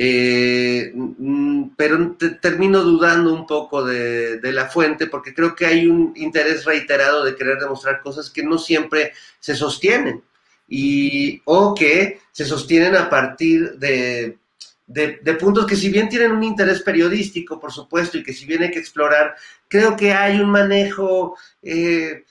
Eh, 0.01 0.92
mm, 0.94 1.70
pero 1.76 2.16
termino 2.40 2.84
dudando 2.84 3.34
un 3.34 3.44
poco 3.44 3.84
de, 3.84 4.38
la 4.53 4.66
fuente 4.66 5.09
porque 5.09 5.34
creo 5.34 5.57
que 5.57 5.66
hay 5.66 5.88
un 5.88 6.12
interés 6.14 6.64
reiterado 6.64 7.24
de 7.24 7.34
querer 7.34 7.59
demostrar 7.59 8.01
cosas 8.01 8.30
que 8.30 8.44
no 8.44 8.59
siempre 8.59 9.12
se 9.40 9.57
sostienen. 9.57 10.22
Y, 10.68 11.42
o 11.46 11.74
que 11.74 12.20
se 12.30 12.44
sostienen 12.44 12.94
a 12.94 13.11
partir 13.11 13.72
de, 13.72 14.38
de, 14.86 15.34
puntos 15.34 15.66
que 15.66 15.74
si 15.74 15.88
bien 15.88 16.09
tienen 16.09 16.30
un 16.30 16.44
interés 16.44 16.82
periodístico, 16.82 17.59
por 17.59 17.72
supuesto, 17.72 18.18
y 18.18 18.22
que 18.22 18.34
si 18.34 18.46
bien 18.46 18.62
hay 18.62 18.70
que 18.70 18.78
explorar, 18.78 19.34
creo 19.66 19.96
que 19.96 20.12
hay 20.12 20.40
un 20.40 20.51
manejo... 20.51 21.36
Eh, 21.61 22.24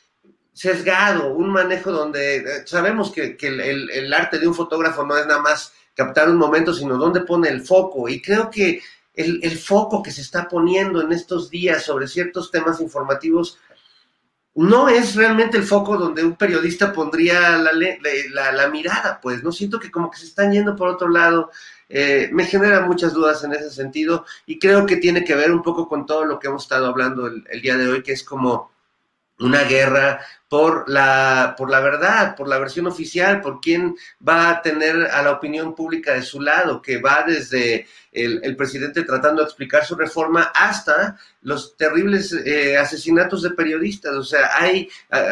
sesgado, 0.54 1.36
un 1.36 1.52
manejo 1.52 1.92
donde 1.92 2.38
eh, 2.38 2.44
sabemos 2.66 3.12
que, 3.12 3.38
el, 3.40 3.92
el, 3.92 4.12
arte 4.12 4.40
de 4.40 4.48
un 4.48 4.56
fotógrafo 4.56 5.06
no 5.06 5.16
es 5.16 5.28
nada 5.28 5.40
más 5.40 5.72
captar 5.98 6.30
un 6.30 6.38
momento, 6.38 6.74
sino 6.74 6.96
dónde 6.96 7.22
pone 7.22 7.50
el 7.50 7.62
foco. 7.62 8.08
Y 8.08 8.22
creo 8.22 8.52
que 8.52 8.82
el, 9.16 9.58
foco 9.58 10.04
que 10.04 10.12
se 10.12 10.22
está 10.22 10.48
poniendo 10.48 11.02
en 11.02 11.12
estos 11.12 11.50
días 11.50 11.84
sobre 11.84 12.08
ciertos 12.08 12.52
temas 12.52 12.80
informativos 12.80 13.58
no 14.54 14.90
es 14.90 15.16
realmente 15.16 15.58
el 15.58 15.64
foco 15.64 15.98
donde 15.98 16.24
un 16.24 16.36
periodista 16.36 16.94
pondría 16.94 17.58
la, 17.58 17.72
la, 18.52 18.68
mirada, 18.70 19.20
pues, 19.22 19.44
¿no? 19.44 19.52
Siento 19.52 19.80
que 19.80 19.90
como 19.90 20.12
que 20.12 20.20
se 20.20 20.28
están 20.28 20.52
yendo 20.52 20.76
por 20.76 20.88
otro 20.88 21.10
lado. 21.10 21.50
Eh, 21.90 22.30
me 22.32 22.46
genera 22.46 22.82
muchas 22.82 23.14
dudas 23.14 23.44
en 23.44 23.54
ese 23.54 23.72
sentido 23.72 24.26
y 24.46 24.60
creo 24.60 24.86
que 24.86 24.98
tiene 24.98 25.24
que 25.24 25.36
ver 25.36 25.52
un 25.52 25.64
poco 25.64 25.88
con 25.88 26.06
todo 26.06 26.26
lo 26.26 26.38
que 26.38 26.48
hemos 26.48 26.64
estado 26.64 26.86
hablando 26.86 27.28
el 27.28 27.62
día 27.62 27.78
de 27.78 27.88
hoy, 27.88 28.04
que 28.04 28.12
es 28.12 28.24
como 28.24 28.72
una 29.40 29.64
guerra 29.64 30.20
por 30.50 30.90
la, 30.90 31.56
por 31.58 31.70
la 31.70 31.82
verdad, 31.82 32.36
por 32.36 32.48
la 32.48 32.58
versión 32.58 32.88
oficial, 32.88 33.42
por 33.42 33.60
quién 33.60 33.96
va 34.28 34.50
a 34.50 34.62
tener 34.62 34.96
a 35.12 35.22
la 35.22 35.32
opinión 35.32 35.76
pública 35.76 36.14
de 36.14 36.22
su 36.22 36.40
lado, 36.40 36.82
que 36.82 37.02
va 37.02 37.26
desde 37.28 37.86
el, 38.14 38.56
presidente 38.56 39.04
tratando 39.04 39.42
de 39.42 39.48
explicar 39.48 39.86
su 39.86 39.96
reforma 39.96 40.52
hasta 40.56 41.20
los 41.42 41.76
terribles 41.76 42.32
eh, 42.34 42.78
asesinatos 42.78 43.44
de 43.44 43.52
periodistas. 43.52 44.14
O 44.16 44.24
sea, 44.24 44.50
hay, 44.56 44.90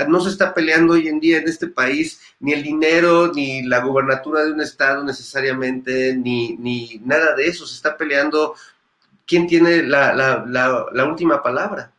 no 0.07 0.19
se 0.19 0.29
está 0.29 0.53
peleando 0.53 0.93
hoy 0.93 1.07
en 1.07 1.19
día 1.19 1.37
en 1.37 1.47
este 1.47 1.67
país 1.67 2.19
ni 2.41 2.53
el 2.53 2.61
dinero, 2.61 3.31
ni 3.33 3.63
la 3.63 3.79
gubernatura 3.79 4.43
de 4.43 4.51
un 4.51 4.61
estado 4.61 5.03
necesariamente, 5.03 6.15
ni, 6.15 6.57
ni 6.57 7.01
nada 7.05 7.33
de 7.35 7.47
eso. 7.47 7.65
Se 7.65 7.75
está 7.75 7.95
peleando 7.95 8.55
quién 9.25 9.47
tiene 9.47 9.81
la, 9.81 10.13
la, 10.13 10.45
la 10.91 11.05
última 11.05 11.41
palabra. 11.41 11.94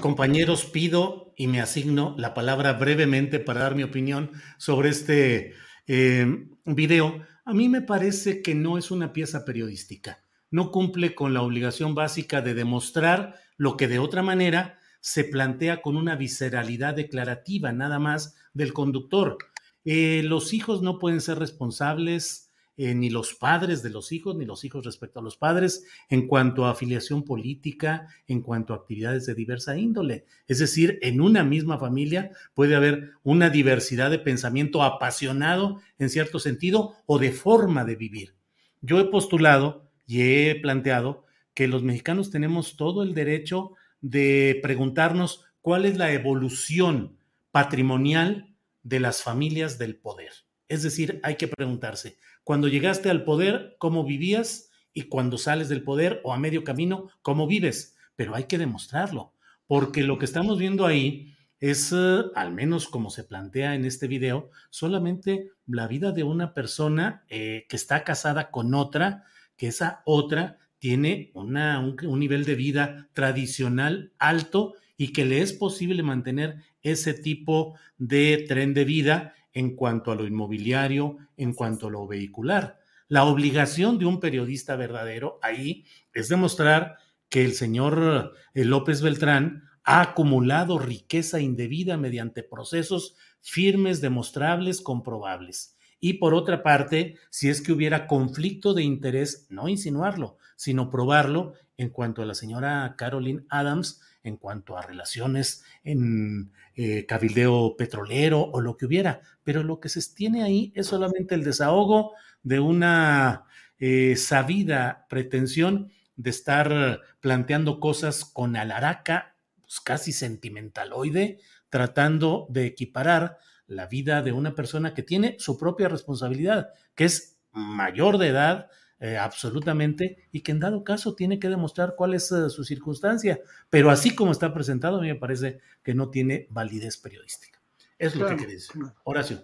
Compañeros, 0.00 0.64
pido 0.64 1.32
y 1.36 1.48
me 1.48 1.60
asigno 1.60 2.14
la 2.18 2.34
palabra 2.34 2.74
brevemente 2.74 3.40
para 3.40 3.60
dar 3.60 3.74
mi 3.74 3.82
opinión 3.82 4.30
sobre 4.58 4.90
este 4.90 5.54
eh, 5.86 6.46
video. 6.64 7.20
A 7.44 7.52
mí 7.52 7.68
me 7.68 7.82
parece 7.82 8.42
que 8.42 8.54
no 8.54 8.78
es 8.78 8.90
una 8.90 9.12
pieza 9.12 9.44
periodística. 9.44 10.24
No 10.50 10.70
cumple 10.70 11.14
con 11.14 11.34
la 11.34 11.42
obligación 11.42 11.94
básica 11.94 12.42
de 12.42 12.54
demostrar 12.54 13.34
lo 13.56 13.76
que 13.76 13.88
de 13.88 13.98
otra 13.98 14.22
manera 14.22 14.78
se 15.00 15.24
plantea 15.24 15.82
con 15.82 15.96
una 15.96 16.16
visceralidad 16.16 16.94
declarativa 16.94 17.72
nada 17.72 17.98
más 17.98 18.36
del 18.54 18.72
conductor. 18.72 19.38
Eh, 19.84 20.22
los 20.24 20.52
hijos 20.52 20.82
no 20.82 20.98
pueden 20.98 21.20
ser 21.20 21.38
responsables 21.38 22.45
eh, 22.78 22.94
ni 22.94 23.08
los 23.08 23.34
padres 23.34 23.82
de 23.82 23.90
los 23.90 24.12
hijos, 24.12 24.36
ni 24.36 24.44
los 24.44 24.64
hijos 24.64 24.84
respecto 24.84 25.20
a 25.20 25.22
los 25.22 25.36
padres, 25.36 25.84
en 26.10 26.26
cuanto 26.26 26.66
a 26.66 26.72
afiliación 26.72 27.22
política, 27.22 28.08
en 28.26 28.42
cuanto 28.42 28.74
a 28.74 28.76
actividades 28.76 29.24
de 29.26 29.34
diversa 29.34 29.78
índole. 29.78 30.26
Es 30.46 30.58
decir, 30.58 30.98
en 31.00 31.20
una 31.20 31.42
misma 31.42 31.78
familia 31.78 32.30
puede 32.54 32.76
haber 32.76 33.12
una 33.22 33.48
diversidad 33.48 34.10
de 34.10 34.18
pensamiento 34.18 34.82
apasionado 34.82 35.80
en 35.98 36.10
cierto 36.10 36.38
sentido 36.38 36.94
o 37.06 37.18
de 37.18 37.32
forma 37.32 37.84
de 37.84 37.96
vivir. 37.96 38.34
Yo 38.82 39.00
he 39.00 39.06
postulado 39.06 39.88
y 40.06 40.20
he 40.22 40.54
planteado 40.56 41.24
que 41.54 41.68
los 41.68 41.82
mexicanos 41.82 42.30
tenemos 42.30 42.76
todo 42.76 43.02
el 43.02 43.14
derecho 43.14 43.72
de 44.02 44.60
preguntarnos 44.62 45.44
cuál 45.62 45.86
es 45.86 45.96
la 45.96 46.12
evolución 46.12 47.16
patrimonial 47.50 48.54
de 48.82 49.00
las 49.00 49.22
familias 49.22 49.78
del 49.78 49.96
poder. 49.96 50.45
Es 50.68 50.82
decir, 50.82 51.20
hay 51.22 51.36
que 51.36 51.48
preguntarse, 51.48 52.18
cuando 52.44 52.68
llegaste 52.68 53.10
al 53.10 53.24
poder, 53.24 53.76
cómo 53.78 54.04
vivías 54.04 54.70
y 54.92 55.02
cuando 55.02 55.38
sales 55.38 55.68
del 55.68 55.82
poder 55.82 56.20
o 56.24 56.32
a 56.32 56.38
medio 56.38 56.64
camino, 56.64 57.08
cómo 57.22 57.46
vives. 57.46 57.96
Pero 58.16 58.34
hay 58.34 58.44
que 58.44 58.58
demostrarlo, 58.58 59.34
porque 59.66 60.02
lo 60.02 60.18
que 60.18 60.24
estamos 60.24 60.58
viendo 60.58 60.86
ahí 60.86 61.34
es, 61.60 61.92
eh, 61.92 62.22
al 62.34 62.52
menos 62.52 62.88
como 62.88 63.10
se 63.10 63.24
plantea 63.24 63.74
en 63.74 63.84
este 63.84 64.08
video, 64.08 64.50
solamente 64.70 65.50
la 65.66 65.86
vida 65.86 66.12
de 66.12 66.22
una 66.22 66.54
persona 66.54 67.24
eh, 67.28 67.66
que 67.68 67.76
está 67.76 68.04
casada 68.04 68.50
con 68.50 68.74
otra, 68.74 69.24
que 69.56 69.68
esa 69.68 70.02
otra 70.04 70.58
tiene 70.78 71.30
un 71.34 72.20
nivel 72.20 72.44
de 72.44 72.54
vida 72.54 73.08
tradicional 73.12 74.12
alto 74.18 74.74
y 74.96 75.12
que 75.12 75.24
le 75.24 75.40
es 75.40 75.52
posible 75.52 76.02
mantener 76.02 76.62
ese 76.82 77.14
tipo 77.14 77.78
de 77.98 78.44
tren 78.46 78.74
de 78.74 78.84
vida 78.84 79.34
en 79.56 79.74
cuanto 79.74 80.12
a 80.12 80.14
lo 80.14 80.26
inmobiliario, 80.26 81.16
en 81.38 81.54
cuanto 81.54 81.86
a 81.86 81.90
lo 81.90 82.06
vehicular. 82.06 82.78
La 83.08 83.24
obligación 83.24 83.98
de 83.98 84.04
un 84.04 84.20
periodista 84.20 84.76
verdadero 84.76 85.38
ahí 85.40 85.86
es 86.12 86.28
demostrar 86.28 86.96
que 87.30 87.42
el 87.42 87.54
señor 87.54 88.34
eh, 88.52 88.64
López 88.66 89.00
Beltrán 89.00 89.62
ha 89.82 90.02
acumulado 90.02 90.78
riqueza 90.78 91.40
indebida 91.40 91.96
mediante 91.96 92.42
procesos 92.42 93.16
firmes, 93.40 94.02
demostrables, 94.02 94.82
comprobables. 94.82 95.78
Y 96.00 96.14
por 96.14 96.34
otra 96.34 96.62
parte, 96.62 97.16
si 97.30 97.48
es 97.48 97.62
que 97.62 97.72
hubiera 97.72 98.06
conflicto 98.06 98.74
de 98.74 98.82
interés, 98.82 99.46
no 99.48 99.70
insinuarlo, 99.70 100.36
sino 100.56 100.90
probarlo 100.90 101.54
en 101.78 101.88
cuanto 101.88 102.20
a 102.20 102.26
la 102.26 102.34
señora 102.34 102.94
Caroline 102.98 103.46
Adams, 103.48 104.02
en 104.26 104.36
cuanto 104.36 104.76
a 104.76 104.82
relaciones 104.82 105.64
en 105.84 106.52
eh, 106.74 107.06
cabildeo 107.06 107.76
petrolero 107.76 108.42
o 108.42 108.60
lo 108.60 108.76
que 108.76 108.86
hubiera. 108.86 109.20
Pero 109.44 109.62
lo 109.62 109.80
que 109.80 109.88
se 109.88 110.02
tiene 110.14 110.42
ahí 110.42 110.72
es 110.74 110.88
solamente 110.88 111.34
el 111.34 111.44
desahogo 111.44 112.12
de 112.42 112.60
una 112.60 113.44
eh, 113.78 114.16
sabida 114.16 115.06
pretensión 115.08 115.90
de 116.16 116.30
estar 116.30 117.00
planteando 117.20 117.78
cosas 117.78 118.24
con 118.24 118.56
alaraca, 118.56 119.36
pues 119.60 119.80
casi 119.80 120.12
sentimentaloide, 120.12 121.38
tratando 121.68 122.46
de 122.50 122.66
equiparar 122.66 123.38
la 123.66 123.86
vida 123.86 124.22
de 124.22 124.32
una 124.32 124.54
persona 124.54 124.94
que 124.94 125.02
tiene 125.02 125.36
su 125.38 125.58
propia 125.58 125.88
responsabilidad, 125.88 126.70
que 126.94 127.04
es 127.04 127.38
mayor 127.52 128.18
de 128.18 128.28
edad, 128.28 128.70
eh, 128.98 129.18
absolutamente, 129.18 130.28
y 130.32 130.40
que 130.40 130.52
en 130.52 130.60
dado 130.60 130.82
caso 130.82 131.14
tiene 131.14 131.38
que 131.38 131.48
demostrar 131.48 131.94
cuál 131.96 132.14
es 132.14 132.32
eh, 132.32 132.48
su 132.48 132.64
circunstancia. 132.64 133.40
Pero 133.68 133.90
así 133.90 134.14
como 134.14 134.32
está 134.32 134.54
presentado, 134.54 134.98
a 134.98 135.00
mí 135.00 135.08
me 135.08 135.16
parece 135.16 135.60
que 135.82 135.94
no 135.94 136.08
tiene 136.10 136.46
validez 136.50 136.96
periodística. 136.96 137.60
Es 137.98 138.14
lo 138.16 138.26
que 138.28 138.36
quería 138.36 138.54
decir. 138.54 138.82
Horacio. 139.04 139.42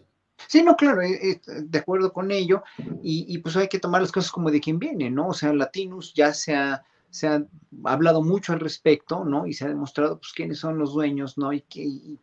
Sí, 0.48 0.62
no, 0.62 0.74
claro, 0.76 1.02
eh, 1.02 1.40
de 1.46 1.78
acuerdo 1.78 2.12
con 2.12 2.30
ello, 2.30 2.62
y, 3.02 3.26
y, 3.28 3.38
pues 3.38 3.56
hay 3.56 3.68
que 3.68 3.78
tomar 3.78 4.00
las 4.00 4.10
cosas 4.10 4.32
como 4.32 4.50
de 4.50 4.60
quien 4.60 4.78
viene, 4.78 5.10
¿no? 5.10 5.28
O 5.28 5.34
sea, 5.34 5.52
Latinus 5.52 6.14
ya 6.14 6.34
se 6.34 6.54
ha 6.56 6.82
se 7.12 7.28
ha 7.28 7.44
hablado 7.84 8.22
mucho 8.22 8.54
al 8.54 8.60
respecto, 8.60 9.22
¿no? 9.22 9.46
Y 9.46 9.52
se 9.52 9.66
ha 9.66 9.68
demostrado, 9.68 10.18
pues, 10.18 10.32
quiénes 10.32 10.58
son 10.58 10.78
los 10.78 10.94
dueños, 10.94 11.36
¿no? 11.36 11.52
Y, 11.52 11.60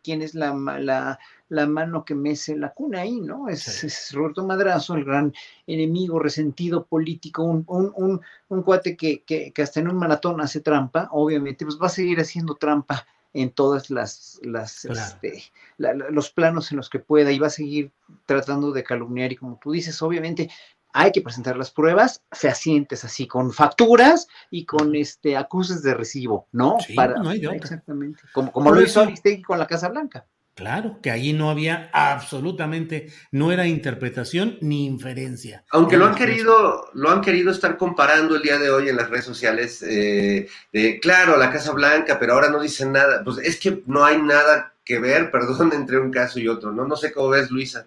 quién 0.02 0.20
es 0.20 0.34
la, 0.34 0.52
la, 0.52 1.16
la, 1.48 1.66
mano 1.68 2.04
que 2.04 2.16
mece 2.16 2.56
la 2.56 2.74
cuna 2.74 3.02
ahí, 3.02 3.20
¿no? 3.20 3.48
Es, 3.48 4.12
Roberto 4.12 4.44
Madrazo, 4.44 4.96
el 4.96 5.04
gran 5.04 5.32
enemigo, 5.68 6.18
resentido 6.18 6.86
político, 6.86 7.44
un, 7.44 7.64
un, 7.68 8.20
un, 8.48 8.62
cuate 8.64 8.96
que, 8.96 9.22
que, 9.22 9.52
hasta 9.62 9.78
en 9.78 9.88
un 9.88 9.96
maratón 9.96 10.40
hace 10.40 10.60
trampa, 10.60 11.08
obviamente, 11.12 11.64
pues 11.64 11.78
va 11.80 11.86
a 11.86 11.90
seguir 11.90 12.18
haciendo 12.18 12.56
trampa 12.56 13.06
en 13.32 13.52
todas 13.52 13.90
las, 13.90 14.40
las 14.42 14.84
este, 14.86 15.44
los 15.78 16.32
planos 16.32 16.72
en 16.72 16.78
los 16.78 16.90
que 16.90 16.98
pueda 16.98 17.30
y 17.30 17.38
va 17.38 17.46
a 17.46 17.50
seguir 17.50 17.92
tratando 18.26 18.72
de 18.72 18.82
calumniar 18.82 19.30
y 19.30 19.36
como 19.36 19.56
tú 19.62 19.70
dices, 19.70 20.02
obviamente 20.02 20.50
hay 20.92 21.12
que 21.12 21.20
presentar 21.20 21.56
las 21.56 21.70
pruebas 21.70 22.22
fehacientes, 22.32 23.04
así, 23.04 23.26
con 23.26 23.52
facturas 23.52 24.26
y 24.50 24.64
con 24.64 24.94
este 24.94 25.36
acuses 25.36 25.82
de 25.82 25.94
recibo, 25.94 26.48
¿no? 26.52 26.76
Sí, 26.86 26.94
Para, 26.94 27.14
no 27.14 27.30
hay 27.30 27.44
Exactamente. 27.44 28.20
Como, 28.32 28.52
como 28.52 28.70
lo 28.70 28.82
hizo 28.82 29.00
Aristegui 29.00 29.42
con 29.42 29.58
la 29.58 29.66
Casa 29.66 29.88
Blanca. 29.88 30.26
Claro, 30.54 30.98
que 31.00 31.10
ahí 31.10 31.32
no 31.32 31.48
había 31.48 31.88
absolutamente, 31.94 33.10
no 33.30 33.50
era 33.50 33.66
interpretación 33.66 34.58
ni 34.60 34.84
inferencia. 34.84 35.64
Aunque 35.70 35.96
lo 35.96 36.04
han 36.04 36.14
querido, 36.14 36.90
lo 36.92 37.10
han 37.10 37.22
querido 37.22 37.50
estar 37.50 37.78
comparando 37.78 38.36
el 38.36 38.42
día 38.42 38.58
de 38.58 38.70
hoy 38.70 38.90
en 38.90 38.96
las 38.96 39.08
redes 39.08 39.24
sociales, 39.24 39.82
eh, 39.82 40.48
de, 40.70 41.00
claro, 41.00 41.38
la 41.38 41.50
Casa 41.50 41.72
Blanca, 41.72 42.18
pero 42.18 42.34
ahora 42.34 42.50
no 42.50 42.60
dicen 42.60 42.92
nada. 42.92 43.24
Pues 43.24 43.38
es 43.38 43.58
que 43.58 43.82
no 43.86 44.04
hay 44.04 44.20
nada 44.20 44.74
que 44.84 44.98
ver, 44.98 45.30
perdón, 45.32 45.72
entre 45.72 45.98
un 45.98 46.10
caso 46.10 46.38
y 46.38 46.48
otro, 46.48 46.72
¿no? 46.72 46.86
No 46.86 46.96
sé 46.96 47.10
cómo 47.10 47.30
ves, 47.30 47.50
Luisa. 47.50 47.86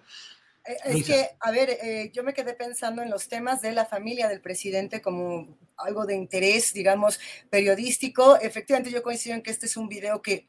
Eh, 0.66 0.76
es 0.84 1.04
que, 1.04 1.30
a 1.40 1.50
ver, 1.50 1.70
eh, 1.70 2.10
yo 2.12 2.22
me 2.24 2.34
quedé 2.34 2.54
pensando 2.54 3.02
en 3.02 3.10
los 3.10 3.28
temas 3.28 3.60
de 3.60 3.72
la 3.72 3.84
familia 3.84 4.28
del 4.28 4.40
presidente 4.40 5.02
como 5.02 5.58
algo 5.76 6.06
de 6.06 6.14
interés, 6.14 6.72
digamos, 6.72 7.20
periodístico. 7.50 8.38
Efectivamente, 8.40 8.90
yo 8.90 9.02
coincido 9.02 9.34
en 9.34 9.42
que 9.42 9.50
este 9.50 9.66
es 9.66 9.76
un 9.76 9.88
video 9.88 10.22
que 10.22 10.48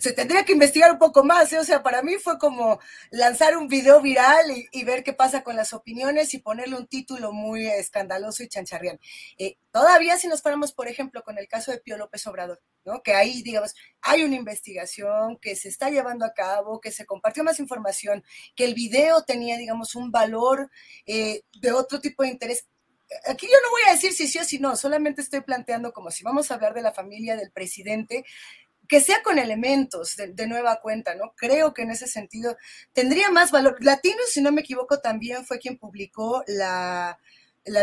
se 0.00 0.12
tendría 0.12 0.44
que 0.44 0.52
investigar 0.52 0.90
un 0.90 0.98
poco 0.98 1.22
más, 1.24 1.52
¿eh? 1.52 1.58
o 1.58 1.64
sea, 1.64 1.82
para 1.82 2.02
mí 2.02 2.16
fue 2.16 2.38
como 2.38 2.80
lanzar 3.10 3.56
un 3.56 3.68
video 3.68 4.00
viral 4.00 4.44
y, 4.72 4.84
ver 4.84 5.04
qué 5.04 5.12
pasa 5.12 5.44
con 5.44 5.54
las 5.54 5.72
opiniones 5.72 6.34
y 6.34 6.38
ponerle 6.38 6.76
un 6.76 6.86
título 6.88 7.32
muy 7.32 7.66
escandaloso 7.68 8.42
y 8.42 8.48
chancharrián. 8.48 8.98
Eh, 9.38 9.56
todavía 9.70 10.16
si 10.16 10.26
nos 10.26 10.42
paramos, 10.42 10.72
por 10.72 10.88
ejemplo, 10.88 11.22
con 11.22 11.38
el 11.38 11.46
caso 11.46 11.70
de 11.70 11.78
Pío 11.78 11.96
López 11.96 12.26
Obrador, 12.26 12.60
¿no? 12.84 13.02
Que 13.02 13.14
ahí, 13.14 13.42
digamos, 13.42 13.74
hay 14.00 14.24
una 14.24 14.34
investigación 14.34 15.38
que 15.38 15.54
se 15.54 15.68
está 15.68 15.90
llevando 15.90 16.24
a 16.24 16.34
cabo, 16.34 16.80
que 16.80 16.90
se 16.90 17.06
compartió 17.06 17.44
más 17.44 17.60
información, 17.60 18.24
que 18.56 18.64
el 18.64 18.74
video 18.74 19.22
tenía, 19.22 19.56
digamos, 19.56 19.94
un 19.94 20.10
valor 20.10 20.70
eh, 21.06 21.42
de 21.60 21.72
otro 21.72 22.00
tipo 22.00 22.24
de 22.24 22.30
interés 22.30 22.66
aquí 23.26 23.46
yo 23.46 23.56
no 23.62 23.70
voy 23.70 23.82
a 23.88 23.92
decir 23.92 24.12
si 24.12 24.26
sí 24.26 24.38
o 24.38 24.44
si 24.44 24.58
no, 24.58 24.76
solamente 24.76 25.20
estoy 25.20 25.40
planteando 25.40 25.92
como 25.92 26.10
si 26.10 26.24
vamos 26.24 26.50
a 26.50 26.54
hablar 26.54 26.74
de 26.74 26.82
la 26.82 26.92
familia 26.92 27.36
del 27.36 27.50
presidente, 27.50 28.24
que 28.88 29.00
sea 29.00 29.22
con 29.22 29.38
elementos 29.38 30.16
de, 30.16 30.46
nueva 30.46 30.80
cuenta, 30.80 31.14
¿no? 31.14 31.32
Creo 31.36 31.72
que 31.72 31.82
en 31.82 31.90
ese 31.90 32.06
sentido 32.06 32.56
tendría 32.92 33.30
más 33.30 33.50
valor. 33.50 33.76
Latino, 33.80 34.18
si 34.28 34.40
no 34.40 34.52
me 34.52 34.62
equivoco, 34.62 35.00
también 35.00 35.44
fue 35.44 35.58
quien 35.58 35.78
publicó 35.78 36.42
la, 36.46 37.18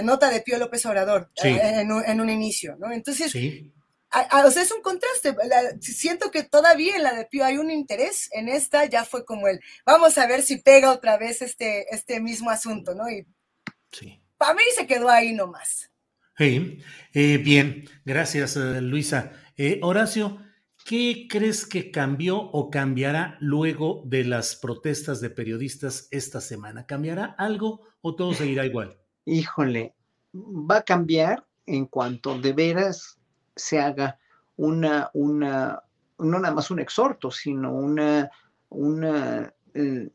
nota 0.04 0.30
de 0.30 0.41
Pío 0.41 0.58
López 0.58 0.86
Obrador 0.86 1.32
eh, 1.43 1.60
en, 1.82 2.22
un, 2.22 2.30
inicio, 2.30 2.76
¿no? 2.78 2.91
Entonces, 2.91 3.34
o 3.34 4.52
sea, 4.52 4.62
es 4.64 4.72
un 4.72 4.82
contraste. 4.82 5.36
siento 5.80 6.32
que 6.32 6.43
todavía 6.43 6.95
en 6.95 7.04
la 7.04 7.14
de 7.14 7.26
Pío 7.26 7.45
hay 7.45 7.58
un 7.58 7.72
interés, 7.72 8.30
en 8.32 8.50
esta 8.50 8.86
ya 8.86 9.06
fue 9.06 9.26
como 9.26 9.47
el, 9.47 9.60
vamos 9.86 10.18
a 10.18 10.28
ver 10.28 10.43
si 10.43 10.58
pega 10.58 10.91
otra 10.91 11.18
vez 11.18 11.41
este, 11.41 11.93
este 11.93 12.20
mismo 12.20 12.50
asunto, 12.50 12.93
¿no? 12.93 13.10
Y 13.10 13.26
sí. 13.91 14.22
para 14.38 14.54
mí 14.54 14.64
se 14.76 14.86
quedó 14.86 15.10
ahí 15.10 15.34
nomás. 15.34 15.89
Sí, 16.38 16.80
eh, 17.14 17.38
bien, 17.38 17.89
gracias 18.06 18.56
eh, 18.56 18.80
Luisa. 18.80 19.32
Horacio, 19.82 20.39
¿Qué 20.90 21.28
crees 21.30 21.68
que 21.68 21.92
cambió 21.92 22.40
o 22.40 22.72
cambiará 22.72 23.38
luego 23.42 24.02
de 24.08 24.24
las 24.24 24.56
protestas 24.56 25.22
de 25.22 25.30
periodistas 25.30 26.08
esta 26.10 26.42
semana? 26.42 26.88
¿Cambiará 26.88 27.26
algo 27.38 27.82
o 28.02 28.16
todo 28.16 28.34
seguirá 28.34 28.66
igual? 28.66 28.98
Híjole, 29.24 29.94
va 30.34 30.78
a 30.78 30.82
cambiar 30.82 31.46
en 31.68 31.86
cuanto 31.86 32.40
de 32.40 32.54
veras 32.54 33.20
se 33.56 33.80
haga 33.80 34.18
una, 34.56 35.12
una, 35.14 35.80
no 36.18 36.40
nada 36.40 36.56
más 36.56 36.72
un 36.72 36.80
exhorto, 36.80 37.30
sino 37.30 37.72
una, 37.72 38.32
una, 38.70 39.54
eh, 39.76 40.10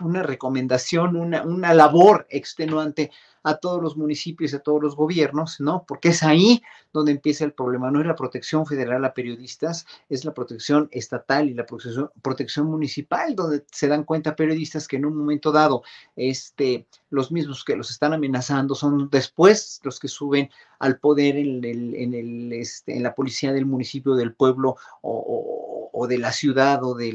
una 0.00 0.22
recomendación, 0.22 1.16
una, 1.16 1.42
una 1.42 1.74
labor 1.74 2.26
extenuante 2.30 3.10
a 3.42 3.56
todos 3.56 3.82
los 3.82 3.96
municipios 3.96 4.54
a 4.54 4.58
todos 4.58 4.82
los 4.82 4.96
gobiernos, 4.96 5.60
¿no? 5.60 5.84
Porque 5.86 6.10
es 6.10 6.22
ahí 6.22 6.62
donde 6.92 7.12
empieza 7.12 7.44
el 7.44 7.52
problema. 7.52 7.90
No 7.90 8.00
es 8.00 8.06
la 8.06 8.16
protección 8.16 8.66
federal 8.66 9.04
a 9.04 9.14
periodistas, 9.14 9.86
es 10.08 10.24
la 10.24 10.34
protección 10.34 10.88
estatal 10.90 11.48
y 11.48 11.54
la 11.54 11.66
protección, 11.66 12.66
municipal, 12.66 13.34
donde 13.34 13.64
se 13.70 13.88
dan 13.88 14.04
cuenta 14.04 14.36
periodistas 14.36 14.88
que 14.88 14.96
en 14.96 15.06
un 15.06 15.16
momento 15.16 15.52
dado, 15.52 15.82
este, 16.16 16.86
los 17.10 17.32
mismos 17.32 17.64
que 17.64 17.76
los 17.76 17.90
están 17.90 18.12
amenazando 18.12 18.74
son 18.74 19.08
después 19.08 19.80
los 19.84 19.98
que 19.98 20.08
suben 20.08 20.50
al 20.78 20.98
poder 20.98 21.36
en, 21.36 21.64
el, 21.64 21.94
en, 21.94 22.14
el, 22.14 22.52
este, 22.52 22.96
en 22.96 23.02
la 23.02 23.14
policía 23.14 23.52
del 23.52 23.66
municipio, 23.66 24.14
del 24.14 24.34
pueblo 24.34 24.76
o, 25.02 25.79
de 26.06 26.18
la 26.18 26.32
ciudad 26.32 26.82
o 26.84 26.94
de 26.94 27.12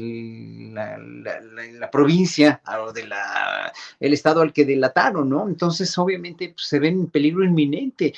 la, 0.72 0.98
la, 0.98 1.40
la, 1.40 1.90
provincia 1.90 2.60
o 2.80 2.92
del 2.92 3.12
el 4.00 4.12
estado 4.12 4.40
al 4.40 4.52
que 4.52 4.64
delataron, 4.64 5.28
¿no? 5.28 5.48
Entonces, 5.48 5.96
obviamente, 5.98 6.50
pues, 6.50 6.66
se 6.66 6.78
ven 6.78 7.00
en 7.00 7.06
peligro 7.06 7.44
inminente. 7.44 8.14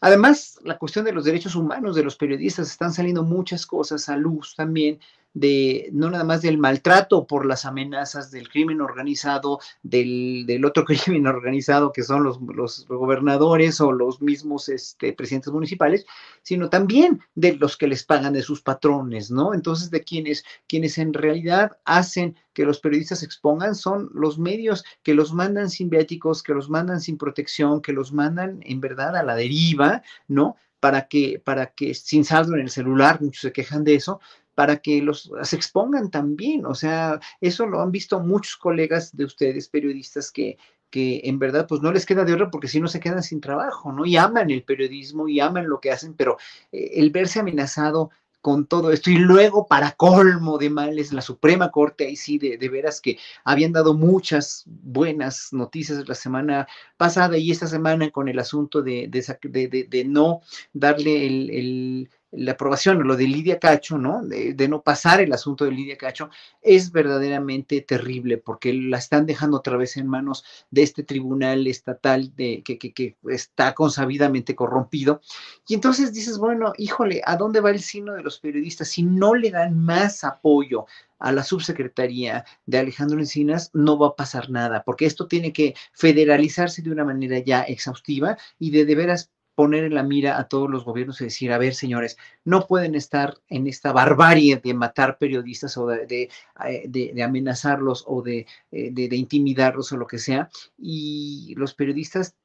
Además, 0.00 0.58
la 0.64 0.78
cuestión 0.78 1.04
de 1.04 1.12
los 1.12 1.24
derechos 1.24 1.54
humanos 1.54 1.96
de 1.96 2.04
los 2.04 2.16
periodistas, 2.16 2.70
están 2.70 2.92
saliendo 2.92 3.22
muchas 3.22 3.66
cosas 3.66 4.08
a 4.08 4.16
luz 4.16 4.54
también 4.54 5.00
de 5.36 5.90
no 5.92 6.08
nada 6.08 6.24
más 6.24 6.40
del 6.40 6.56
maltrato 6.56 7.26
por 7.26 7.44
las 7.44 7.66
amenazas 7.66 8.30
del 8.30 8.48
crimen 8.48 8.80
organizado, 8.80 9.60
del, 9.82 10.64
otro 10.64 10.84
crimen 10.86 11.26
organizado 11.26 11.92
que 11.92 12.02
son 12.02 12.24
los, 12.24 12.86
gobernadores 12.86 13.82
o 13.82 13.92
los 13.92 14.22
mismos 14.22 14.70
este, 14.70 15.12
presidentes 15.12 15.52
municipales, 15.52 16.06
sino 16.42 16.70
también 16.70 17.20
de 17.34 17.54
los 17.54 17.76
que 17.76 17.86
les 17.86 18.02
pagan 18.02 18.32
de 18.32 18.40
sus 18.40 18.62
patrones, 18.62 19.30
¿no? 19.30 19.52
Entonces, 19.52 19.90
de 19.90 20.02
quienes, 20.04 20.42
quienes 20.66 20.96
en 20.96 21.12
realidad 21.12 21.76
hacen 21.84 22.36
que 22.54 22.64
los 22.64 22.80
periodistas 22.80 23.22
expongan 23.22 23.74
son 23.74 24.08
los 24.14 24.38
medios 24.38 24.86
que 25.02 25.12
los 25.12 25.34
mandan 25.34 25.68
sin 25.68 25.90
viáticos, 25.90 26.42
que 26.42 26.54
los 26.54 26.70
mandan 26.70 27.02
sin 27.02 27.18
protección, 27.18 27.82
que 27.82 27.92
los 27.92 28.10
mandan 28.14 28.60
en 28.62 28.80
verdad 28.80 29.14
a 29.16 29.22
la 29.22 29.34
deriva, 29.34 30.02
¿no? 30.28 30.56
Para 30.80 31.08
que, 31.08 31.42
para 31.44 31.74
que 31.74 31.92
sin 31.92 32.24
saldo 32.24 32.54
en 32.54 32.62
el 32.62 32.70
celular, 32.70 33.20
muchos 33.20 33.42
se 33.42 33.52
quejan 33.52 33.84
de 33.84 33.96
eso, 33.96 34.20
para 34.56 34.78
que 34.78 35.02
los 35.02 35.30
se 35.42 35.54
expongan 35.54 36.10
también. 36.10 36.64
O 36.64 36.74
sea, 36.74 37.20
eso 37.40 37.66
lo 37.66 37.82
han 37.82 37.92
visto 37.92 38.18
muchos 38.20 38.56
colegas 38.56 39.14
de 39.14 39.26
ustedes, 39.26 39.68
periodistas, 39.68 40.32
que, 40.32 40.56
que 40.90 41.20
en 41.24 41.38
verdad 41.38 41.66
pues 41.68 41.82
no 41.82 41.92
les 41.92 42.06
queda 42.06 42.24
de 42.24 42.32
otra 42.32 42.50
porque 42.50 42.66
si 42.66 42.80
no 42.80 42.88
se 42.88 42.98
quedan 42.98 43.22
sin 43.22 43.42
trabajo, 43.42 43.92
¿no? 43.92 44.06
Y 44.06 44.16
aman 44.16 44.50
el 44.50 44.64
periodismo 44.64 45.28
y 45.28 45.40
aman 45.40 45.68
lo 45.68 45.78
que 45.78 45.92
hacen, 45.92 46.14
pero 46.14 46.38
eh, 46.72 46.92
el 46.94 47.10
verse 47.10 47.38
amenazado 47.38 48.10
con 48.40 48.64
todo 48.64 48.92
esto. 48.92 49.10
Y 49.10 49.18
luego, 49.18 49.66
para 49.66 49.90
colmo 49.90 50.56
de 50.56 50.70
males, 50.70 51.12
la 51.12 51.20
Suprema 51.20 51.70
Corte, 51.70 52.06
ahí 52.06 52.16
sí, 52.16 52.38
de, 52.38 52.56
veras 52.70 53.02
que 53.02 53.18
habían 53.44 53.72
dado 53.72 53.92
muchas 53.92 54.62
buenas 54.66 55.52
noticias 55.52 56.08
la 56.08 56.14
semana 56.14 56.66
pasada 56.96 57.36
y 57.36 57.50
esta 57.50 57.66
semana 57.66 58.10
con 58.10 58.28
el 58.28 58.38
asunto 58.38 58.80
de, 58.82 59.08
de, 59.10 60.04
no 60.06 60.40
darle 60.72 61.26
el 61.26 62.08
la 62.36 62.52
aprobación, 62.52 63.06
lo 63.06 63.16
de 63.16 63.26
Lidia 63.26 63.58
Cacho, 63.58 63.98
¿no? 63.98 64.22
De, 64.22 64.68
no 64.68 64.82
pasar 64.82 65.20
el 65.20 65.32
asunto 65.32 65.64
de 65.64 65.72
Lidia 65.72 65.96
Cacho, 65.96 66.30
es 66.62 66.90
verdaderamente 66.90 67.80
terrible 67.80 68.38
porque 68.38 68.72
la 68.72 68.98
están 68.98 69.26
dejando 69.26 69.58
otra 69.58 69.76
vez 69.76 69.96
en 69.96 70.06
manos 70.06 70.44
de 70.70 70.82
este 70.82 71.02
tribunal 71.02 71.66
estatal 71.66 72.34
de, 72.34 72.62
que, 72.64 72.78
que, 72.78 72.92
que 72.92 73.16
está 73.28 73.74
consabidamente 73.74 74.54
corrompido. 74.54 75.20
Y 75.68 75.74
entonces 75.74 76.12
dices, 76.12 76.38
bueno, 76.38 76.72
híjole, 76.78 77.22
¿a 77.24 77.36
dónde 77.36 77.60
va 77.60 77.70
el 77.70 77.80
sino 77.80 78.14
de 78.14 78.22
los 78.22 78.38
periodistas? 78.38 78.88
Si 78.88 79.02
no 79.02 79.34
le 79.34 79.50
dan 79.50 79.78
más 79.78 80.24
apoyo 80.24 80.86
a 81.18 81.32
la 81.32 81.42
subsecretaría 81.42 82.44
de 82.66 82.78
Alejandro 82.78 83.18
Encinas, 83.18 83.70
no 83.72 83.98
va 83.98 84.08
a 84.08 84.16
pasar 84.16 84.50
nada, 84.50 84.82
porque 84.84 85.06
esto 85.06 85.26
tiene 85.26 85.52
que 85.52 85.74
federalizarse 85.92 86.82
de 86.82 86.90
una 86.90 87.04
manera 87.04 87.38
ya 87.38 87.62
exhaustiva 87.62 88.36
y 88.58 88.70
de 88.70 88.84
de 88.84 88.94
veras 88.94 89.30
poner 89.56 89.84
en 89.84 89.94
la 89.94 90.04
mira 90.04 90.38
a 90.38 90.46
todos 90.46 90.70
los 90.70 90.84
gobiernos 90.84 91.20
y 91.20 91.24
decir, 91.24 91.50
a 91.50 91.58
ver, 91.58 91.74
señores, 91.74 92.16
no 92.44 92.66
pueden 92.68 92.94
estar 92.94 93.38
en 93.48 93.66
esta 93.66 93.90
barbarie 93.90 94.60
de 94.62 94.74
matar 94.74 95.18
periodistas 95.18 95.76
o 95.78 95.86
de, 95.86 96.30
eh, 96.64 97.22
amenazarlos 97.24 98.04
o 98.06 98.24
eh, 98.26 98.46
de 98.70 99.16
intimidarlos 99.16 99.90
o 99.92 99.96
lo 99.96 100.06
que 100.06 100.18
sea. 100.18 100.48
Y 100.78 101.54
los 101.56 101.74
periodistas 101.74 102.36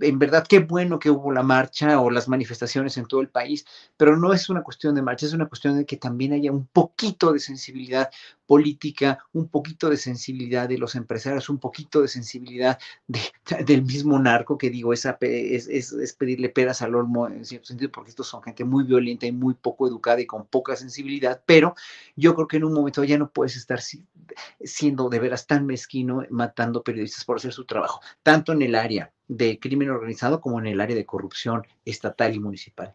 en 0.00 0.18
verdad 0.18 0.46
qué 0.48 0.60
bueno 0.60 0.98
que 0.98 1.10
hubo 1.10 1.32
la 1.32 1.42
marcha 1.42 2.00
o 2.00 2.10
las 2.10 2.28
manifestaciones 2.28 2.96
en 2.96 3.06
todo 3.06 3.20
el 3.20 3.28
país, 3.28 3.64
pero 3.96 4.16
no 4.16 4.32
es 4.32 4.48
una 4.48 4.62
cuestión 4.62 4.94
de 4.94 5.02
marcha, 5.02 5.26
es 5.26 5.32
una 5.32 5.48
cuestión 5.48 5.76
de 5.76 5.86
que 5.86 5.96
también 5.96 6.32
haya 6.32 6.52
un 6.52 6.66
poquito 6.66 7.32
de 7.32 7.40
sensibilidad 7.40 8.10
política, 8.48 9.18
un 9.34 9.48
poquito 9.48 9.90
de 9.90 9.98
sensibilidad 9.98 10.66
de 10.66 10.78
los 10.78 10.94
empresarios, 10.94 11.50
un 11.50 11.58
poquito 11.58 12.00
de 12.00 12.08
sensibilidad 12.08 12.78
del 13.66 13.82
mismo 13.82 14.18
narco, 14.18 14.56
que 14.56 14.70
digo, 14.70 14.94
es, 14.94 15.04
es, 15.04 16.12
pedirle 16.14 16.48
peras 16.48 16.80
al 16.80 16.94
olmo 16.94 17.28
en 17.28 17.44
cierto 17.44 17.66
sentido, 17.66 17.92
porque 17.92 18.08
estos 18.08 18.26
son 18.26 18.42
gente 18.42 18.64
muy 18.64 18.84
violenta 18.84 19.26
y 19.26 19.32
muy 19.32 19.52
poco 19.52 19.86
educada 19.86 20.22
y 20.22 20.26
con 20.26 20.46
poca 20.46 20.76
sensibilidad, 20.76 21.42
pero 21.44 21.74
yo 22.16 22.34
creo 22.34 22.48
que 22.48 22.56
en 22.56 22.64
un 22.64 22.72
momento 22.72 23.04
ya 23.04 23.18
no 23.18 23.30
puedes 23.30 23.54
estar 23.54 23.80
siendo 24.64 25.10
de 25.10 25.18
veras 25.18 25.46
tan 25.46 25.66
mezquino 25.66 26.24
matando 26.30 26.82
periodistas 26.82 27.26
por 27.26 27.36
hacer 27.36 27.52
su 27.52 27.66
trabajo, 27.66 28.00
tanto 28.22 28.52
en 28.52 28.62
el 28.62 28.74
área 28.74 29.12
de 29.28 29.58
crimen 29.60 29.90
organizado 29.90 30.40
como 30.40 30.58
en 30.58 30.68
el 30.68 30.80
área 30.80 30.96
de 30.96 31.04
corrupción 31.04 31.66
estatal 31.84 32.34
y 32.34 32.40
municipal. 32.40 32.94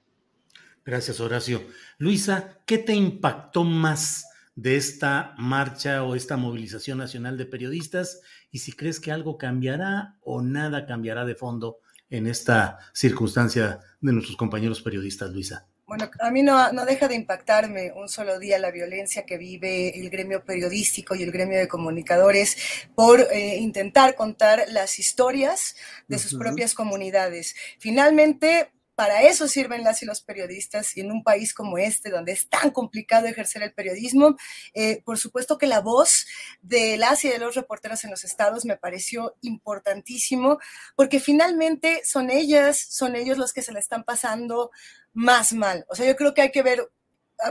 Gracias, 0.84 1.20
Horacio. 1.20 1.62
Luisa, 2.00 2.58
¿qué 2.66 2.80
te 2.80 2.96
impactó 2.96 3.64
más 3.64 4.33
de 4.56 4.76
esta 4.76 5.34
marcha 5.38 6.04
o 6.04 6.16
esta 6.16 6.38
movilización 6.38 6.98
nacional 6.98 7.38
de 7.38 7.46
periodistas? 7.46 8.22
Y 8.52 8.60
si 8.60 8.74
crees 8.74 9.00
que 9.00 9.12
algo 9.12 9.38
cambiará 9.38 10.18
o 10.22 10.42
nada 10.42 10.86
cambiará 10.86 11.26
de 11.26 11.36
fondo 11.36 11.80
en 12.10 12.28
esta 12.28 12.78
circunstancia 12.94 13.80
de 14.00 14.14
nuestros 14.14 14.38
compañeros 14.38 14.82
periodistas, 14.82 15.32
Luisa. 15.32 15.68
Bueno, 15.86 16.10
a 16.22 16.32
mí 16.32 16.44
no, 16.44 16.72
no, 16.72 16.86
deja 16.86 17.08
de 17.08 17.16
impactarme 17.16 17.92
un 17.92 18.08
solo 18.08 18.40
día 18.40 18.58
la 18.58 18.72
violencia 18.72 19.26
que 19.26 19.38
vive 19.38 20.00
el 20.00 20.10
gremio 20.10 20.44
periodístico 20.46 21.14
y 21.14 21.24
el 21.24 21.32
gremio 21.32 21.60
de 21.60 21.68
comunicadores 21.68 22.58
por 22.96 23.20
eh, 23.20 23.58
intentar 23.58 24.16
contar 24.16 24.64
las 24.70 24.98
historias 24.98 25.76
de 26.08 26.20
sus 26.20 26.36
propias 26.36 26.74
comunidades. 26.74 27.56
Finalmente, 27.80 28.72
para 28.96 29.24
eso 29.24 29.48
sirven 29.48 29.84
las 29.84 30.04
y 30.04 30.06
los 30.06 30.22
periodistas 30.22 30.96
y 30.96 31.02
en 31.02 31.12
un 31.12 31.24
país 31.24 31.54
como 31.54 31.78
este, 31.78 32.10
donde 32.10 32.32
es 32.32 32.48
tan 32.50 32.72
complicado 32.72 33.28
ejercer 33.28 33.64
el 33.64 33.74
periodismo, 33.74 34.36
eh, 34.74 35.02
por 35.04 35.18
supuesto 35.18 35.58
que 35.58 35.68
la 35.68 35.80
voz 35.80 36.26
de 36.62 36.98
las 36.98 37.26
y 37.26 37.30
de 37.30 37.40
los 37.40 37.56
reporteros 37.56 38.04
en 38.04 38.12
los 38.12 38.24
estados 38.24 38.66
me 38.66 38.78
pareció 38.78 39.36
importantísimo, 39.42 40.60
porque 40.96 41.20
finalmente 41.20 42.02
son 42.06 42.30
ellas, 42.30 42.78
son 42.90 43.16
ellos 43.16 43.38
los 43.38 43.54
que 43.54 43.62
se 43.62 43.74
le 43.74 43.80
están 43.80 44.04
pasando 44.04 44.72
más 45.14 45.54
mal. 45.54 45.86
O 45.90 45.96
sea, 45.96 46.08
yo 46.08 46.16
creo 46.16 46.34
que 46.34 46.42
hay 46.42 46.52
que 46.52 46.64
ver, 46.64 46.90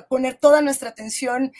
poner 0.08 0.36
toda 0.36 0.62
nuestra 0.62 0.90
atención 0.90 1.52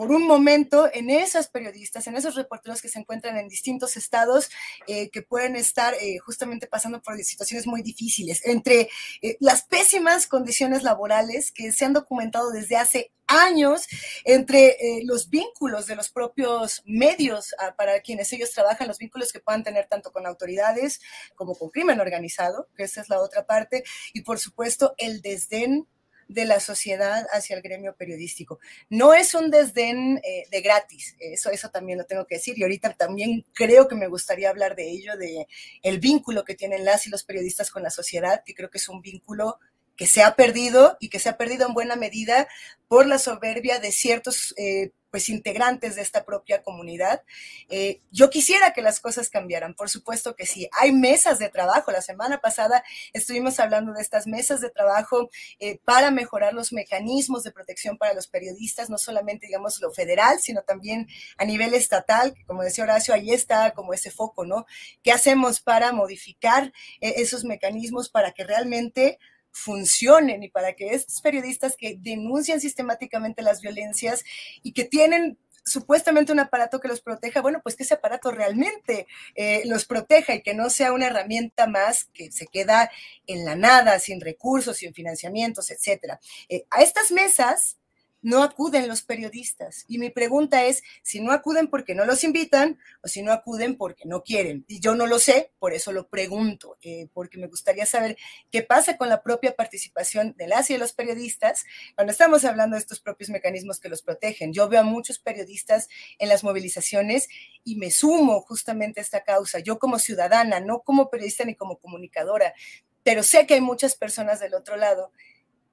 por 0.00 0.12
un 0.12 0.26
momento 0.26 0.88
en 0.94 1.10
esas 1.10 1.48
periodistas, 1.48 2.06
en 2.06 2.16
esos 2.16 2.34
reporteros 2.34 2.80
que 2.80 2.88
se 2.88 2.98
encuentran 2.98 3.36
en 3.36 3.48
distintos 3.48 3.98
estados, 3.98 4.48
eh, 4.86 5.10
que 5.10 5.20
pueden 5.20 5.56
estar 5.56 5.92
eh, 5.92 6.16
justamente 6.16 6.66
pasando 6.66 7.02
por 7.02 7.18
situaciones 7.22 7.66
muy 7.66 7.82
difíciles, 7.82 8.40
entre 8.46 8.88
eh, 9.20 9.36
las 9.40 9.64
pésimas 9.64 10.26
condiciones 10.26 10.84
laborales 10.84 11.52
que 11.52 11.70
se 11.70 11.84
han 11.84 11.92
documentado 11.92 12.50
desde 12.50 12.78
hace 12.78 13.12
años, 13.26 13.86
entre 14.24 14.78
los 15.04 15.28
vínculos 15.28 15.86
de 15.86 15.96
los 15.96 16.08
propios 16.08 16.82
medios 16.86 17.54
ah, 17.58 17.74
para 17.76 18.00
quienes 18.00 18.32
ellos 18.32 18.52
trabajan, 18.52 18.88
los 18.88 18.98
vínculos 18.98 19.32
que 19.32 19.38
puedan 19.40 19.62
tener 19.62 19.86
tanto 19.86 20.12
con 20.12 20.26
autoridades 20.26 21.00
como 21.34 21.54
con 21.54 21.68
crimen 21.68 22.00
organizado, 22.00 22.68
que 22.74 22.84
esa 22.84 23.02
es 23.02 23.10
la 23.10 23.20
otra 23.20 23.46
parte, 23.46 23.84
y 24.14 24.22
por 24.22 24.38
supuesto 24.38 24.94
el 24.96 25.20
desdén 25.20 25.86
de 26.30 26.44
la 26.44 26.60
sociedad 26.60 27.26
hacia 27.32 27.56
el 27.56 27.62
gremio 27.62 27.94
periodístico. 27.94 28.60
No 28.88 29.14
es 29.14 29.34
un 29.34 29.50
desdén 29.50 30.20
eh, 30.22 30.44
de 30.50 30.60
gratis, 30.60 31.16
eso, 31.18 31.50
eso 31.50 31.70
también 31.70 31.98
lo 31.98 32.04
tengo 32.04 32.24
que 32.24 32.36
decir, 32.36 32.56
y 32.56 32.62
ahorita 32.62 32.92
también 32.94 33.44
creo 33.52 33.88
que 33.88 33.96
me 33.96 34.06
gustaría 34.06 34.48
hablar 34.48 34.76
de 34.76 34.88
ello, 34.88 35.16
de 35.16 35.46
el 35.82 35.98
vínculo 35.98 36.44
que 36.44 36.54
tienen 36.54 36.84
las 36.84 37.06
y 37.06 37.10
los 37.10 37.24
periodistas 37.24 37.70
con 37.70 37.82
la 37.82 37.90
sociedad, 37.90 38.42
que 38.44 38.54
creo 38.54 38.70
que 38.70 38.78
es 38.78 38.88
un 38.88 39.02
vínculo 39.02 39.58
que 39.96 40.06
se 40.06 40.22
ha 40.22 40.34
perdido 40.36 40.96
y 41.00 41.10
que 41.10 41.18
se 41.18 41.28
ha 41.28 41.36
perdido 41.36 41.66
en 41.66 41.74
buena 41.74 41.96
medida 41.96 42.48
por 42.88 43.06
la 43.06 43.18
soberbia 43.18 43.80
de 43.80 43.92
ciertos 43.92 44.54
eh, 44.56 44.92
pues 45.10 45.28
integrantes 45.28 45.96
de 45.96 46.02
esta 46.02 46.24
propia 46.24 46.62
comunidad. 46.62 47.22
Eh, 47.68 48.00
yo 48.10 48.30
quisiera 48.30 48.72
que 48.72 48.82
las 48.82 49.00
cosas 49.00 49.28
cambiaran, 49.28 49.74
por 49.74 49.90
supuesto 49.90 50.36
que 50.36 50.46
sí. 50.46 50.68
Hay 50.78 50.92
mesas 50.92 51.38
de 51.38 51.48
trabajo. 51.48 51.90
La 51.90 52.02
semana 52.02 52.40
pasada 52.40 52.84
estuvimos 53.12 53.60
hablando 53.60 53.92
de 53.92 54.02
estas 54.02 54.26
mesas 54.26 54.60
de 54.60 54.70
trabajo 54.70 55.30
eh, 55.58 55.78
para 55.84 56.10
mejorar 56.10 56.54
los 56.54 56.72
mecanismos 56.72 57.42
de 57.42 57.52
protección 57.52 57.98
para 57.98 58.14
los 58.14 58.26
periodistas, 58.26 58.90
no 58.90 58.98
solamente, 58.98 59.46
digamos, 59.46 59.80
lo 59.80 59.90
federal, 59.90 60.40
sino 60.40 60.62
también 60.62 61.08
a 61.36 61.44
nivel 61.44 61.74
estatal, 61.74 62.34
como 62.46 62.62
decía 62.62 62.84
Horacio, 62.84 63.14
ahí 63.14 63.32
está 63.32 63.72
como 63.72 63.92
ese 63.94 64.10
foco, 64.10 64.44
¿no? 64.44 64.66
¿Qué 65.02 65.12
hacemos 65.12 65.60
para 65.60 65.92
modificar 65.92 66.72
eh, 67.00 67.14
esos 67.16 67.44
mecanismos 67.44 68.08
para 68.08 68.32
que 68.32 68.44
realmente 68.44 69.18
funcionen 69.52 70.42
y 70.42 70.48
para 70.48 70.74
que 70.74 70.94
estos 70.94 71.20
periodistas 71.20 71.76
que 71.76 71.96
denuncian 71.98 72.60
sistemáticamente 72.60 73.42
las 73.42 73.60
violencias 73.60 74.24
y 74.62 74.72
que 74.72 74.84
tienen 74.84 75.38
supuestamente 75.64 76.32
un 76.32 76.40
aparato 76.40 76.80
que 76.80 76.88
los 76.88 77.00
proteja, 77.00 77.40
bueno, 77.42 77.60
pues 77.62 77.76
que 77.76 77.82
ese 77.82 77.94
aparato 77.94 78.30
realmente 78.30 79.06
eh, 79.34 79.62
los 79.66 79.84
proteja 79.84 80.34
y 80.34 80.42
que 80.42 80.54
no 80.54 80.70
sea 80.70 80.92
una 80.92 81.06
herramienta 81.06 81.66
más 81.66 82.06
que 82.12 82.32
se 82.32 82.46
queda 82.46 82.90
en 83.26 83.44
la 83.44 83.56
nada, 83.56 83.98
sin 83.98 84.20
recursos, 84.20 84.78
sin 84.78 84.94
financiamientos, 84.94 85.70
etcétera. 85.70 86.20
Eh, 86.48 86.64
a 86.70 86.82
estas 86.82 87.10
mesas 87.12 87.76
no 88.22 88.42
acuden 88.42 88.88
los 88.88 89.02
periodistas. 89.02 89.84
Y 89.88 89.98
mi 89.98 90.10
pregunta 90.10 90.64
es 90.64 90.82
si 91.02 91.20
no 91.20 91.32
acuden 91.32 91.68
porque 91.68 91.94
no 91.94 92.04
los 92.04 92.24
invitan 92.24 92.78
o 93.02 93.08
si 93.08 93.22
no 93.22 93.32
acuden 93.32 93.76
porque 93.76 94.04
no 94.06 94.22
quieren. 94.22 94.64
Y 94.68 94.80
yo 94.80 94.94
no 94.94 95.06
lo 95.06 95.18
sé, 95.18 95.52
por 95.58 95.72
eso 95.72 95.92
lo 95.92 96.08
pregunto, 96.08 96.76
eh, 96.82 97.08
porque 97.12 97.38
me 97.38 97.46
gustaría 97.46 97.86
saber 97.86 98.16
qué 98.50 98.62
pasa 98.62 98.96
con 98.96 99.08
la 99.08 99.22
propia 99.22 99.54
participación 99.54 100.34
de 100.36 100.48
las 100.48 100.70
y 100.70 100.74
de 100.74 100.78
los 100.78 100.92
periodistas 100.92 101.64
cuando 101.94 102.12
estamos 102.12 102.44
hablando 102.44 102.76
de 102.76 102.80
estos 102.80 103.00
propios 103.00 103.30
mecanismos 103.30 103.80
que 103.80 103.88
los 103.88 104.02
protegen. 104.02 104.52
Yo 104.52 104.68
veo 104.68 104.80
a 104.80 104.84
muchos 104.84 105.18
periodistas 105.18 105.88
en 106.18 106.28
las 106.28 106.44
movilizaciones 106.44 107.28
y 107.64 107.76
me 107.76 107.90
sumo 107.90 108.40
justamente 108.42 109.00
a 109.00 109.02
esta 109.02 109.24
causa. 109.24 109.60
Yo 109.60 109.78
como 109.78 109.98
ciudadana, 109.98 110.60
no 110.60 110.80
como 110.80 111.10
periodista 111.10 111.44
ni 111.44 111.54
como 111.54 111.78
comunicadora, 111.78 112.54
pero 113.02 113.22
sé 113.22 113.46
que 113.46 113.54
hay 113.54 113.60
muchas 113.60 113.96
personas 113.96 114.40
del 114.40 114.54
otro 114.54 114.76
lado 114.76 115.12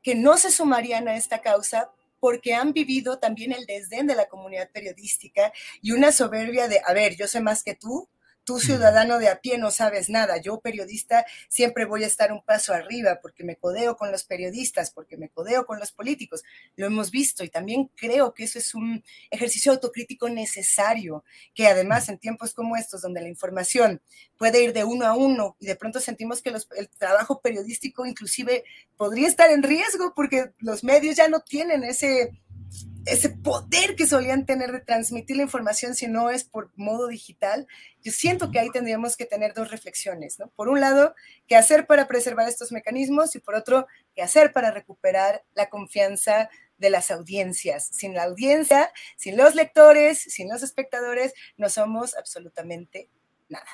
que 0.01 0.15
no 0.15 0.37
se 0.37 0.51
sumarían 0.51 1.07
a 1.07 1.17
esta 1.17 1.41
causa 1.41 1.91
porque 2.19 2.53
han 2.53 2.73
vivido 2.73 3.19
también 3.19 3.51
el 3.51 3.65
desdén 3.65 4.07
de 4.07 4.15
la 4.15 4.27
comunidad 4.27 4.69
periodística 4.71 5.51
y 5.81 5.91
una 5.91 6.11
soberbia 6.11 6.67
de, 6.67 6.81
a 6.85 6.93
ver, 6.93 7.15
yo 7.15 7.27
sé 7.27 7.41
más 7.41 7.63
que 7.63 7.75
tú, 7.75 8.09
tú 8.47 8.61
ciudadano 8.61 9.19
de 9.19 9.27
a 9.27 9.41
pie 9.41 9.57
no 9.57 9.71
sabes 9.71 10.07
nada, 10.07 10.37
yo 10.37 10.61
periodista 10.61 11.25
siempre 11.49 11.83
voy 11.83 12.05
a 12.05 12.07
estar 12.07 12.31
un 12.31 12.41
paso 12.41 12.73
arriba 12.73 13.19
porque 13.21 13.43
me 13.43 13.57
codeo 13.57 13.97
con 13.97 14.09
los 14.09 14.23
periodistas, 14.23 14.89
porque 14.89 15.17
me 15.17 15.27
codeo 15.27 15.65
con 15.65 15.79
los 15.79 15.91
políticos, 15.91 16.45
lo 16.77 16.85
hemos 16.85 17.11
visto 17.11 17.43
y 17.43 17.49
también 17.49 17.91
creo 17.93 18.33
que 18.33 18.45
eso 18.45 18.57
es 18.57 18.73
un 18.73 19.03
ejercicio 19.31 19.73
autocrítico 19.73 20.29
necesario, 20.29 21.25
que 21.53 21.67
además 21.67 22.07
en 22.07 22.19
tiempos 22.19 22.53
como 22.53 22.77
estos, 22.77 23.01
donde 23.01 23.19
la 23.19 23.27
información 23.27 24.01
puede 24.37 24.63
ir 24.63 24.71
de 24.71 24.85
uno 24.85 25.05
a 25.05 25.13
uno 25.13 25.57
y 25.59 25.65
de 25.65 25.75
pronto 25.75 25.99
sentimos 25.99 26.41
que 26.41 26.53
el 26.77 26.89
trabajo 26.97 27.41
periodístico 27.41 28.05
inclusive 28.05 28.63
podría 28.95 29.27
estar 29.27 29.51
en 29.51 29.61
riesgo 29.61 30.13
porque 30.15 30.51
los 30.59 30.85
medios 30.85 31.17
ya 31.17 31.27
no 31.27 31.41
tienen 31.41 31.83
ese 31.83 32.31
ese 33.05 33.29
poder 33.29 33.95
que 33.95 34.05
solían 34.05 34.45
tener 34.45 34.71
de 34.71 34.81
transmitir 34.81 35.37
la 35.37 35.43
información 35.43 35.95
si 35.95 36.07
no 36.07 36.29
es 36.29 36.43
por 36.43 36.71
modo 36.75 37.07
digital, 37.07 37.67
yo 38.03 38.11
siento 38.11 38.51
que 38.51 38.59
ahí 38.59 38.69
tendríamos 38.69 39.15
que 39.15 39.25
tener 39.25 39.53
dos 39.53 39.71
reflexiones, 39.71 40.39
¿no? 40.39 40.49
Por 40.55 40.67
un 40.67 40.81
lado, 40.81 41.15
qué 41.47 41.55
hacer 41.55 41.87
para 41.87 42.07
preservar 42.07 42.49
estos 42.49 42.71
mecanismos 42.71 43.35
y 43.35 43.39
por 43.39 43.55
otro, 43.55 43.87
qué 44.13 44.21
hacer 44.21 44.51
para 44.51 44.71
recuperar 44.71 45.43
la 45.55 45.69
confianza 45.69 46.49
de 46.77 46.89
las 46.89 47.09
audiencias. 47.09 47.89
Sin 47.91 48.13
la 48.13 48.23
audiencia, 48.23 48.91
sin 49.15 49.37
los 49.37 49.55
lectores, 49.55 50.19
sin 50.19 50.49
los 50.49 50.61
espectadores, 50.61 51.33
no 51.55 51.69
somos 51.69 52.15
absolutamente 52.15 53.09
nada. 53.49 53.67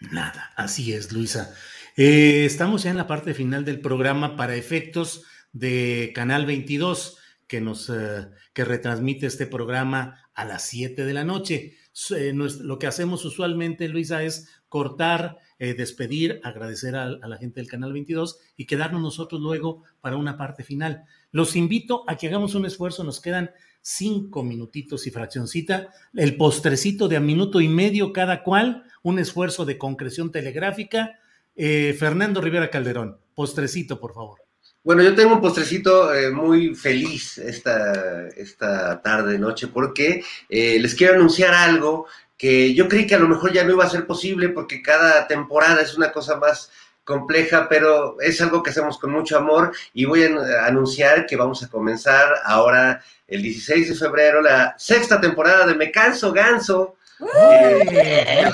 Nada, 0.00 0.52
así 0.56 0.94
es, 0.94 1.12
Luisa. 1.12 1.54
Eh, 1.96 2.44
estamos 2.46 2.84
ya 2.84 2.90
en 2.90 2.96
la 2.96 3.06
parte 3.06 3.34
final 3.34 3.64
del 3.64 3.80
programa 3.80 4.36
para 4.36 4.54
efectos 4.54 5.24
de 5.52 6.12
Canal 6.14 6.46
22, 6.46 7.18
que 7.50 7.60
nos 7.60 7.90
eh, 7.90 8.28
que 8.52 8.64
retransmite 8.64 9.26
este 9.26 9.48
programa 9.48 10.30
a 10.34 10.44
las 10.44 10.62
7 10.68 11.04
de 11.04 11.12
la 11.12 11.24
noche. 11.24 11.74
Eh, 12.16 12.32
lo 12.32 12.78
que 12.78 12.86
hacemos 12.86 13.24
usualmente, 13.24 13.88
Luisa, 13.88 14.22
es 14.22 14.48
cortar, 14.68 15.38
despedir, 15.58 16.40
agradecer 16.44 16.94
a, 16.94 17.02
a, 17.02 17.28
la 17.28 17.36
gente 17.36 17.60
del 17.60 17.68
Canal 17.68 17.92
22 17.92 18.38
y 18.56 18.66
quedarnos 18.66 19.02
nosotros 19.02 19.40
luego 19.40 19.82
para 20.00 20.16
una 20.16 20.38
parte 20.38 20.62
final. 20.62 21.02
Los 21.32 21.56
invito 21.56 22.04
a 22.06 22.16
que 22.16 22.28
hagamos 22.28 22.54
un 22.54 22.64
esfuerzo, 22.64 23.02
nos 23.02 23.20
quedan 23.20 23.50
cinco 23.82 24.42
minutitos 24.44 25.06
y 25.06 25.10
fraccioncita, 25.10 25.90
el 26.14 26.36
postrecito 26.36 27.08
de 27.08 27.16
a 27.16 27.20
minuto 27.20 27.60
y 27.60 27.68
medio 27.68 28.12
cada 28.12 28.42
cual, 28.42 28.84
un 29.02 29.18
esfuerzo 29.18 29.64
de 29.64 29.78
concreción 29.78 30.30
telegráfica. 30.30 31.18
Eh, 31.56 31.94
Fernando 31.98 32.40
Rivera 32.40 32.70
Calderón, 32.70 33.18
postrecito, 33.34 34.00
por 34.00 34.14
favor. 34.14 34.49
Bueno, 34.82 35.02
yo 35.02 35.14
tengo 35.14 35.34
un 35.34 35.42
postrecito 35.42 36.14
eh, 36.14 36.30
muy 36.30 36.74
feliz 36.74 37.36
esta, 37.36 38.28
esta 38.28 39.02
tarde, 39.02 39.38
noche, 39.38 39.68
porque 39.68 40.24
eh, 40.48 40.78
les 40.80 40.94
quiero 40.94 41.14
anunciar 41.14 41.52
algo 41.52 42.06
que 42.38 42.72
yo 42.72 42.88
creí 42.88 43.06
que 43.06 43.14
a 43.14 43.18
lo 43.18 43.28
mejor 43.28 43.52
ya 43.52 43.62
no 43.62 43.72
iba 43.72 43.84
a 43.84 43.90
ser 43.90 44.06
posible 44.06 44.48
porque 44.48 44.80
cada 44.80 45.26
temporada 45.26 45.82
es 45.82 45.94
una 45.94 46.10
cosa 46.10 46.36
más 46.36 46.70
compleja, 47.04 47.68
pero 47.68 48.18
es 48.20 48.40
algo 48.40 48.62
que 48.62 48.70
hacemos 48.70 48.98
con 48.98 49.10
mucho 49.10 49.36
amor 49.36 49.72
y 49.92 50.06
voy 50.06 50.22
a 50.22 50.64
anunciar 50.64 51.26
que 51.26 51.36
vamos 51.36 51.62
a 51.62 51.68
comenzar 51.68 52.36
ahora 52.44 53.04
el 53.28 53.42
16 53.42 53.90
de 53.90 53.94
febrero 53.94 54.40
la 54.40 54.74
sexta 54.78 55.20
temporada 55.20 55.66
de 55.66 55.74
Me 55.74 55.90
Canso 55.90 56.32
Ganso. 56.32 56.96
Eh, 57.20 58.50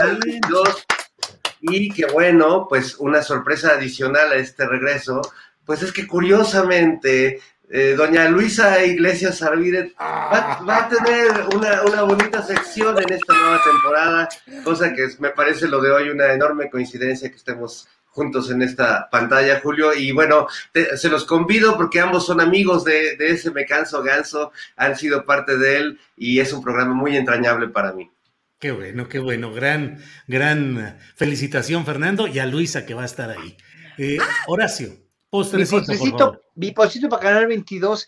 y 1.60 1.90
que 1.90 2.06
bueno, 2.06 2.66
pues 2.68 2.96
una 2.96 3.22
sorpresa 3.22 3.70
adicional 3.70 4.32
a 4.32 4.36
este 4.36 4.66
regreso, 4.66 5.22
pues 5.66 5.82
es 5.82 5.92
que 5.92 6.06
curiosamente 6.06 7.40
eh, 7.68 7.94
doña 7.96 8.28
Luisa 8.28 8.84
Iglesias 8.84 9.42
Arvide 9.42 9.92
va, 10.00 10.78
a 10.78 10.88
tener 10.88 11.32
una, 11.54 11.82
una, 11.82 12.02
bonita 12.02 12.40
sección 12.40 12.96
en 12.96 13.12
esta 13.12 13.34
nueva 13.34 13.60
temporada, 13.62 14.28
cosa 14.62 14.94
que 14.94 15.08
me 15.18 15.30
parece 15.30 15.66
lo 15.66 15.80
de 15.82 15.90
hoy 15.90 16.08
una 16.08 16.32
enorme 16.32 16.70
coincidencia 16.70 17.28
que 17.28 17.36
estemos 17.36 17.88
juntos 18.16 18.50
en 18.50 18.62
esta 18.62 19.08
pantalla, 19.10 19.60
Julio. 19.60 19.94
Y 19.94 20.10
bueno, 20.10 20.48
se 20.96 21.08
los 21.08 21.24
convido 21.24 21.76
porque 21.76 22.00
ambos 22.00 22.24
son 22.24 22.40
amigos 22.40 22.82
de, 22.84 23.16
ese 23.18 23.50
Me 23.50 23.66
Canso 23.66 24.02
Ganso, 24.02 24.52
han 24.76 24.96
sido 24.96 25.24
parte 25.24 25.58
de 25.58 25.76
él 25.76 26.00
y 26.16 26.40
es 26.40 26.52
un 26.52 26.62
programa 26.62 26.94
muy 26.94 27.14
entrañable 27.16 27.68
para 27.68 27.92
mí. 27.92 28.10
Qué 28.58 28.72
bueno, 28.72 29.06
qué 29.06 29.18
bueno. 29.18 29.52
Gran, 29.52 29.98
gran 30.26 30.98
felicitación, 31.14 31.84
Fernando, 31.84 32.26
y 32.26 32.38
a 32.38 32.46
Luisa 32.46 32.86
que 32.86 32.94
va 32.94 33.02
a 33.02 33.06
estar 33.06 33.28
ahí. 33.30 33.58
Eh, 33.98 34.16
Horacio, 34.46 34.96
postrecito, 35.36 36.40
mi 36.54 36.70
postrecito, 36.72 37.08
para 37.08 37.22
Canal 37.22 37.46
22 37.46 38.06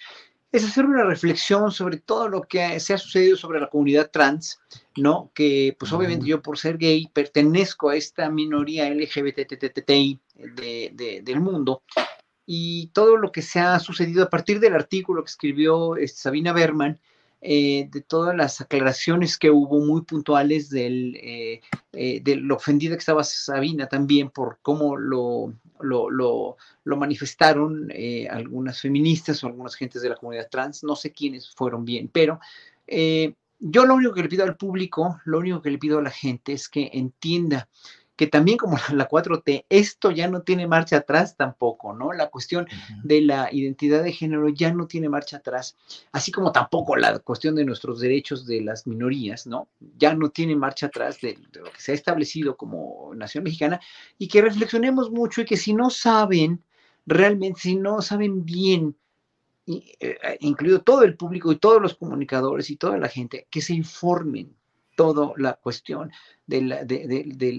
es 0.50 0.64
hacer 0.64 0.86
una 0.86 1.04
reflexión 1.04 1.70
sobre 1.70 1.98
todo 1.98 2.28
lo 2.28 2.42
que 2.42 2.80
se 2.80 2.94
ha 2.94 2.98
sucedido 2.98 3.36
sobre 3.36 3.60
la 3.60 3.68
comunidad 3.68 4.10
trans, 4.10 4.60
¿no? 4.96 5.30
Que 5.34 5.76
pues 5.78 5.92
obviamente 5.92 6.26
yo 6.26 6.40
por 6.40 6.58
ser 6.58 6.78
gay 6.78 7.06
pertenezco 7.12 7.90
a 7.90 7.96
esta 7.96 8.30
minoría 8.30 8.88
LGBTTTI 8.88 10.18
de, 10.56 11.20
del 11.22 11.40
mundo. 11.40 11.82
Y 12.46 12.86
todo 12.94 13.18
lo 13.18 13.30
que 13.30 13.42
se 13.42 13.60
ha 13.60 13.78
sucedido 13.78 14.24
a 14.24 14.30
partir 14.30 14.58
del 14.58 14.74
artículo 14.74 15.22
que 15.22 15.30
escribió 15.30 15.96
este, 15.96 16.18
Sabina 16.18 16.54
Berman, 16.54 16.98
eh, 17.40 17.88
de 17.92 18.00
todas 18.00 18.34
las 18.34 18.60
aclaraciones 18.60 19.38
que 19.38 19.50
hubo 19.50 19.78
muy 19.78 20.02
puntuales 20.02 20.70
del, 20.70 21.14
eh, 21.22 21.60
eh, 21.92 22.20
de 22.20 22.34
lo 22.36 22.56
ofendida 22.56 22.94
que 22.94 23.00
estaba 23.00 23.22
Sabina 23.22 23.86
también 23.86 24.30
por 24.30 24.58
cómo 24.60 24.96
lo, 24.96 25.54
lo, 25.80 26.10
lo, 26.10 26.56
lo 26.82 26.96
manifestaron 26.96 27.92
algunas 28.28 28.80
feministas 28.80 29.42
o 29.42 29.46
algunas 29.46 29.76
gentes 29.76 30.02
de 30.02 30.08
la 30.08 30.16
comunidad 30.16 30.48
trans, 30.50 30.82
no 30.82 30.96
sé 30.96 31.12
quiénes 31.12 31.50
fueron 31.50 31.84
bien, 31.84 32.10
pero 32.12 32.40
yo 33.60 33.86
lo 33.86 33.94
único 33.94 34.14
que 34.14 34.22
le 34.22 34.28
pido 34.28 34.44
al 34.44 34.56
público, 34.56 35.20
lo 35.24 35.38
único 35.38 35.62
que 35.62 35.70
le 35.70 35.78
pido 35.78 35.98
a 35.98 36.02
la 36.02 36.10
gente 36.10 36.52
es 36.52 36.68
que 36.68 36.90
entienda 36.92 37.68
que 38.18 38.26
también 38.26 38.58
como 38.58 38.76
la 38.92 39.08
4T, 39.08 39.66
esto 39.68 40.10
ya 40.10 40.26
no 40.26 40.42
tiene 40.42 40.66
marcha 40.66 40.96
atrás 40.96 41.36
tampoco, 41.36 41.94
¿no? 41.94 42.12
La 42.12 42.30
cuestión 42.30 42.66
de 43.04 43.20
la 43.20 43.48
identidad 43.52 44.02
de 44.02 44.12
género 44.12 44.48
ya 44.48 44.74
no 44.74 44.88
tiene 44.88 45.08
marcha 45.08 45.36
atrás, 45.36 45.76
así 46.10 46.32
como 46.32 46.50
tampoco 46.50 46.96
la 46.96 47.20
cuestión 47.20 47.54
de 47.54 47.64
nuestros 47.64 48.00
derechos 48.00 48.44
de 48.44 48.60
las 48.60 48.88
minorías, 48.88 49.46
¿no? 49.46 49.68
Ya 49.96 50.14
no 50.14 50.30
tiene 50.30 50.56
marcha 50.56 50.86
atrás 50.86 51.20
de, 51.20 51.38
lo 51.52 51.70
que 51.70 51.80
se 51.80 51.92
ha 51.92 51.94
establecido 51.94 52.56
como 52.56 53.12
nación 53.14 53.44
mexicana 53.44 53.80
y 54.18 54.26
que 54.26 54.42
reflexionemos 54.42 55.12
mucho 55.12 55.42
y 55.42 55.44
que 55.44 55.56
si 55.56 55.72
no 55.72 55.88
saben, 55.88 56.64
realmente, 57.06 57.60
si 57.60 57.76
no 57.76 58.02
saben 58.02 58.44
bien, 58.44 58.96
eh, 59.68 60.18
incluido 60.40 60.80
todo 60.80 61.04
el 61.04 61.16
público 61.16 61.52
y 61.52 61.56
todos 61.56 61.80
los 61.80 61.94
comunicadores 61.94 62.68
y 62.68 62.76
toda 62.76 62.98
la 62.98 63.08
gente, 63.08 63.46
que 63.48 63.62
se 63.62 63.74
informen, 63.74 64.56
toda 64.96 65.34
la 65.36 65.52
cuestión 65.52 66.10
de, 66.48 66.86
de, 67.36 67.52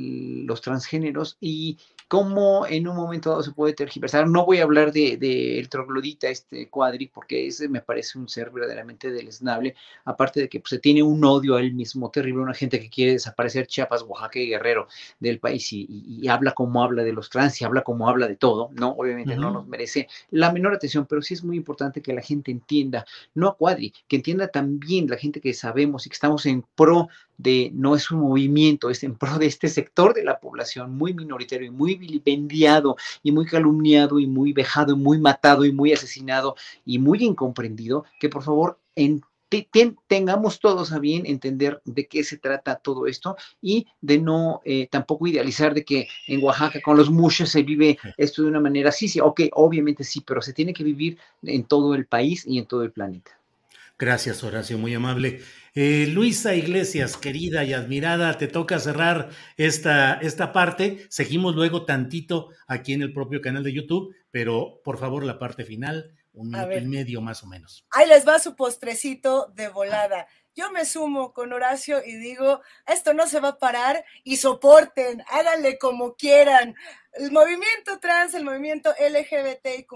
los 0.46 0.62
transgéneros 0.62 1.38
y 1.40 1.78
cómo 2.08 2.66
en 2.66 2.88
un 2.88 2.96
momento 2.96 3.30
dado 3.30 3.44
se 3.44 3.52
puede 3.52 3.74
tergiversar. 3.74 4.28
No 4.28 4.46
voy 4.46 4.58
a 4.58 4.64
hablar 4.64 4.92
del 4.92 5.20
de, 5.20 5.68
troglodita, 5.70 6.28
este 6.28 6.68
cuadri, 6.70 7.08
porque 7.08 7.48
ese 7.48 7.70
me 7.70 7.82
parece 7.82 8.18
un 8.18 8.28
ser 8.28 8.50
verdaderamente 8.50 9.12
deleznable, 9.12 9.76
aparte 10.06 10.42
de 10.42 10.50
que 10.50 10.60
pues, 10.60 10.72
se 10.72 10.80
tiene 10.80 11.04
un 11.04 11.24
odio 11.24 11.56
a 11.56 11.62
él 11.62 11.74
mismo 11.74 12.10
terrible, 12.10 12.42
una 12.42 12.56
gente 12.56 12.80
que 12.80 12.90
quiere 12.90 13.14
desaparecer 13.14 13.68
Chiapas, 13.68 14.02
Oaxaca 14.02 14.40
y 14.40 14.48
Guerrero 14.48 14.88
del 15.20 15.40
país 15.40 15.72
y, 15.72 16.28
habla 16.28 16.52
como 16.52 16.84
habla 16.84 17.04
de 17.04 17.14
los 17.14 17.30
trans 17.30 17.62
y 17.62 17.66
habla 17.66 17.84
como 17.84 18.10
habla 18.10 18.28
de 18.28 18.36
todo, 18.36 18.70
¿no? 18.74 18.90
Obviamente 18.98 19.36
no 19.36 19.52
nos 19.52 19.68
merece 19.68 20.08
la 20.32 20.52
menor 20.52 20.74
atención, 20.74 21.06
pero 21.08 21.22
sí 21.22 21.36
es 21.36 21.44
muy 21.44 21.58
importante 21.58 22.02
que 22.02 22.14
la 22.14 22.22
gente 22.22 22.52
entienda, 22.52 23.06
no 23.36 23.48
a 23.48 23.56
cuadri, 23.56 23.94
que 24.08 24.16
entienda 24.16 24.48
también 24.48 25.08
la 25.08 25.18
gente 25.18 25.42
que 25.42 25.54
sabemos 25.54 26.06
y 26.06 26.10
que 26.10 26.16
estamos 26.16 26.46
en 26.46 26.64
pro 26.76 27.08
de, 27.40 27.72
no 27.74 27.96
es 27.96 28.12
un 28.12 28.20
movimiento, 28.20 28.90
es 28.90 29.04
en 29.04 29.16
pro 29.16 29.40
de 29.40 29.48
este 29.48 29.70
sector 29.70 30.14
de 30.14 30.24
la 30.24 30.40
población 30.40 30.96
muy 30.96 31.14
minoritario 31.14 31.68
y 31.68 31.72
muy 31.72 31.96
vilipendiado 31.96 32.98
y 33.24 33.32
muy 33.32 33.46
calumniado 33.46 34.20
y 34.20 34.28
muy 34.28 34.54
vejado 34.54 34.94
y 34.94 34.98
muy 34.98 35.18
matado 35.18 35.66
y 35.66 35.72
muy 35.72 35.94
asesinado 35.94 36.56
y 36.86 37.00
muy 37.00 37.24
incomprendido, 37.24 38.04
que 38.20 38.30
por 38.30 38.44
favor 38.44 38.78
tengamos 40.08 40.60
todos 40.60 40.92
a 40.92 41.00
bien 41.00 41.26
entender 41.26 41.82
de 41.86 42.08
qué 42.08 42.24
se 42.24 42.38
trata 42.38 42.76
todo 42.76 43.08
esto 43.08 43.38
y 43.62 43.88
de 44.02 44.20
no 44.20 44.62
eh, 44.66 44.88
tampoco 44.92 45.28
idealizar 45.28 45.74
de 45.74 45.86
que 45.86 46.08
en 46.28 46.44
Oaxaca 46.44 46.82
con 46.82 46.98
los 46.98 47.10
mushes 47.10 47.50
se 47.50 47.64
vive 47.64 47.98
esto 48.18 48.44
de 48.44 48.50
una 48.50 48.60
manera, 48.60 48.92
sí, 48.92 49.08
sí, 49.08 49.20
ok, 49.20 49.42
obviamente 49.54 50.04
sí, 50.04 50.22
pero 50.22 50.42
se 50.42 50.54
tiene 50.54 50.74
que 50.74 50.84
vivir 50.84 51.18
en 51.42 51.64
todo 51.64 51.96
el 51.96 52.06
país 52.06 52.46
y 52.46 52.60
en 52.60 52.66
todo 52.66 52.84
el 52.84 52.92
planeta. 52.92 53.39
Gracias, 54.00 54.46
Horacio, 54.46 54.78
muy 54.78 54.94
amable. 54.94 55.42
Eh, 55.76 56.08
Luisa 56.08 56.56
Iglesias, 56.56 57.18
querida 57.18 57.66
y 57.66 57.74
admirada, 57.74 58.38
te 58.38 58.48
toca 58.48 58.80
cerrar 58.80 59.30
esta, 59.58 60.14
esta 60.14 60.54
parte. 60.54 61.06
Seguimos 61.10 61.54
luego 61.54 61.84
tantito 61.84 62.52
aquí 62.66 62.94
en 62.94 63.02
el 63.02 63.12
propio 63.12 63.42
canal 63.42 63.62
de 63.62 63.74
YouTube, 63.74 64.16
pero 64.32 64.80
por 64.86 65.00
favor 65.00 65.26
la 65.26 65.38
parte 65.38 65.66
final, 65.66 66.16
un 66.32 66.50
minuto 66.50 66.78
y 66.78 66.86
medio 66.86 67.20
más 67.20 67.44
o 67.44 67.48
menos. 67.48 67.86
Ahí 67.92 68.08
les 68.08 68.26
va 68.26 68.40
su 68.40 68.56
postrecito 68.56 69.52
de 69.54 69.68
volada. 69.68 70.28
Yo 70.56 70.72
me 70.72 70.86
sumo 70.86 71.34
con 71.34 71.52
Horacio 71.52 72.02
y 72.06 72.16
digo, 72.16 72.62
esto 72.88 73.14
no 73.14 73.28
se 73.28 73.42
va 73.42 73.50
a 73.50 73.60
parar 73.60 74.06
y 74.24 74.38
soporten, 74.38 75.24
háganle 75.30 75.78
como 75.78 76.16
quieran. 76.16 76.76
El 77.20 77.34
movimiento 77.34 78.00
trans, 78.00 78.34
el 78.34 78.46
movimiento 78.46 78.92
LGBTIQ 78.98 79.92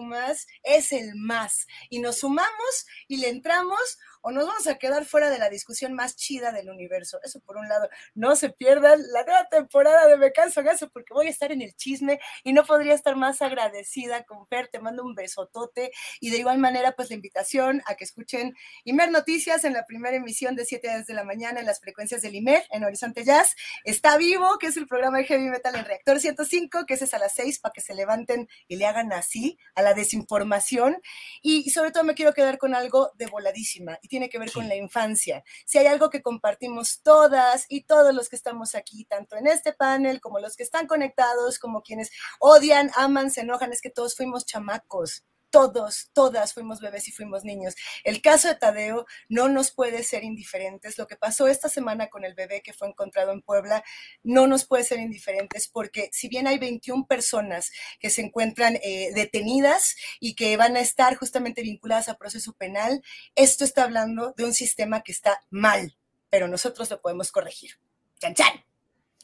es 0.61 0.91
el 0.91 1.15
más. 1.15 1.67
Y 1.89 1.99
nos 1.99 2.17
sumamos 2.17 2.86
y 3.07 3.15
le 3.15 3.30
entramos 3.30 3.97
o 4.24 4.32
nos 4.32 4.47
vamos 4.47 4.67
a 4.67 4.76
quedar 4.76 5.05
fuera 5.05 5.30
de 5.30 5.38
la 5.38 5.49
discusión 5.49 5.93
más 5.93 6.15
chida 6.15 6.51
del 6.51 6.69
universo. 6.69 7.19
Eso 7.24 7.39
por 7.41 7.57
un 7.57 7.67
lado. 7.67 7.89
No 8.15 8.36
se 8.36 8.49
pierdan 8.49 8.99
la 9.11 9.24
nueva 9.24 9.47
temporada 9.49 10.07
de 10.07 10.17
Me 10.17 10.32
Canso 10.32 10.63
Gaso 10.63 10.89
porque 10.89 11.13
voy 11.13 11.28
a 11.28 11.30
estar 11.30 11.51
en 11.51 11.61
el 11.61 11.76
chisme 11.76 12.19
y 12.43 12.53
no 12.53 12.63
podría 12.63 12.93
estar 12.93 13.15
más 13.15 13.41
agradecida 13.41 14.24
con 14.24 14.47
Fer. 14.47 14.69
Te 14.69 14.80
mando 14.80 15.03
un 15.03 15.13
besotote 15.13 15.91
y 16.19 16.30
de 16.30 16.38
igual 16.38 16.57
manera 16.57 16.93
pues 16.93 17.09
la 17.09 17.15
invitación 17.15 17.82
a 17.86 17.95
que 17.95 18.05
escuchen 18.05 18.53
Imer 18.86 19.11
Noticias 19.11 19.65
en 19.65 19.74
la 19.74 19.86
primera 19.86 20.15
emisión 20.15 20.55
de 20.55 20.65
7 20.65 21.03
de 21.05 21.13
la 21.13 21.24
mañana 21.24 21.59
en 21.59 21.65
las 21.65 21.80
frecuencias 21.80 22.21
del 22.21 22.36
Imer 22.36 22.63
en 22.71 22.84
Horizonte 22.84 23.24
Jazz. 23.24 23.55
Está 23.84 24.17
vivo, 24.17 24.57
que 24.57 24.67
es 24.67 24.78
el 24.78 24.88
programa 24.88 25.17
de 25.17 25.26
Heavy 25.26 25.49
Metal 25.49 25.76
en 25.76 25.86
Reactor 25.86 26.19
105, 26.19 26.86
que 26.86 26.93
es 26.93 27.13
a 27.13 27.19
las 27.19 27.34
6 27.34 27.59
para 27.59 27.74
que 27.74 27.82
se 27.82 27.93
levanten 27.93 28.47
y 28.67 28.78
le 28.78 28.86
hagan 28.86 29.11
así 29.11 29.57
a 29.76 29.82
la 29.82 29.93
desinformación. 29.93 31.01
Y, 31.41 31.69
sobre 31.71 31.91
todo 31.91 32.03
me 32.03 32.13
quiero 32.13 32.34
quedar 32.34 32.57
con 32.57 32.76
algo 32.76 33.11
de 33.15 33.28
voladísima 33.28 33.99
tiene 34.14 34.30
que 34.30 34.38
ver 34.38 34.51
con 34.51 34.70
la 34.70 34.76
infancia. 34.76 35.43
Si 35.66 35.80
hay 35.80 35.88
algo 35.88 36.11
que 36.11 36.22
compartimos 36.22 37.01
todas 37.01 37.66
y 37.68 37.86
todos 37.86 38.14
los 38.14 38.30
que 38.30 38.36
estamos 38.36 38.76
aquí, 38.76 39.05
tanto 39.05 39.36
en 39.38 39.47
este 39.47 39.74
panel 39.74 40.22
como 40.22 40.38
los 40.38 40.55
que 40.55 40.61
están 40.61 40.86
conectados, 40.86 41.57
como 41.57 41.82
quienes 41.82 42.11
odian, 42.39 42.91
aman, 42.95 43.32
se 43.32 43.41
enojan, 43.41 43.74
es 43.74 43.82
que 43.82 43.89
todos 43.89 44.16
fuimos 44.16 44.45
chamacos 44.45 45.24
todos, 45.54 46.10
todas 46.14 46.51
fuimos 46.51 46.82
bebés 46.82 47.08
y 47.08 47.12
fuimos 47.12 47.43
niños. 47.43 47.76
El 48.04 48.24
caso 48.24 48.47
de 48.47 48.56
Tadeo 48.56 49.06
no 49.30 49.49
nos 49.49 49.70
puede 49.70 50.01
ser 50.01 50.24
indiferentes. 50.24 50.97
Lo 50.97 51.06
que 51.06 51.16
pasó 51.16 51.47
esta 51.47 51.70
semana 51.70 52.10
con 52.10 52.26
el 52.26 52.34
bebé 52.34 52.64
que 52.64 52.74
fue 52.74 52.88
encontrado 52.88 53.32
en 53.32 53.43
Puebla 53.43 53.84
no 54.24 54.47
nos 54.47 54.66
puede 54.66 54.84
ser 54.84 54.97
indiferentes 54.99 55.68
porque 55.68 56.10
si 56.12 56.28
bien 56.28 56.47
hay 56.47 56.58
21 56.58 57.06
personas 57.06 57.72
que 57.99 58.10
se 58.10 58.24
encuentran 58.24 58.80
eh, 58.82 59.12
detenidas 59.14 59.95
y 60.20 60.34
que 60.34 60.58
van 60.58 60.76
a 60.76 60.80
estar 60.80 61.16
justamente 61.18 61.62
vinculadas 61.62 62.10
a 62.10 62.18
proceso 62.18 62.54
penal, 62.54 63.04
esto 63.36 63.64
está 63.64 63.84
hablando 63.84 64.34
de 64.36 64.45
un 64.45 64.56
sistema 64.56 65.04
que 65.04 65.12
está 65.12 65.39
mal, 65.51 65.95
pero 66.32 66.47
nosotros 66.47 66.89
lo 66.89 66.99
podemos 66.99 67.32
corregir. 67.32 67.78
¡Chan, 68.20 68.34
chan! 68.34 68.72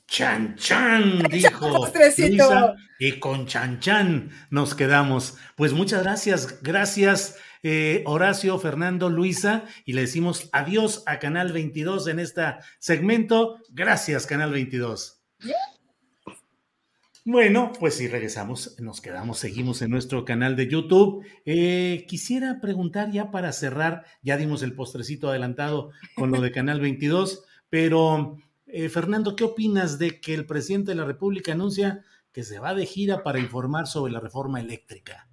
Chan 0.10 0.55
Chan, 0.55 1.24
dijo 1.30 1.88
Luisa, 1.93 2.76
y 2.99 3.20
con 3.20 3.45
Chan 3.45 3.80
Chan 3.80 4.30
nos 4.49 4.76
quedamos. 4.76 5.38
Pues 5.55 5.74
muchas 5.74 6.03
gracias, 6.03 6.62
gracias 6.62 7.38
eh, 7.62 8.03
Horacio, 8.05 8.57
Fernando, 8.57 9.10
Luisa, 9.10 9.66
y 9.86 9.93
le 9.93 10.01
decimos 10.01 10.49
adiós 10.53 11.03
a 11.05 11.20
Canal 11.20 11.51
22 11.51 12.07
en 12.07 12.20
este 12.20 12.41
segmento. 12.80 13.57
Gracias, 13.70 14.26
Canal 14.26 14.51
22. 14.51 15.22
Bueno, 17.26 17.74
pues 17.78 17.95
si 17.95 18.07
regresamos, 18.07 18.76
nos 18.80 19.01
quedamos, 19.01 19.38
seguimos 19.38 19.82
en 19.82 19.91
nuestro 19.91 20.26
canal 20.26 20.55
de 20.55 20.68
YouTube. 20.68 21.24
Eh, 21.45 22.05
quisiera 22.07 22.60
preguntar 22.62 23.12
ya 23.12 23.30
para 23.30 23.51
cerrar, 23.51 24.05
ya 24.24 24.38
dimos 24.38 24.64
el 24.64 24.74
postrecito 24.74 25.30
adelantado 25.30 25.91
con 26.16 26.32
lo 26.32 26.41
de 26.41 26.51
Canal 26.51 26.80
22, 26.80 27.43
pero 27.70 28.38
eh, 28.72 28.90
Fernando, 28.90 29.36
¿qué 29.36 29.44
opinas 29.44 30.00
de 30.00 30.20
que 30.20 30.34
el 30.34 30.46
presidente 30.46 30.92
de 30.92 30.96
la 30.96 31.06
República 31.06 31.54
anuncia 31.54 32.04
que 32.32 32.44
se 32.44 32.60
va 32.60 32.74
de 32.74 32.86
gira 32.86 33.24
para 33.24 33.40
informar 33.40 33.88
sobre 33.88 34.14
la 34.14 34.20
reforma 34.20 34.60
eléctrica? 34.60 35.28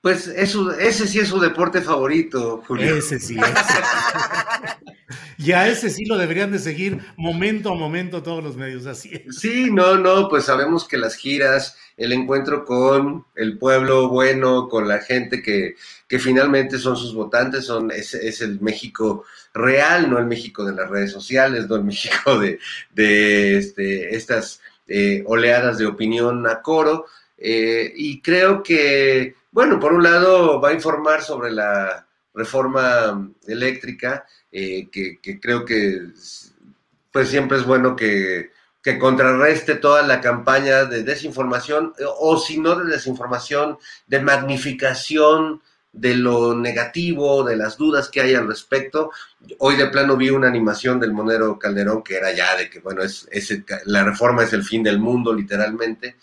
Pues 0.00 0.28
eso, 0.28 0.72
ese 0.72 1.08
sí 1.08 1.18
es 1.18 1.28
su 1.28 1.40
deporte 1.40 1.82
favorito, 1.82 2.62
Julio. 2.66 2.96
Ese 2.96 3.18
sí. 3.18 3.36
y 5.38 5.52
a 5.52 5.66
ese 5.66 5.90
sí 5.90 6.04
lo 6.04 6.16
deberían 6.16 6.52
de 6.52 6.60
seguir 6.60 7.00
momento 7.16 7.72
a 7.72 7.74
momento 7.74 8.22
todos 8.22 8.42
los 8.42 8.56
medios, 8.56 8.86
así 8.86 9.10
es. 9.12 9.40
Sí, 9.40 9.70
no, 9.72 9.96
no, 9.96 10.28
pues 10.28 10.44
sabemos 10.44 10.86
que 10.86 10.98
las 10.98 11.16
giras, 11.16 11.76
el 11.96 12.12
encuentro 12.12 12.64
con 12.64 13.26
el 13.34 13.58
pueblo 13.58 14.08
bueno, 14.08 14.68
con 14.68 14.86
la 14.86 15.00
gente 15.00 15.42
que, 15.42 15.74
que 16.08 16.18
finalmente 16.18 16.78
son 16.78 16.96
sus 16.96 17.14
votantes, 17.14 17.66
son, 17.66 17.90
es, 17.90 18.14
es 18.14 18.40
el 18.40 18.60
México 18.60 19.26
real, 19.52 20.10
no 20.10 20.18
el 20.18 20.24
México 20.24 20.64
de 20.64 20.74
las 20.74 20.88
redes 20.88 21.12
sociales, 21.12 21.68
no 21.68 21.76
el 21.76 21.84
México 21.92 22.38
de, 22.38 22.58
de 22.94 23.58
este, 23.58 24.16
estas 24.16 24.60
eh, 24.86 25.22
oleadas 25.26 25.76
de 25.76 25.86
opinión 25.86 26.46
a 26.46 26.62
coro. 26.62 27.06
Eh, 27.36 27.92
y 27.94 28.22
creo 28.22 28.62
que, 28.62 29.34
bueno, 29.52 29.78
por 29.78 29.92
un 29.92 30.02
lado 30.02 30.60
va 30.60 30.70
a 30.70 30.74
informar 30.74 31.22
sobre 31.22 31.52
la 31.52 32.06
reforma 32.32 33.30
eléctrica, 33.46 34.24
eh, 34.50 34.88
que, 34.90 35.18
creo 35.40 35.64
que 35.64 36.06
pues 37.12 37.28
siempre 37.28 37.58
es 37.58 37.64
bueno 37.64 37.94
que, 37.94 38.50
que 38.82 38.98
contrarreste 38.98 39.74
toda 39.74 40.02
la 40.02 40.20
campaña 40.20 40.84
de 40.84 41.02
desinformación, 41.02 41.92
o 42.18 42.38
si 42.38 42.58
no 42.58 42.76
de 42.76 42.92
desinformación, 42.92 43.76
de 44.06 44.20
magnificación 44.20 45.60
de 45.92 46.14
lo 46.14 46.54
negativo, 46.54 47.44
de 47.44 47.56
las 47.56 47.76
dudas 47.76 48.08
que 48.08 48.20
hay 48.20 48.34
al 48.34 48.46
respecto. 48.46 49.10
Hoy 49.58 49.76
de 49.76 49.86
plano 49.86 50.16
vi 50.16 50.30
una 50.30 50.48
animación 50.48 51.00
del 51.00 51.12
Monero 51.12 51.58
Calderón 51.58 52.02
que 52.02 52.16
era 52.16 52.32
ya 52.32 52.56
de 52.56 52.68
que, 52.68 52.80
bueno, 52.80 53.02
es, 53.02 53.28
la 53.84 54.04
reforma 54.04 54.44
es 54.44 54.52
el 54.52 54.64
fin 54.64 54.82
del 54.82 54.98
mundo, 54.98 55.32
literalmente. 55.32 56.16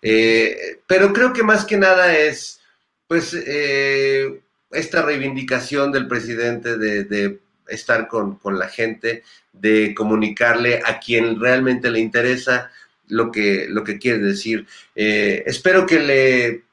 Eh, 0.00 0.80
pero 0.86 1.12
creo 1.12 1.32
que 1.32 1.44
más 1.44 1.64
que 1.64 1.76
nada 1.76 2.16
es, 2.16 2.60
pues, 3.06 3.34
eh, 3.34 4.40
esta 4.72 5.02
reivindicación 5.02 5.92
del 5.92 6.08
presidente 6.08 6.76
de, 6.76 7.38
estar 7.68 8.08
con, 8.08 8.38
la 8.58 8.68
gente, 8.68 9.22
de 9.52 9.94
comunicarle 9.94 10.82
a 10.84 10.98
quien 10.98 11.40
realmente 11.40 11.90
le 11.90 12.00
interesa 12.00 12.70
lo 13.06 13.30
que, 13.30 13.66
lo 13.68 13.84
que 13.84 13.98
quiere 13.98 14.18
decir. 14.18 14.66
Eh, 14.94 15.44
espero 15.46 15.86
que 15.86 16.00
le, 16.00 16.64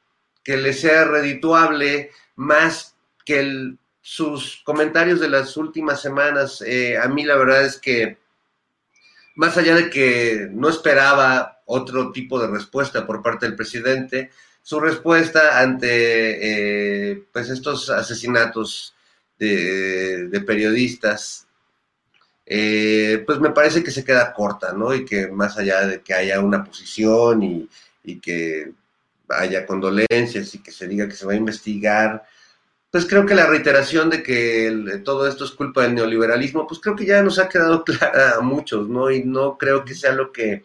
que 0.42 0.56
le 0.56 0.72
sea 0.72 1.04
redituable 1.04 2.10
más 2.40 2.96
que 3.26 3.74
sus 4.00 4.62
comentarios 4.64 5.20
de 5.20 5.28
las 5.28 5.58
últimas 5.58 6.00
semanas. 6.00 6.62
Eh, 6.66 6.96
a 6.96 7.06
mí 7.06 7.22
la 7.22 7.36
verdad 7.36 7.66
es 7.66 7.76
que, 7.76 8.16
más 9.34 9.58
allá 9.58 9.74
de 9.74 9.90
que 9.90 10.48
no 10.50 10.70
esperaba 10.70 11.60
otro 11.66 12.10
tipo 12.12 12.40
de 12.40 12.48
respuesta 12.48 13.06
por 13.06 13.22
parte 13.22 13.44
del 13.44 13.56
presidente, 13.56 14.30
su 14.62 14.80
respuesta 14.80 15.60
ante 15.60 17.10
eh, 17.10 17.24
pues 17.30 17.50
estos 17.50 17.90
asesinatos 17.90 18.94
de, 19.38 20.42
periodistas, 20.46 21.46
eh, 22.46 23.22
pues 23.26 23.38
me 23.38 23.50
parece 23.50 23.84
que 23.84 23.90
se 23.90 24.04
queda 24.04 24.32
corta, 24.32 24.72
¿no? 24.72 24.94
Y 24.94 25.04
que 25.04 25.28
más 25.28 25.58
allá 25.58 25.86
de 25.86 26.00
que 26.00 26.14
haya 26.14 26.40
una 26.40 26.64
posición 26.64 27.42
y, 27.42 27.68
y 28.02 28.18
que 28.18 28.72
haya 29.30 29.66
condolencias 29.66 30.54
y 30.54 30.62
que 30.62 30.72
se 30.72 30.88
diga 30.88 31.08
que 31.08 31.14
se 31.14 31.26
va 31.26 31.32
a 31.32 31.36
investigar, 31.36 32.24
pues 32.90 33.06
creo 33.06 33.24
que 33.24 33.34
la 33.34 33.46
reiteración 33.46 34.10
de 34.10 34.22
que 34.22 35.00
todo 35.04 35.28
esto 35.28 35.44
es 35.44 35.52
culpa 35.52 35.82
del 35.82 35.94
neoliberalismo, 35.94 36.66
pues 36.66 36.80
creo 36.80 36.96
que 36.96 37.06
ya 37.06 37.22
nos 37.22 37.38
ha 37.38 37.48
quedado 37.48 37.84
clara 37.84 38.36
a 38.36 38.40
muchos, 38.40 38.88
¿no? 38.88 39.10
Y 39.10 39.24
no 39.24 39.56
creo 39.58 39.84
que 39.84 39.94
sea 39.94 40.12
lo 40.12 40.32
que 40.32 40.64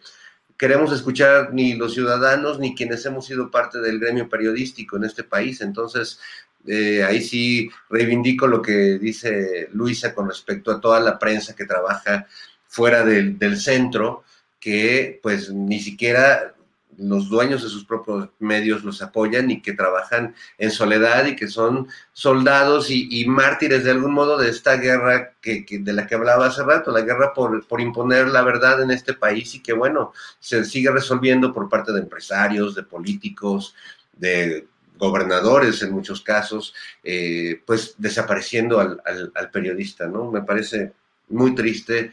queremos 0.56 0.92
escuchar 0.92 1.52
ni 1.52 1.74
los 1.74 1.94
ciudadanos 1.94 2.58
ni 2.58 2.74
quienes 2.74 3.04
hemos 3.06 3.26
sido 3.26 3.50
parte 3.50 3.78
del 3.80 4.00
gremio 4.00 4.28
periodístico 4.28 4.96
en 4.96 5.04
este 5.04 5.22
país. 5.22 5.60
Entonces, 5.60 6.18
eh, 6.66 7.04
ahí 7.04 7.22
sí 7.22 7.70
reivindico 7.90 8.46
lo 8.48 8.60
que 8.60 8.98
dice 8.98 9.68
Luisa 9.72 10.14
con 10.14 10.28
respecto 10.28 10.72
a 10.72 10.80
toda 10.80 10.98
la 11.00 11.18
prensa 11.18 11.54
que 11.54 11.64
trabaja 11.64 12.26
fuera 12.66 13.04
del, 13.04 13.38
del 13.38 13.60
centro, 13.60 14.24
que 14.58 15.20
pues 15.22 15.50
ni 15.52 15.78
siquiera 15.80 16.55
los 16.98 17.28
dueños 17.28 17.62
de 17.62 17.68
sus 17.68 17.84
propios 17.84 18.30
medios 18.38 18.84
los 18.84 19.02
apoyan 19.02 19.50
y 19.50 19.60
que 19.60 19.74
trabajan 19.74 20.34
en 20.58 20.70
soledad 20.70 21.26
y 21.26 21.36
que 21.36 21.48
son 21.48 21.88
soldados 22.12 22.90
y, 22.90 23.24
mártires 23.26 23.84
de 23.84 23.90
algún 23.90 24.12
modo 24.12 24.38
de 24.38 24.50
esta 24.50 24.76
guerra 24.76 25.34
que, 25.40 25.64
de 25.68 25.92
la 25.92 26.06
que 26.06 26.14
hablaba 26.14 26.46
hace 26.46 26.62
rato, 26.62 26.90
la 26.90 27.02
guerra 27.02 27.32
por, 27.34 27.80
imponer 27.80 28.28
la 28.28 28.42
verdad 28.42 28.82
en 28.82 28.90
este 28.90 29.14
país 29.14 29.54
y 29.54 29.62
que 29.62 29.72
bueno, 29.72 30.12
se 30.38 30.64
sigue 30.64 30.90
resolviendo 30.90 31.52
por 31.52 31.68
parte 31.68 31.92
de 31.92 32.00
empresarios, 32.00 32.74
de 32.74 32.82
políticos, 32.82 33.74
de 34.12 34.66
gobernadores 34.98 35.82
en 35.82 35.92
muchos 35.92 36.22
casos, 36.22 36.74
eh, 37.04 37.60
pues 37.66 37.94
desapareciendo 37.98 38.80
al, 38.80 39.02
al 39.34 39.50
periodista, 39.50 40.06
¿no? 40.06 40.30
Me 40.30 40.42
parece 40.42 40.92
muy 41.28 41.54
triste 41.54 42.12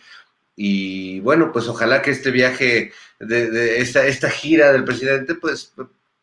y 0.56 1.20
bueno, 1.22 1.52
pues 1.52 1.68
ojalá 1.68 2.02
que 2.02 2.12
este 2.12 2.32
viaje, 2.32 2.92
de, 3.20 3.80
esta, 3.80 4.06
esta 4.06 4.30
gira 4.30 4.72
del 4.72 4.84
presidente, 4.84 5.36
pues 5.36 5.74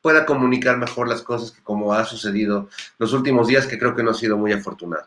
pueda 0.01 0.25
comunicar 0.25 0.79
mejor 0.79 1.09
las 1.09 1.23
cosas 1.23 1.51
que 1.51 1.63
como 1.63 1.93
ha 1.93 2.05
sucedido 2.05 2.69
los 2.99 3.13
últimos 3.13 3.49
días, 3.49 3.67
que 3.67 3.79
creo 3.79 3.95
que 3.95 4.03
no 4.03 4.13
ha 4.13 4.15
sido 4.15 4.39
muy 4.39 4.53
afortunado. 4.53 5.07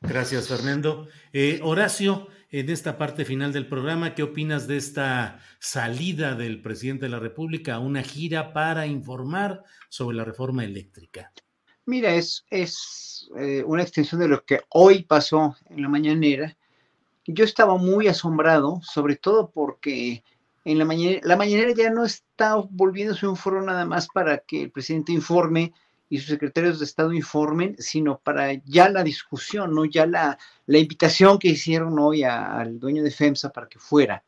Gracias, 0.00 0.48
Fernando. 0.48 1.08
Eh, 1.32 1.58
Horacio, 1.62 2.28
en 2.50 2.70
esta 2.70 2.98
parte 2.98 3.24
final 3.24 3.52
del 3.52 3.66
programa, 3.66 4.14
¿qué 4.14 4.22
opinas 4.22 4.68
de 4.68 4.76
esta 4.76 5.40
salida 5.58 6.34
del 6.34 6.62
presidente 6.62 7.06
de 7.06 7.10
la 7.10 7.18
República 7.18 7.74
a 7.74 7.78
una 7.80 8.02
gira 8.02 8.52
para 8.52 8.86
informar 8.86 9.64
sobre 9.88 10.16
la 10.16 10.24
reforma 10.24 10.64
eléctrica? 10.64 11.32
Mira, 11.86 12.14
es, 12.14 12.44
es 12.50 13.28
eh, 13.38 13.64
una 13.66 13.82
extensión 13.82 14.20
de 14.20 14.28
lo 14.28 14.44
que 14.44 14.60
hoy 14.68 15.02
pasó 15.04 15.56
en 15.70 15.82
la 15.82 15.88
mañanera 15.88 16.56
yo 17.28 17.44
estaba 17.44 17.76
muy 17.76 18.08
asombrado, 18.08 18.80
sobre 18.82 19.16
todo 19.16 19.50
porque 19.50 20.24
en 20.64 20.78
la 20.78 20.84
mañana 20.84 21.18
la 21.22 21.36
mañanera 21.36 21.72
ya 21.76 21.90
no 21.90 22.04
está 22.04 22.56
volviéndose 22.56 23.26
un 23.26 23.36
foro 23.36 23.62
nada 23.62 23.84
más 23.84 24.08
para 24.08 24.38
que 24.38 24.62
el 24.62 24.70
presidente 24.70 25.12
informe 25.12 25.72
y 26.10 26.18
sus 26.18 26.28
secretarios 26.28 26.78
de 26.78 26.86
Estado 26.86 27.12
informen, 27.12 27.76
sino 27.78 28.18
para 28.18 28.54
ya 28.64 28.88
la 28.88 29.02
discusión, 29.02 29.74
¿no? 29.74 29.84
Ya 29.84 30.06
la, 30.06 30.38
la 30.66 30.78
invitación 30.78 31.38
que 31.38 31.48
hicieron 31.48 31.98
hoy 31.98 32.24
al 32.24 32.80
dueño 32.80 33.02
de 33.02 33.10
FEMSA 33.10 33.50
para 33.50 33.68
que 33.68 33.78
fuera. 33.78 34.22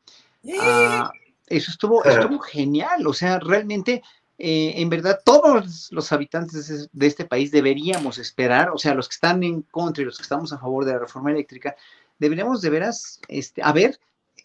Ah, 0.60 1.10
eso 1.46 1.70
estuvo, 1.70 2.04
estuvo 2.04 2.38
genial, 2.38 3.06
o 3.06 3.12
sea, 3.12 3.38
realmente, 3.38 4.02
eh, 4.38 4.74
en 4.76 4.88
verdad, 4.88 5.20
todos 5.24 5.88
los 5.90 6.12
habitantes 6.12 6.88
de 6.92 7.06
este 7.06 7.24
país 7.24 7.50
deberíamos 7.50 8.18
esperar, 8.18 8.70
o 8.70 8.78
sea, 8.78 8.94
los 8.94 9.08
que 9.08 9.14
están 9.14 9.42
en 9.42 9.62
contra 9.62 10.02
y 10.02 10.06
los 10.06 10.16
que 10.16 10.22
estamos 10.22 10.52
a 10.52 10.58
favor 10.58 10.84
de 10.84 10.92
la 10.92 10.98
reforma 10.98 11.30
eléctrica, 11.30 11.74
deberíamos 12.20 12.60
de 12.60 12.70
veras, 12.70 13.20
este, 13.26 13.62
a 13.62 13.72
ver, 13.72 13.98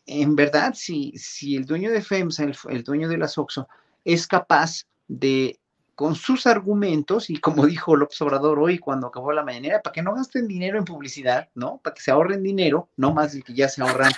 en 0.08 0.36
verdad, 0.36 0.74
si, 0.76 1.12
si 1.18 1.56
el 1.56 1.66
dueño 1.66 1.92
de 1.92 2.02
FEMSA, 2.02 2.46
el, 2.70 2.84
dueño 2.84 3.08
de 3.10 3.18
la 3.18 3.28
SOXO, 3.28 3.68
es 4.04 4.26
capaz 4.26 4.86
de, 5.08 5.60
con 5.94 6.16
sus 6.16 6.48
argumentos, 6.48 7.30
y 7.30 7.38
como 7.38 7.66
dijo 7.68 7.96
López 7.96 8.20
Obrador 8.22 8.58
hoy 8.60 8.80
cuando 8.80 9.08
acabó 9.08 9.32
la 9.34 9.44
mañanera, 9.44 9.82
para 9.82 9.94
que 9.94 10.02
no 10.02 10.16
gasten 10.16 10.48
dinero 10.48 10.80
en 10.80 10.86
publicidad, 10.86 11.50
¿no? 11.54 11.80
Para 11.84 11.94
que 11.94 12.02
se 12.02 12.12
ahorren 12.12 12.42
dinero, 12.42 12.90
no 12.96 13.14
más 13.14 13.34
de 13.34 13.42
que 13.42 13.54
ya 13.54 13.68
se 13.68 13.82
ahorran 13.82 14.14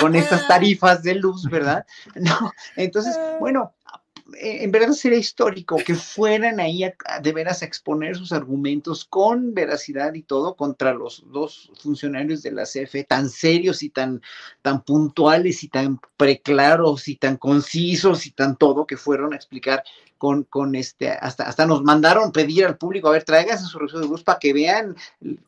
con 0.00 0.16
estas 0.16 0.46
tarifas 0.48 1.02
de 1.02 1.14
luz, 1.14 1.44
¿verdad? 1.48 1.86
No, 2.14 2.52
entonces, 2.76 3.18
bueno, 3.40 3.74
en 4.38 4.70
verdad 4.70 4.92
sería 4.92 5.18
histórico 5.18 5.76
que 5.76 5.94
fueran 5.94 6.60
ahí 6.60 6.82
de 7.22 7.32
veras 7.32 7.62
a 7.62 7.66
exponer 7.66 8.16
sus 8.16 8.32
argumentos 8.32 9.04
con 9.04 9.54
veracidad 9.54 10.14
y 10.14 10.22
todo 10.22 10.54
contra 10.56 10.94
los 10.94 11.24
dos 11.30 11.70
funcionarios 11.80 12.42
de 12.42 12.52
la 12.52 12.64
CFE 12.64 13.04
tan 13.04 13.28
serios 13.28 13.82
y 13.82 13.90
tan, 13.90 14.22
tan 14.62 14.82
puntuales 14.82 15.62
y 15.62 15.68
tan 15.68 16.00
preclaros 16.16 17.08
y 17.08 17.16
tan 17.16 17.36
concisos 17.36 18.26
y 18.26 18.30
tan 18.30 18.56
todo 18.56 18.86
que 18.86 18.96
fueron 18.96 19.32
a 19.32 19.36
explicar 19.36 19.82
con, 20.22 20.44
con 20.44 20.76
este, 20.76 21.10
hasta, 21.10 21.42
hasta 21.42 21.66
nos 21.66 21.82
mandaron 21.82 22.30
pedir 22.30 22.64
al 22.64 22.78
público, 22.78 23.08
a 23.08 23.10
ver, 23.10 23.24
tráiganse 23.24 23.64
su 23.64 23.76
recibo 23.76 24.02
de 24.02 24.06
luz 24.06 24.22
para 24.22 24.38
que 24.38 24.52
vean 24.52 24.94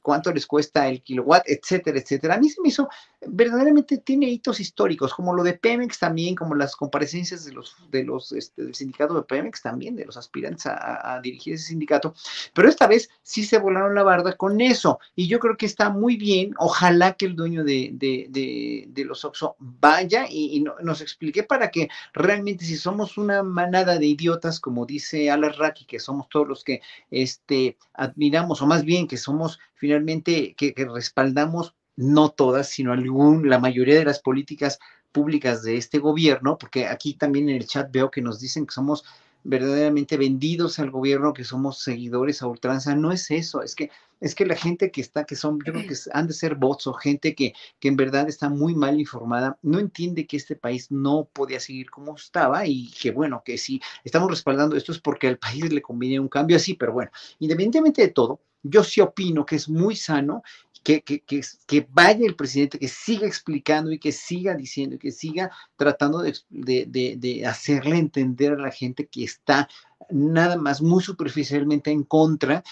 cuánto 0.02 0.32
les 0.32 0.48
cuesta 0.48 0.88
el 0.88 1.00
kilowatt, 1.00 1.44
etcétera, 1.46 1.96
etcétera. 1.96 2.34
A 2.34 2.38
mí 2.38 2.48
se 2.48 2.60
me 2.60 2.70
hizo, 2.70 2.88
verdaderamente 3.26 3.98
tiene 3.98 4.28
hitos 4.28 4.60
históricos, 4.60 5.14
como 5.14 5.34
lo 5.34 5.42
de 5.42 5.54
Pemex 5.54 5.98
también, 5.98 6.34
como 6.34 6.54
las 6.54 6.76
comparecencias 6.76 7.44
de 7.44 7.52
los, 7.52 7.76
de 7.90 8.04
los, 8.04 8.32
este, 8.32 8.62
del 8.62 8.74
sindicato 8.74 9.14
de 9.14 9.22
Pemex 9.22 9.62
también, 9.62 9.96
de 9.96 10.04
los 10.04 10.16
aspirantes 10.16 10.66
a, 10.66 11.20
dirigir 11.22 11.54
ese 11.54 11.68
sindicato, 11.68 12.14
pero 12.52 12.68
esta 12.68 12.86
vez 12.86 13.08
sí 13.22 13.44
se 13.44 13.58
volaron 13.58 13.94
la 13.94 14.02
barda 14.02 14.36
con 14.36 14.60
eso, 14.60 14.98
y 15.14 15.28
yo 15.28 15.38
creo 15.38 15.56
que 15.56 15.66
está 15.66 15.90
muy 15.90 16.16
bien, 16.16 16.54
ojalá 16.58 17.14
que 17.14 17.26
el 17.26 17.36
dueño 17.36 17.64
de, 17.64 17.90
de, 17.92 18.86
de, 18.88 19.04
los 19.04 19.24
Oxo 19.24 19.56
vaya 19.58 20.26
y, 20.28 20.64
nos 20.82 21.00
explique 21.00 21.42
para 21.42 21.70
que 21.70 21.88
realmente 22.12 22.64
si 22.64 22.76
somos 22.76 23.18
una 23.18 23.42
manada 23.42 23.98
de 23.98 24.06
idiotas 24.06 24.60
como 24.60 24.86
dice 24.86 25.30
Alarraqui, 25.30 25.84
que 25.84 26.00
somos 26.00 26.28
todos 26.28 26.48
los 26.48 26.64
que 26.64 26.80
este, 27.10 27.76
admiramos, 27.92 28.62
o 28.62 28.66
más 28.66 28.84
bien 28.84 29.06
que 29.06 29.16
somos 29.16 29.58
finalmente, 29.74 30.54
que 30.56 30.74
respaldamos 30.92 31.74
no 31.96 32.30
todas, 32.30 32.68
sino 32.68 32.92
algún, 32.92 33.48
la 33.48 33.58
mayoría 33.58 33.98
de 33.98 34.04
las 34.04 34.20
políticas 34.20 34.78
públicas 35.12 35.62
de 35.62 35.76
este 35.76 35.98
gobierno, 35.98 36.58
porque 36.58 36.86
aquí 36.86 37.14
también 37.14 37.48
en 37.48 37.56
el 37.56 37.66
chat 37.66 37.90
veo 37.92 38.10
que 38.10 38.22
nos 38.22 38.40
dicen 38.40 38.66
que 38.66 38.74
somos 38.74 39.04
verdaderamente 39.44 40.16
vendidos 40.16 40.78
al 40.78 40.90
gobierno, 40.90 41.34
que 41.34 41.44
somos 41.44 41.78
seguidores 41.78 42.42
a 42.42 42.46
ultranza. 42.46 42.96
No 42.96 43.12
es 43.12 43.30
eso, 43.30 43.62
es 43.62 43.74
que 43.74 43.90
es 44.20 44.34
que 44.34 44.46
la 44.46 44.56
gente 44.56 44.90
que 44.90 45.02
está, 45.02 45.24
que 45.24 45.36
son, 45.36 45.58
yo 45.58 45.72
creo 45.72 45.86
que 45.86 45.94
han 46.12 46.26
de 46.26 46.32
ser 46.32 46.54
bots 46.54 46.86
o 46.86 46.94
gente 46.94 47.34
que, 47.34 47.52
que 47.78 47.88
en 47.88 47.96
verdad 47.96 48.26
está 48.26 48.48
muy 48.48 48.74
mal 48.74 48.98
informada, 48.98 49.58
no 49.60 49.78
entiende 49.78 50.26
que 50.26 50.38
este 50.38 50.56
país 50.56 50.90
no 50.90 51.28
podía 51.30 51.60
seguir 51.60 51.90
como 51.90 52.16
estaba 52.16 52.66
y 52.66 52.90
que 52.90 53.10
bueno, 53.10 53.42
que 53.44 53.58
si 53.58 53.82
estamos 54.02 54.30
respaldando 54.30 54.76
esto 54.76 54.92
es 54.92 54.98
porque 54.98 55.28
al 55.28 55.38
país 55.38 55.70
le 55.70 55.82
conviene 55.82 56.20
un 56.20 56.28
cambio 56.28 56.56
así, 56.56 56.72
pero 56.72 56.94
bueno, 56.94 57.10
independientemente 57.38 58.00
de 58.00 58.08
todo, 58.08 58.40
yo 58.62 58.82
sí 58.82 59.02
opino 59.02 59.44
que 59.44 59.56
es 59.56 59.68
muy 59.68 59.94
sano 59.94 60.42
que, 60.84 61.02
que, 61.02 61.22
que, 61.66 61.86
vaya 61.90 62.26
el 62.26 62.36
presidente, 62.36 62.78
que 62.78 62.88
siga 62.88 63.26
explicando 63.26 63.90
y 63.90 63.98
que 63.98 64.12
siga 64.12 64.54
diciendo 64.54 64.96
y 64.96 64.98
que 64.98 65.12
siga 65.12 65.50
tratando 65.76 66.18
de, 66.18 66.36
de, 66.50 67.16
de, 67.16 67.46
hacerle 67.46 67.96
entender 67.96 68.52
a 68.52 68.58
la 68.58 68.70
gente 68.70 69.06
que 69.06 69.24
está 69.24 69.68
nada 70.10 70.56
más 70.56 70.82
muy 70.82 71.02
superficialmente 71.02 71.90
en 71.90 72.02
contra 72.02 72.62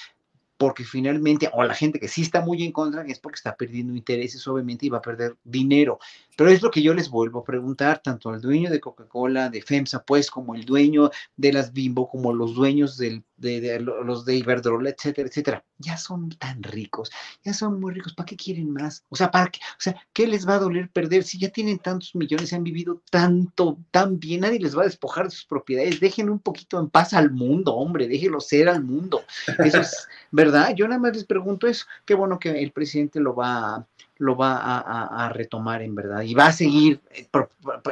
porque 0.57 0.85
finalmente, 0.85 1.51
o 1.53 1.63
la 1.65 1.75
gente 1.75 1.99
que 1.99 2.09
sí 2.09 2.23
está 2.23 2.41
muy 2.41 2.63
en 2.63 2.73
contra, 2.73 3.03
es 3.03 3.19
porque 3.19 3.37
está 3.37 3.57
perdiendo 3.57 3.95
intereses, 3.95 4.47
obviamente, 4.47 4.87
y 4.87 4.91
va 4.91 4.99
a 4.99 5.03
perder 5.03 5.37
dinero. 5.43 5.99
Pero 6.37 6.51
es 6.51 6.63
lo 6.63 6.71
que 6.71 6.83
yo 6.83 6.95
les 6.95 7.11
vuelvo 7.11 7.41
a 7.41 7.45
preguntar, 7.45 8.01
tanto 8.03 8.31
al 8.31 8.41
dueño 8.41 8.71
de 8.71 8.81
Coca-Cola, 8.81 9.51
de 9.51 9.61
FEMSA, 9.61 10.05
pues, 10.05 10.31
como 10.31 10.55
el 10.55 10.65
dueño 10.65 11.11
de 11.37 11.53
las 11.53 11.73
Bimbo, 11.73 12.09
como 12.09 12.33
los 12.33 12.55
dueños 12.55 12.97
del, 12.97 13.25
de, 13.37 13.81
los 13.81 14.25
de 14.25 14.37
Iberdrola, 14.37 14.91
etcétera, 14.91 15.29
etcétera. 15.29 15.65
Ya 15.79 15.97
son 15.97 16.31
tan 16.31 16.63
ricos, 16.63 17.11
ya 17.45 17.53
son 17.53 17.81
muy 17.81 17.93
ricos, 17.93 18.15
¿para 18.15 18.27
qué 18.27 18.37
quieren 18.37 18.71
más? 18.71 19.05
O 19.09 19.17
sea, 19.17 19.31
¿para 19.31 19.49
qué? 19.49 19.59
O 19.73 19.81
sea, 19.81 19.97
¿qué 20.13 20.29
les 20.29 20.49
va 20.49 20.55
a 20.55 20.61
doler 20.61 20.91
perder 20.91 21.25
si 21.25 21.39
ya 21.39 21.49
tienen 21.51 21.81
tantos 21.81 22.15
millones, 22.15 22.53
han 22.53 22.63
vivido 22.63 23.03
tanto, 23.11 23.79
tan 23.91 24.21
bien, 24.21 24.43
nadie 24.43 24.61
les 24.61 24.77
va 24.77 24.83
a 24.83 24.87
despojar 24.87 25.25
de 25.25 25.33
sus 25.33 25.45
propiedades? 25.45 25.99
Dejen 25.99 26.31
un 26.31 26.39
poquito 26.39 26.79
en 26.79 26.89
paz 26.89 27.13
al 27.15 27.33
mundo, 27.33 27.75
hombre, 27.75 28.07
déjenlo 28.07 28.41
ser 28.41 28.69
al 28.69 28.85
mundo. 28.85 29.23
Eso 29.59 29.81
es 29.81 30.09
verdad. 30.31 30.52
Yo 30.75 30.87
nada 30.89 31.01
más 31.01 31.15
les 31.15 31.25
pregunto 31.25 31.67
eso. 31.67 31.87
Qué 32.05 32.15
bueno 32.15 32.39
que 32.39 32.51
el 32.63 32.73
presidente 32.73 33.21
lo 33.21 33.35
va 33.35 33.77
a 33.77 33.87
lo 34.19 34.37
va 34.37 34.57
a, 34.57 35.29
retomar 35.31 35.83
en 35.83 35.97
verdad 35.97 36.23
y 36.23 36.33
va 36.35 36.47
a 36.47 36.53
seguir 36.53 37.01
eh, 37.11 37.27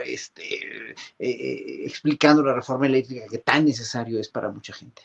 este, 0.05 0.45
eh, 0.89 0.95
eh, 1.19 1.83
explicando 1.85 2.41
la 2.43 2.55
reforma 2.55 2.87
eléctrica 2.87 3.27
que 3.29 3.39
tan 3.39 3.65
necesario 3.65 4.21
es 4.21 4.29
para 4.29 4.49
mucha 4.49 4.73
gente. 4.73 5.03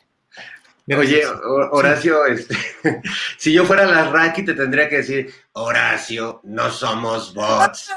Oye, 0.95 1.23
Horacio, 1.71 2.27
este, 2.27 2.55
si 3.37 3.51
yo 3.51 3.65
fuera 3.65 3.87
la 3.87 4.11
Raki 4.11 4.45
te 4.45 4.53
tendría 4.53 4.87
que 4.87 4.97
decir, 4.97 5.33
Horacio, 5.53 6.41
no 6.43 6.69
somos 6.69 7.33
bots, 7.33 7.89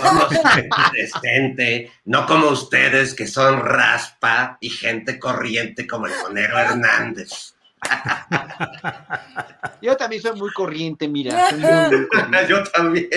somos 0.00 0.28
gente 1.22 1.92
no 2.06 2.24
como 2.24 2.48
ustedes 2.48 3.12
que 3.12 3.26
son 3.26 3.60
raspa 3.60 4.56
y 4.60 4.70
gente 4.70 5.18
corriente 5.18 5.86
como 5.86 6.06
el 6.06 6.12
Monero 6.22 6.58
Hernández. 6.58 7.51
Yo 9.82 9.96
también 9.96 10.22
soy 10.22 10.38
muy 10.38 10.50
corriente, 10.52 11.08
mira. 11.08 11.50
yo 12.48 12.62
también. 12.64 13.08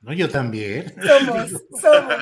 No, 0.00 0.12
yo 0.12 0.28
también. 0.28 0.94
Somos, 1.02 1.50
somos. 1.80 2.14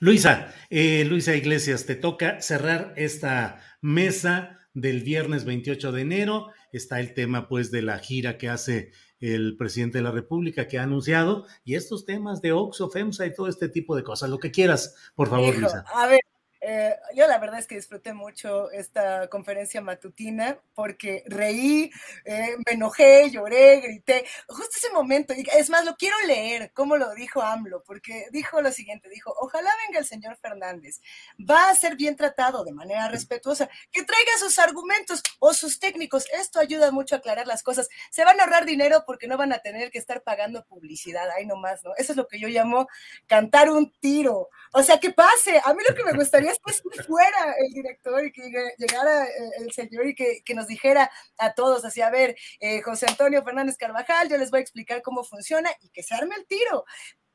Luisa, 0.00 0.54
eh, 0.68 1.04
Luisa 1.06 1.34
Iglesias, 1.34 1.86
te 1.86 1.94
toca 1.94 2.40
cerrar 2.42 2.92
esta 2.96 3.60
mesa 3.80 4.58
del 4.74 5.02
viernes 5.02 5.44
28 5.44 5.92
de 5.92 6.02
enero. 6.02 6.48
Está 6.72 7.00
el 7.00 7.14
tema, 7.14 7.48
pues, 7.48 7.70
de 7.70 7.82
la 7.82 7.98
gira 7.98 8.36
que 8.36 8.48
hace 8.48 8.92
el 9.18 9.56
presidente 9.56 9.98
de 9.98 10.04
la 10.04 10.12
República 10.12 10.66
que 10.66 10.78
ha 10.78 10.82
anunciado 10.82 11.46
y 11.64 11.74
estos 11.74 12.06
temas 12.06 12.40
de 12.40 12.52
Oxo, 12.52 12.90
FEMSA 12.90 13.26
y 13.26 13.34
todo 13.34 13.48
este 13.48 13.68
tipo 13.68 13.96
de 13.96 14.02
cosas. 14.02 14.30
Lo 14.30 14.38
que 14.38 14.50
quieras, 14.50 14.96
por 15.14 15.28
favor, 15.28 15.56
Luisa. 15.56 15.84
A 15.94 16.06
ver, 16.06 16.20
eh, 16.60 16.94
yo 17.14 17.26
la 17.26 17.38
verdad 17.38 17.58
es 17.58 17.66
que 17.66 17.76
disfruté 17.76 18.12
mucho 18.12 18.70
esta 18.70 19.28
conferencia 19.28 19.80
matutina 19.80 20.58
porque 20.74 21.24
reí, 21.26 21.90
eh, 22.24 22.56
me 22.66 22.72
enojé, 22.74 23.30
lloré, 23.30 23.80
grité. 23.80 24.26
Justo 24.46 24.76
ese 24.76 24.90
momento, 24.92 25.32
y 25.34 25.46
es 25.56 25.70
más, 25.70 25.84
lo 25.86 25.96
quiero 25.96 26.16
leer, 26.26 26.72
como 26.74 26.96
lo 26.98 27.14
dijo 27.14 27.40
AMLO, 27.40 27.82
porque 27.84 28.26
dijo 28.30 28.60
lo 28.60 28.72
siguiente, 28.72 29.08
dijo, 29.08 29.34
ojalá 29.40 29.70
venga 29.86 29.98
el 30.00 30.04
señor 30.04 30.36
Fernández, 30.36 31.00
va 31.38 31.70
a 31.70 31.74
ser 31.74 31.96
bien 31.96 32.16
tratado 32.16 32.62
de 32.64 32.72
manera 32.72 33.08
respetuosa, 33.08 33.70
que 33.90 34.04
traiga 34.04 34.32
sus 34.38 34.58
argumentos 34.58 35.22
o 35.38 35.54
sus 35.54 35.78
técnicos, 35.78 36.26
esto 36.32 36.60
ayuda 36.60 36.90
mucho 36.90 37.14
a 37.14 37.18
aclarar 37.18 37.46
las 37.46 37.62
cosas, 37.62 37.88
se 38.10 38.24
van 38.24 38.38
a 38.38 38.44
ahorrar 38.44 38.66
dinero 38.66 39.04
porque 39.06 39.26
no 39.26 39.38
van 39.38 39.52
a 39.52 39.60
tener 39.60 39.90
que 39.90 39.98
estar 39.98 40.22
pagando 40.22 40.64
publicidad, 40.66 41.30
ahí 41.30 41.46
nomás, 41.46 41.82
¿no? 41.84 41.92
Eso 41.96 42.12
es 42.12 42.16
lo 42.16 42.28
que 42.28 42.38
yo 42.38 42.48
llamo 42.48 42.86
cantar 43.26 43.70
un 43.70 43.92
tiro, 44.00 44.48
o 44.72 44.82
sea, 44.82 45.00
que 45.00 45.10
pase, 45.10 45.60
a 45.64 45.72
mí 45.72 45.82
lo 45.88 45.94
que 45.94 46.04
me 46.04 46.12
gustaría 46.12 46.49
después 46.50 46.82
que 46.82 47.02
fuera 47.02 47.54
el 47.58 47.72
director 47.72 48.24
y 48.24 48.32
que 48.32 48.42
llegara 48.78 49.24
eh, 49.24 49.50
el 49.58 49.72
señor 49.72 50.06
y 50.06 50.14
que, 50.14 50.42
nos 50.54 50.66
dijera 50.66 51.10
a 51.38 51.54
todos, 51.54 51.84
así, 51.84 52.00
a 52.00 52.10
ver, 52.10 52.36
eh, 52.60 52.82
José 52.82 53.06
Antonio 53.08 53.42
Fernández 53.44 53.76
Carvajal, 53.76 54.28
yo 54.28 54.36
les 54.36 54.50
voy 54.50 54.58
a 54.58 54.62
explicar 54.62 55.00
cómo 55.02 55.24
funciona 55.24 55.70
y 55.80 55.90
que 55.90 56.02
se 56.02 56.14
arme 56.14 56.34
el 56.36 56.46
tiro 56.46 56.84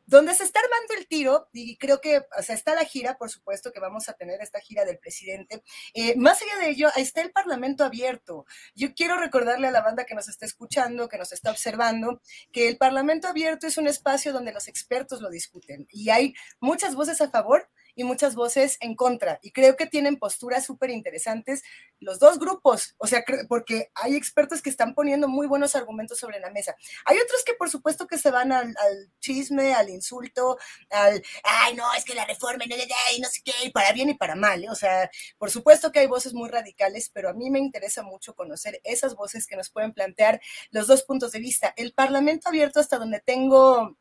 donde 0.05 0.36
se 0.36 0.43
está 0.43 0.59
armando 0.59 0.93
el 0.97 1.07
tiro, 1.07 1.49
y 1.51 1.78
creo 1.78 1.99
que 1.99 2.20
o 2.38 2.43
sea, 2.43 2.55
está 2.55 2.76
la 2.76 2.86
gira, 2.86 3.18
por 3.18 3.30
supuesto 3.30 3.72
que 3.72 3.80
vamos 3.80 4.07
a 4.07 4.13
tener 4.13 4.39
esta 4.41 4.59
gira 4.59 4.86
del 4.86 4.99
presidente, 4.99 5.63
eh, 5.93 6.16
más 6.16 6.41
allá 6.41 6.57
de 6.59 6.70
ello, 6.70 6.89
está 6.95 7.22
el 7.22 7.32
Parlamento 7.32 7.84
abierto. 7.84 8.45
Yo 8.76 8.93
quiero 8.93 9.18
recordarle 9.18 9.68
a 9.68 9.72
la 9.72 9.82
banda 9.82 10.05
que 10.05 10.16
nos 10.16 10.30
está 10.30 10.45
escuchando, 10.45 11.09
que 11.09 11.18
nos 11.18 11.32
está 11.32 11.51
observando, 11.51 12.22
que 12.51 12.68
el 12.68 12.78
Parlamento 12.78 13.28
abierto 13.28 13.68
es 13.68 13.78
un 13.78 13.88
espacio 13.88 14.32
donde 14.32 14.53
los 14.53 14.68
expertos 14.68 15.22
lo 15.22 15.30
discuten 15.30 15.88
y 15.89 16.09
hay 16.09 16.34
muchas 16.59 16.95
voces 16.95 17.22
a 17.22 17.30
favor 17.30 17.70
y 17.96 18.04
muchas 18.04 18.36
voces 18.36 18.78
en 18.82 18.96
contra. 18.96 19.39
Y 19.41 19.52
creo 19.52 19.76
que 19.76 19.86
tienen 19.86 20.18
posturas 20.18 20.66
súper 20.66 20.89
interesantes 20.89 21.64
los 22.00 22.20
dos 22.20 22.39
grupos, 22.39 22.96
o 22.98 23.08
sea, 23.08 23.24
porque 23.48 23.89
hay 23.96 24.16
expertos 24.16 24.62
que 24.62 24.70
están 24.70 24.93
poniendo 24.93 25.28
muy 25.28 25.48
buenos 25.48 25.76
argumentos 25.76 26.20
sobre 26.20 26.39
la 26.39 26.52
mesa. 26.52 26.76
Hay 27.06 27.18
otros 27.18 27.43
que 27.46 27.54
por 27.54 27.70
supuesto 27.70 28.06
que 28.06 28.18
se 28.18 28.32
van 28.32 28.52
al, 28.52 28.76
chisme, 29.20 29.74
al 29.74 29.89
insulto, 29.89 30.58
al, 30.89 31.24
ay, 31.43 31.76
no, 31.76 31.91
es 31.93 32.04
que 32.04 32.14
la 32.14 32.26
reforma, 32.26 32.66
no, 32.66 32.76
no 32.76 33.30
sé 33.30 33.41
qué, 33.43 33.72
para 33.72 33.91
bien 33.93 34.10
y 34.10 34.14
para 34.14 34.36
mal. 34.36 34.64
¿eh? 34.64 34.70
O 34.70 34.76
sea, 34.76 35.10
por 35.38 35.50
supuesto 35.50 35.91
que 35.91 36.00
hay 36.00 36.08
voces 36.08 36.34
muy 36.34 36.50
radicales, 36.50 37.10
pero 37.14 37.30
a 37.30 37.34
mí 37.34 37.50
me 37.50 37.60
interesa 37.60 38.04
mucho 38.04 38.36
conocer 38.36 38.82
esas 38.84 39.16
voces 39.16 39.48
que 39.48 39.56
nos 39.56 39.70
pueden 39.70 39.93
plantear 39.93 40.41
los 40.72 40.88
dos 40.88 41.04
puntos 41.04 41.32
de 41.32 41.39
vista. 41.39 41.74
El 41.78 41.93
Parlamento 41.93 42.50
abierto 42.50 42.80
hasta 42.80 42.98
donde 42.98 43.20
tengo 43.20 43.98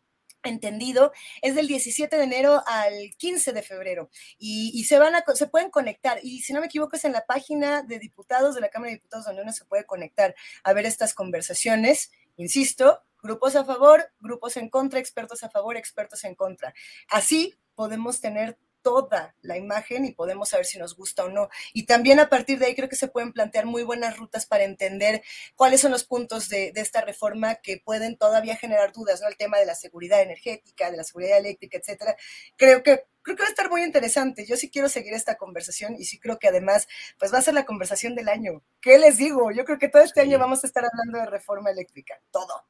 entendido, 0.49 1.13
es 1.43 1.55
del 1.55 1.67
17 1.67 2.17
de 2.17 2.25
enero 2.25 2.63
al 2.67 3.15
15 3.17 3.53
de 3.53 3.63
febrero 3.63 4.11
y, 4.39 4.85
se 4.85 4.99
van 4.99 5.15
a, 5.15 5.25
se 5.35 5.47
pueden 5.47 5.71
conectar 5.71 6.19
y 6.23 6.41
si 6.43 6.53
no 6.53 6.61
me 6.61 6.67
equivoco 6.67 6.97
es 6.97 7.05
en 7.05 7.13
la 7.13 7.25
página 7.25 7.83
de 7.83 7.99
diputados 7.99 8.55
de 8.55 8.61
la 8.61 8.69
Cámara 8.69 8.91
de 8.91 8.97
Diputados 8.97 9.27
donde 9.27 9.43
uno 9.43 9.53
se 9.53 9.65
puede 9.65 9.85
conectar 9.85 10.35
a 10.63 10.73
ver 10.73 10.87
estas 10.87 11.15
conversaciones, 11.15 12.11
insisto, 12.37 13.01
grupos 13.23 13.57
a 13.57 13.65
favor, 13.65 14.11
grupos 14.21 14.57
en 14.57 14.69
contra, 14.69 15.01
expertos 15.01 15.43
a 15.43 15.51
favor, 15.51 15.77
expertos 15.77 16.25
en 16.25 16.35
contra. 16.35 16.75
Así 17.09 17.55
podemos 17.75 18.21
tener 18.21 18.59
toda 18.85 19.35
la 19.41 19.57
imagen 19.57 20.05
y 20.05 20.13
podemos 20.13 20.51
saber 20.51 20.67
si 20.67 20.79
nos 20.79 20.95
gusta 20.95 21.25
o 21.25 21.29
no. 21.29 21.49
Y 21.73 21.87
también 21.87 22.21
a 22.21 22.29
partir 22.29 22.59
de 22.59 22.67
ahí 22.67 22.77
creo 22.77 22.89
que 22.89 22.97
se 22.97 23.09
pueden 23.09 23.33
plantear 23.33 23.67
muy 23.67 23.83
buenas 23.83 24.17
rutas 24.19 24.47
para 24.47 24.63
entender 24.63 25.23
cuáles 25.57 25.81
son 25.81 25.91
los 25.91 26.05
puntos 26.05 26.49
de, 26.49 26.73
esta 26.77 27.01
reforma 27.01 27.57
que 27.57 27.81
pueden 27.83 28.17
todavía 28.17 28.57
generar 28.57 28.93
dudas, 28.93 29.23
¿no? 29.23 29.29
El 29.29 29.39
tema 29.39 29.59
de 29.59 29.65
la 29.65 29.75
seguridad 29.75 30.21
energética, 30.21 30.91
de 30.91 30.99
la 30.99 31.05
seguridad 31.05 31.39
eléctrica, 31.39 31.79
etcétera. 31.79 32.15
Creo 32.57 32.83
que 32.83 33.05
creo 33.23 33.37
que 33.37 33.43
va 33.43 33.49
a 33.49 33.51
estar 33.51 33.71
muy 33.71 33.83
interesante. 33.83 34.45
Yo 34.45 34.57
sí 34.57 34.71
quiero 34.71 34.91
seguir 34.91 35.15
esta 35.15 35.37
conversación 35.37 35.97
y 35.99 36.05
sí 36.05 36.21
creo 36.21 36.39
que 36.39 36.49
además, 36.49 36.87
pues 37.19 37.33
va 37.33 37.39
a 37.39 37.43
ser 37.43 37.55
la 37.55 37.65
conversación 37.65 38.15
del 38.15 38.29
año. 38.29 38.63
¿Qué 38.83 38.99
les 38.99 39.17
digo? 39.17 39.51
Yo 39.51 39.65
creo 39.65 39.79
que 39.79 39.89
todo 39.89 40.03
este 40.03 40.21
año 40.21 40.39
vamos 40.39 40.63
a 40.63 40.67
estar 40.67 40.85
hablando 40.85 41.19
de 41.19 41.27
reforma 41.27 41.71
eléctrica, 41.71 42.21
todo. 42.31 42.67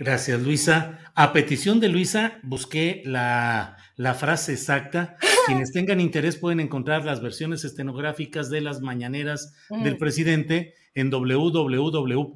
Gracias, 0.00 0.40
Luisa. 0.40 1.12
A 1.14 1.34
petición 1.34 1.78
de 1.78 1.90
Luisa, 1.90 2.40
busqué 2.42 3.02
la, 3.04 3.76
frase 4.18 4.54
exacta. 4.54 5.18
Quienes 5.46 5.72
tengan 5.72 6.00
interés 6.00 6.38
pueden 6.38 6.60
encontrar 6.60 7.04
las 7.04 7.20
versiones 7.20 7.66
estenográficas 7.66 8.48
de 8.48 8.62
las 8.62 8.80
mañaneras 8.80 9.54
del 9.68 9.98
presidente 9.98 10.72
en 10.94 11.10
www.gov.mx 11.10 12.30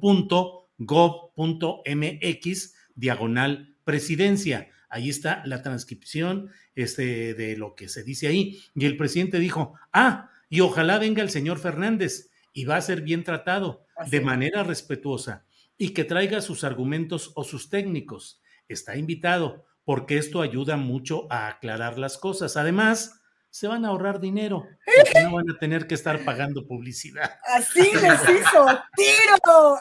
diagonal 2.93 3.75
presidencia. 3.83 4.67
Ahí 4.87 5.09
está 5.09 5.41
la 5.47 5.63
transcripción 5.63 6.51
este, 6.75 7.33
de 7.33 7.57
lo 7.57 7.73
que 7.73 7.89
se 7.89 8.03
dice 8.03 8.27
ahí. 8.27 8.61
Y 8.75 8.85
el 8.85 8.95
presidente 8.95 9.39
dijo, 9.39 9.73
ah, 9.91 10.29
y 10.49 10.59
ojalá 10.59 10.99
venga 10.99 11.23
el 11.23 11.31
señor 11.31 11.57
Fernández 11.57 12.29
y 12.53 12.65
va 12.65 12.75
a 12.77 12.81
ser 12.81 13.01
bien 13.01 13.23
tratado, 13.23 13.87
de 14.11 14.21
manera 14.21 14.61
respetuosa 14.61 15.45
y 15.77 15.89
que 15.93 16.03
traiga 16.03 16.41
sus 16.41 16.63
argumentos 16.63 17.31
o 17.35 17.43
sus 17.43 17.69
técnicos. 17.69 18.41
Está 18.67 18.95
invitado 18.95 19.65
porque 19.83 20.17
esto 20.17 20.41
ayuda 20.41 20.77
mucho 20.77 21.27
a 21.31 21.47
aclarar 21.47 21.97
las 21.97 22.17
cosas. 22.17 22.57
Además, 22.57 23.21
se 23.49 23.67
van 23.67 23.85
a 23.85 23.87
ahorrar 23.87 24.19
dinero, 24.19 24.67
porque 24.85 25.23
no 25.23 25.35
van 25.35 25.49
a 25.49 25.57
tener 25.57 25.87
que 25.87 25.95
estar 25.95 26.25
pagando 26.25 26.67
publicidad. 26.67 27.39
Así 27.55 27.89
les 27.93 28.21
hizo, 28.21 28.65
tiro. 28.97 29.79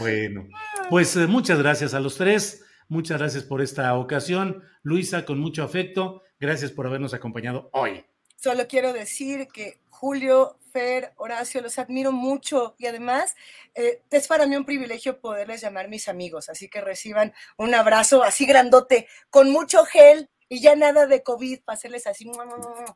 bueno, 0.00 0.48
pues 0.90 1.14
eh, 1.14 1.28
muchas 1.28 1.58
gracias 1.60 1.94
a 1.94 2.00
los 2.00 2.16
tres. 2.16 2.64
Muchas 2.88 3.18
gracias 3.18 3.44
por 3.44 3.62
esta 3.62 3.94
ocasión. 3.94 4.64
Luisa, 4.82 5.24
con 5.24 5.38
mucho 5.38 5.62
afecto, 5.62 6.22
gracias 6.40 6.72
por 6.72 6.88
habernos 6.88 7.14
acompañado 7.14 7.70
hoy. 7.72 8.04
Solo 8.34 8.66
quiero 8.66 8.92
decir 8.92 9.46
que 9.52 9.80
Julio, 9.98 10.60
Fer, 10.72 11.12
Horacio, 11.16 11.60
los 11.60 11.76
admiro 11.80 12.12
mucho 12.12 12.76
y 12.78 12.86
además 12.86 13.34
eh, 13.74 14.00
es 14.12 14.28
para 14.28 14.46
mí 14.46 14.54
un 14.54 14.64
privilegio 14.64 15.20
poderles 15.20 15.60
llamar 15.60 15.88
mis 15.88 16.06
amigos, 16.08 16.48
así 16.48 16.68
que 16.68 16.80
reciban 16.80 17.32
un 17.56 17.74
abrazo 17.74 18.22
así 18.22 18.46
grandote, 18.46 19.08
con 19.28 19.50
mucho 19.50 19.84
gel 19.84 20.30
y 20.48 20.60
ya 20.60 20.76
nada 20.76 21.08
de 21.08 21.24
COVID, 21.24 21.62
para 21.64 21.74
hacerles 21.76 22.06
así. 22.06 22.30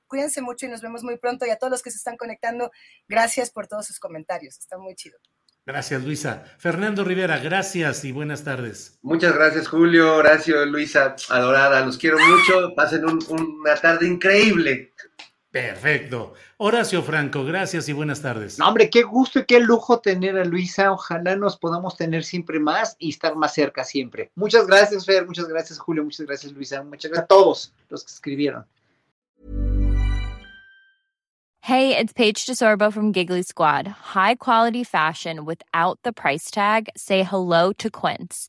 Cuídense 0.06 0.42
mucho 0.42 0.66
y 0.66 0.68
nos 0.68 0.80
vemos 0.80 1.02
muy 1.02 1.18
pronto 1.18 1.44
y 1.44 1.50
a 1.50 1.56
todos 1.56 1.72
los 1.72 1.82
que 1.82 1.90
se 1.90 1.96
están 1.96 2.16
conectando, 2.16 2.70
gracias 3.08 3.50
por 3.50 3.66
todos 3.66 3.84
sus 3.84 3.98
comentarios, 3.98 4.56
está 4.60 4.78
muy 4.78 4.94
chido. 4.94 5.18
Gracias, 5.66 6.04
Luisa. 6.04 6.44
Fernando 6.58 7.02
Rivera, 7.02 7.38
gracias 7.38 8.04
y 8.04 8.12
buenas 8.12 8.44
tardes. 8.44 9.00
Muchas 9.02 9.34
gracias, 9.34 9.66
Julio. 9.66 10.18
Gracias, 10.18 10.66
Luisa, 10.66 11.16
adorada. 11.28 11.84
Los 11.84 11.98
quiero 11.98 12.18
mucho. 12.18 12.74
Pasen 12.76 13.04
una 13.04 13.74
tarde 13.76 14.08
increíble. 14.08 14.92
Perfecto. 15.52 16.32
Horacio 16.56 17.02
Franco, 17.02 17.44
gracias 17.44 17.86
y 17.86 17.92
buenas 17.92 18.22
tardes. 18.22 18.58
No, 18.58 18.66
hombre, 18.66 18.88
qué 18.88 19.02
gusto 19.02 19.40
y 19.40 19.44
qué 19.44 19.60
lujo 19.60 20.00
tener 20.00 20.38
a 20.38 20.46
Luisa. 20.46 20.90
Ojalá 20.90 21.36
nos 21.36 21.58
podamos 21.58 21.94
tener 21.94 22.24
siempre 22.24 22.58
más 22.58 22.96
y 22.98 23.10
estar 23.10 23.36
más 23.36 23.52
cerca 23.52 23.84
siempre. 23.84 24.30
Muchas 24.34 24.66
gracias, 24.66 25.04
Fer. 25.04 25.26
Muchas 25.26 25.46
gracias, 25.46 25.78
Julio. 25.78 26.04
Muchas 26.04 26.26
gracias, 26.26 26.52
Luisa. 26.52 26.82
Muchas 26.82 27.10
gracias 27.10 27.24
a 27.24 27.26
todos 27.26 27.74
los 27.90 28.02
que 28.02 28.12
escribieron. 28.12 28.64
Hey, 31.60 31.96
it's 31.96 32.14
Paige 32.14 32.46
DeSorbo 32.46 32.90
from 32.90 33.12
Giggly 33.12 33.42
Squad. 33.42 33.86
High 33.86 34.36
quality 34.36 34.82
fashion 34.82 35.44
without 35.44 35.98
the 36.02 36.12
price 36.14 36.50
tag. 36.50 36.88
Say 36.96 37.22
hello 37.24 37.72
to 37.74 37.90
Quince. 37.90 38.48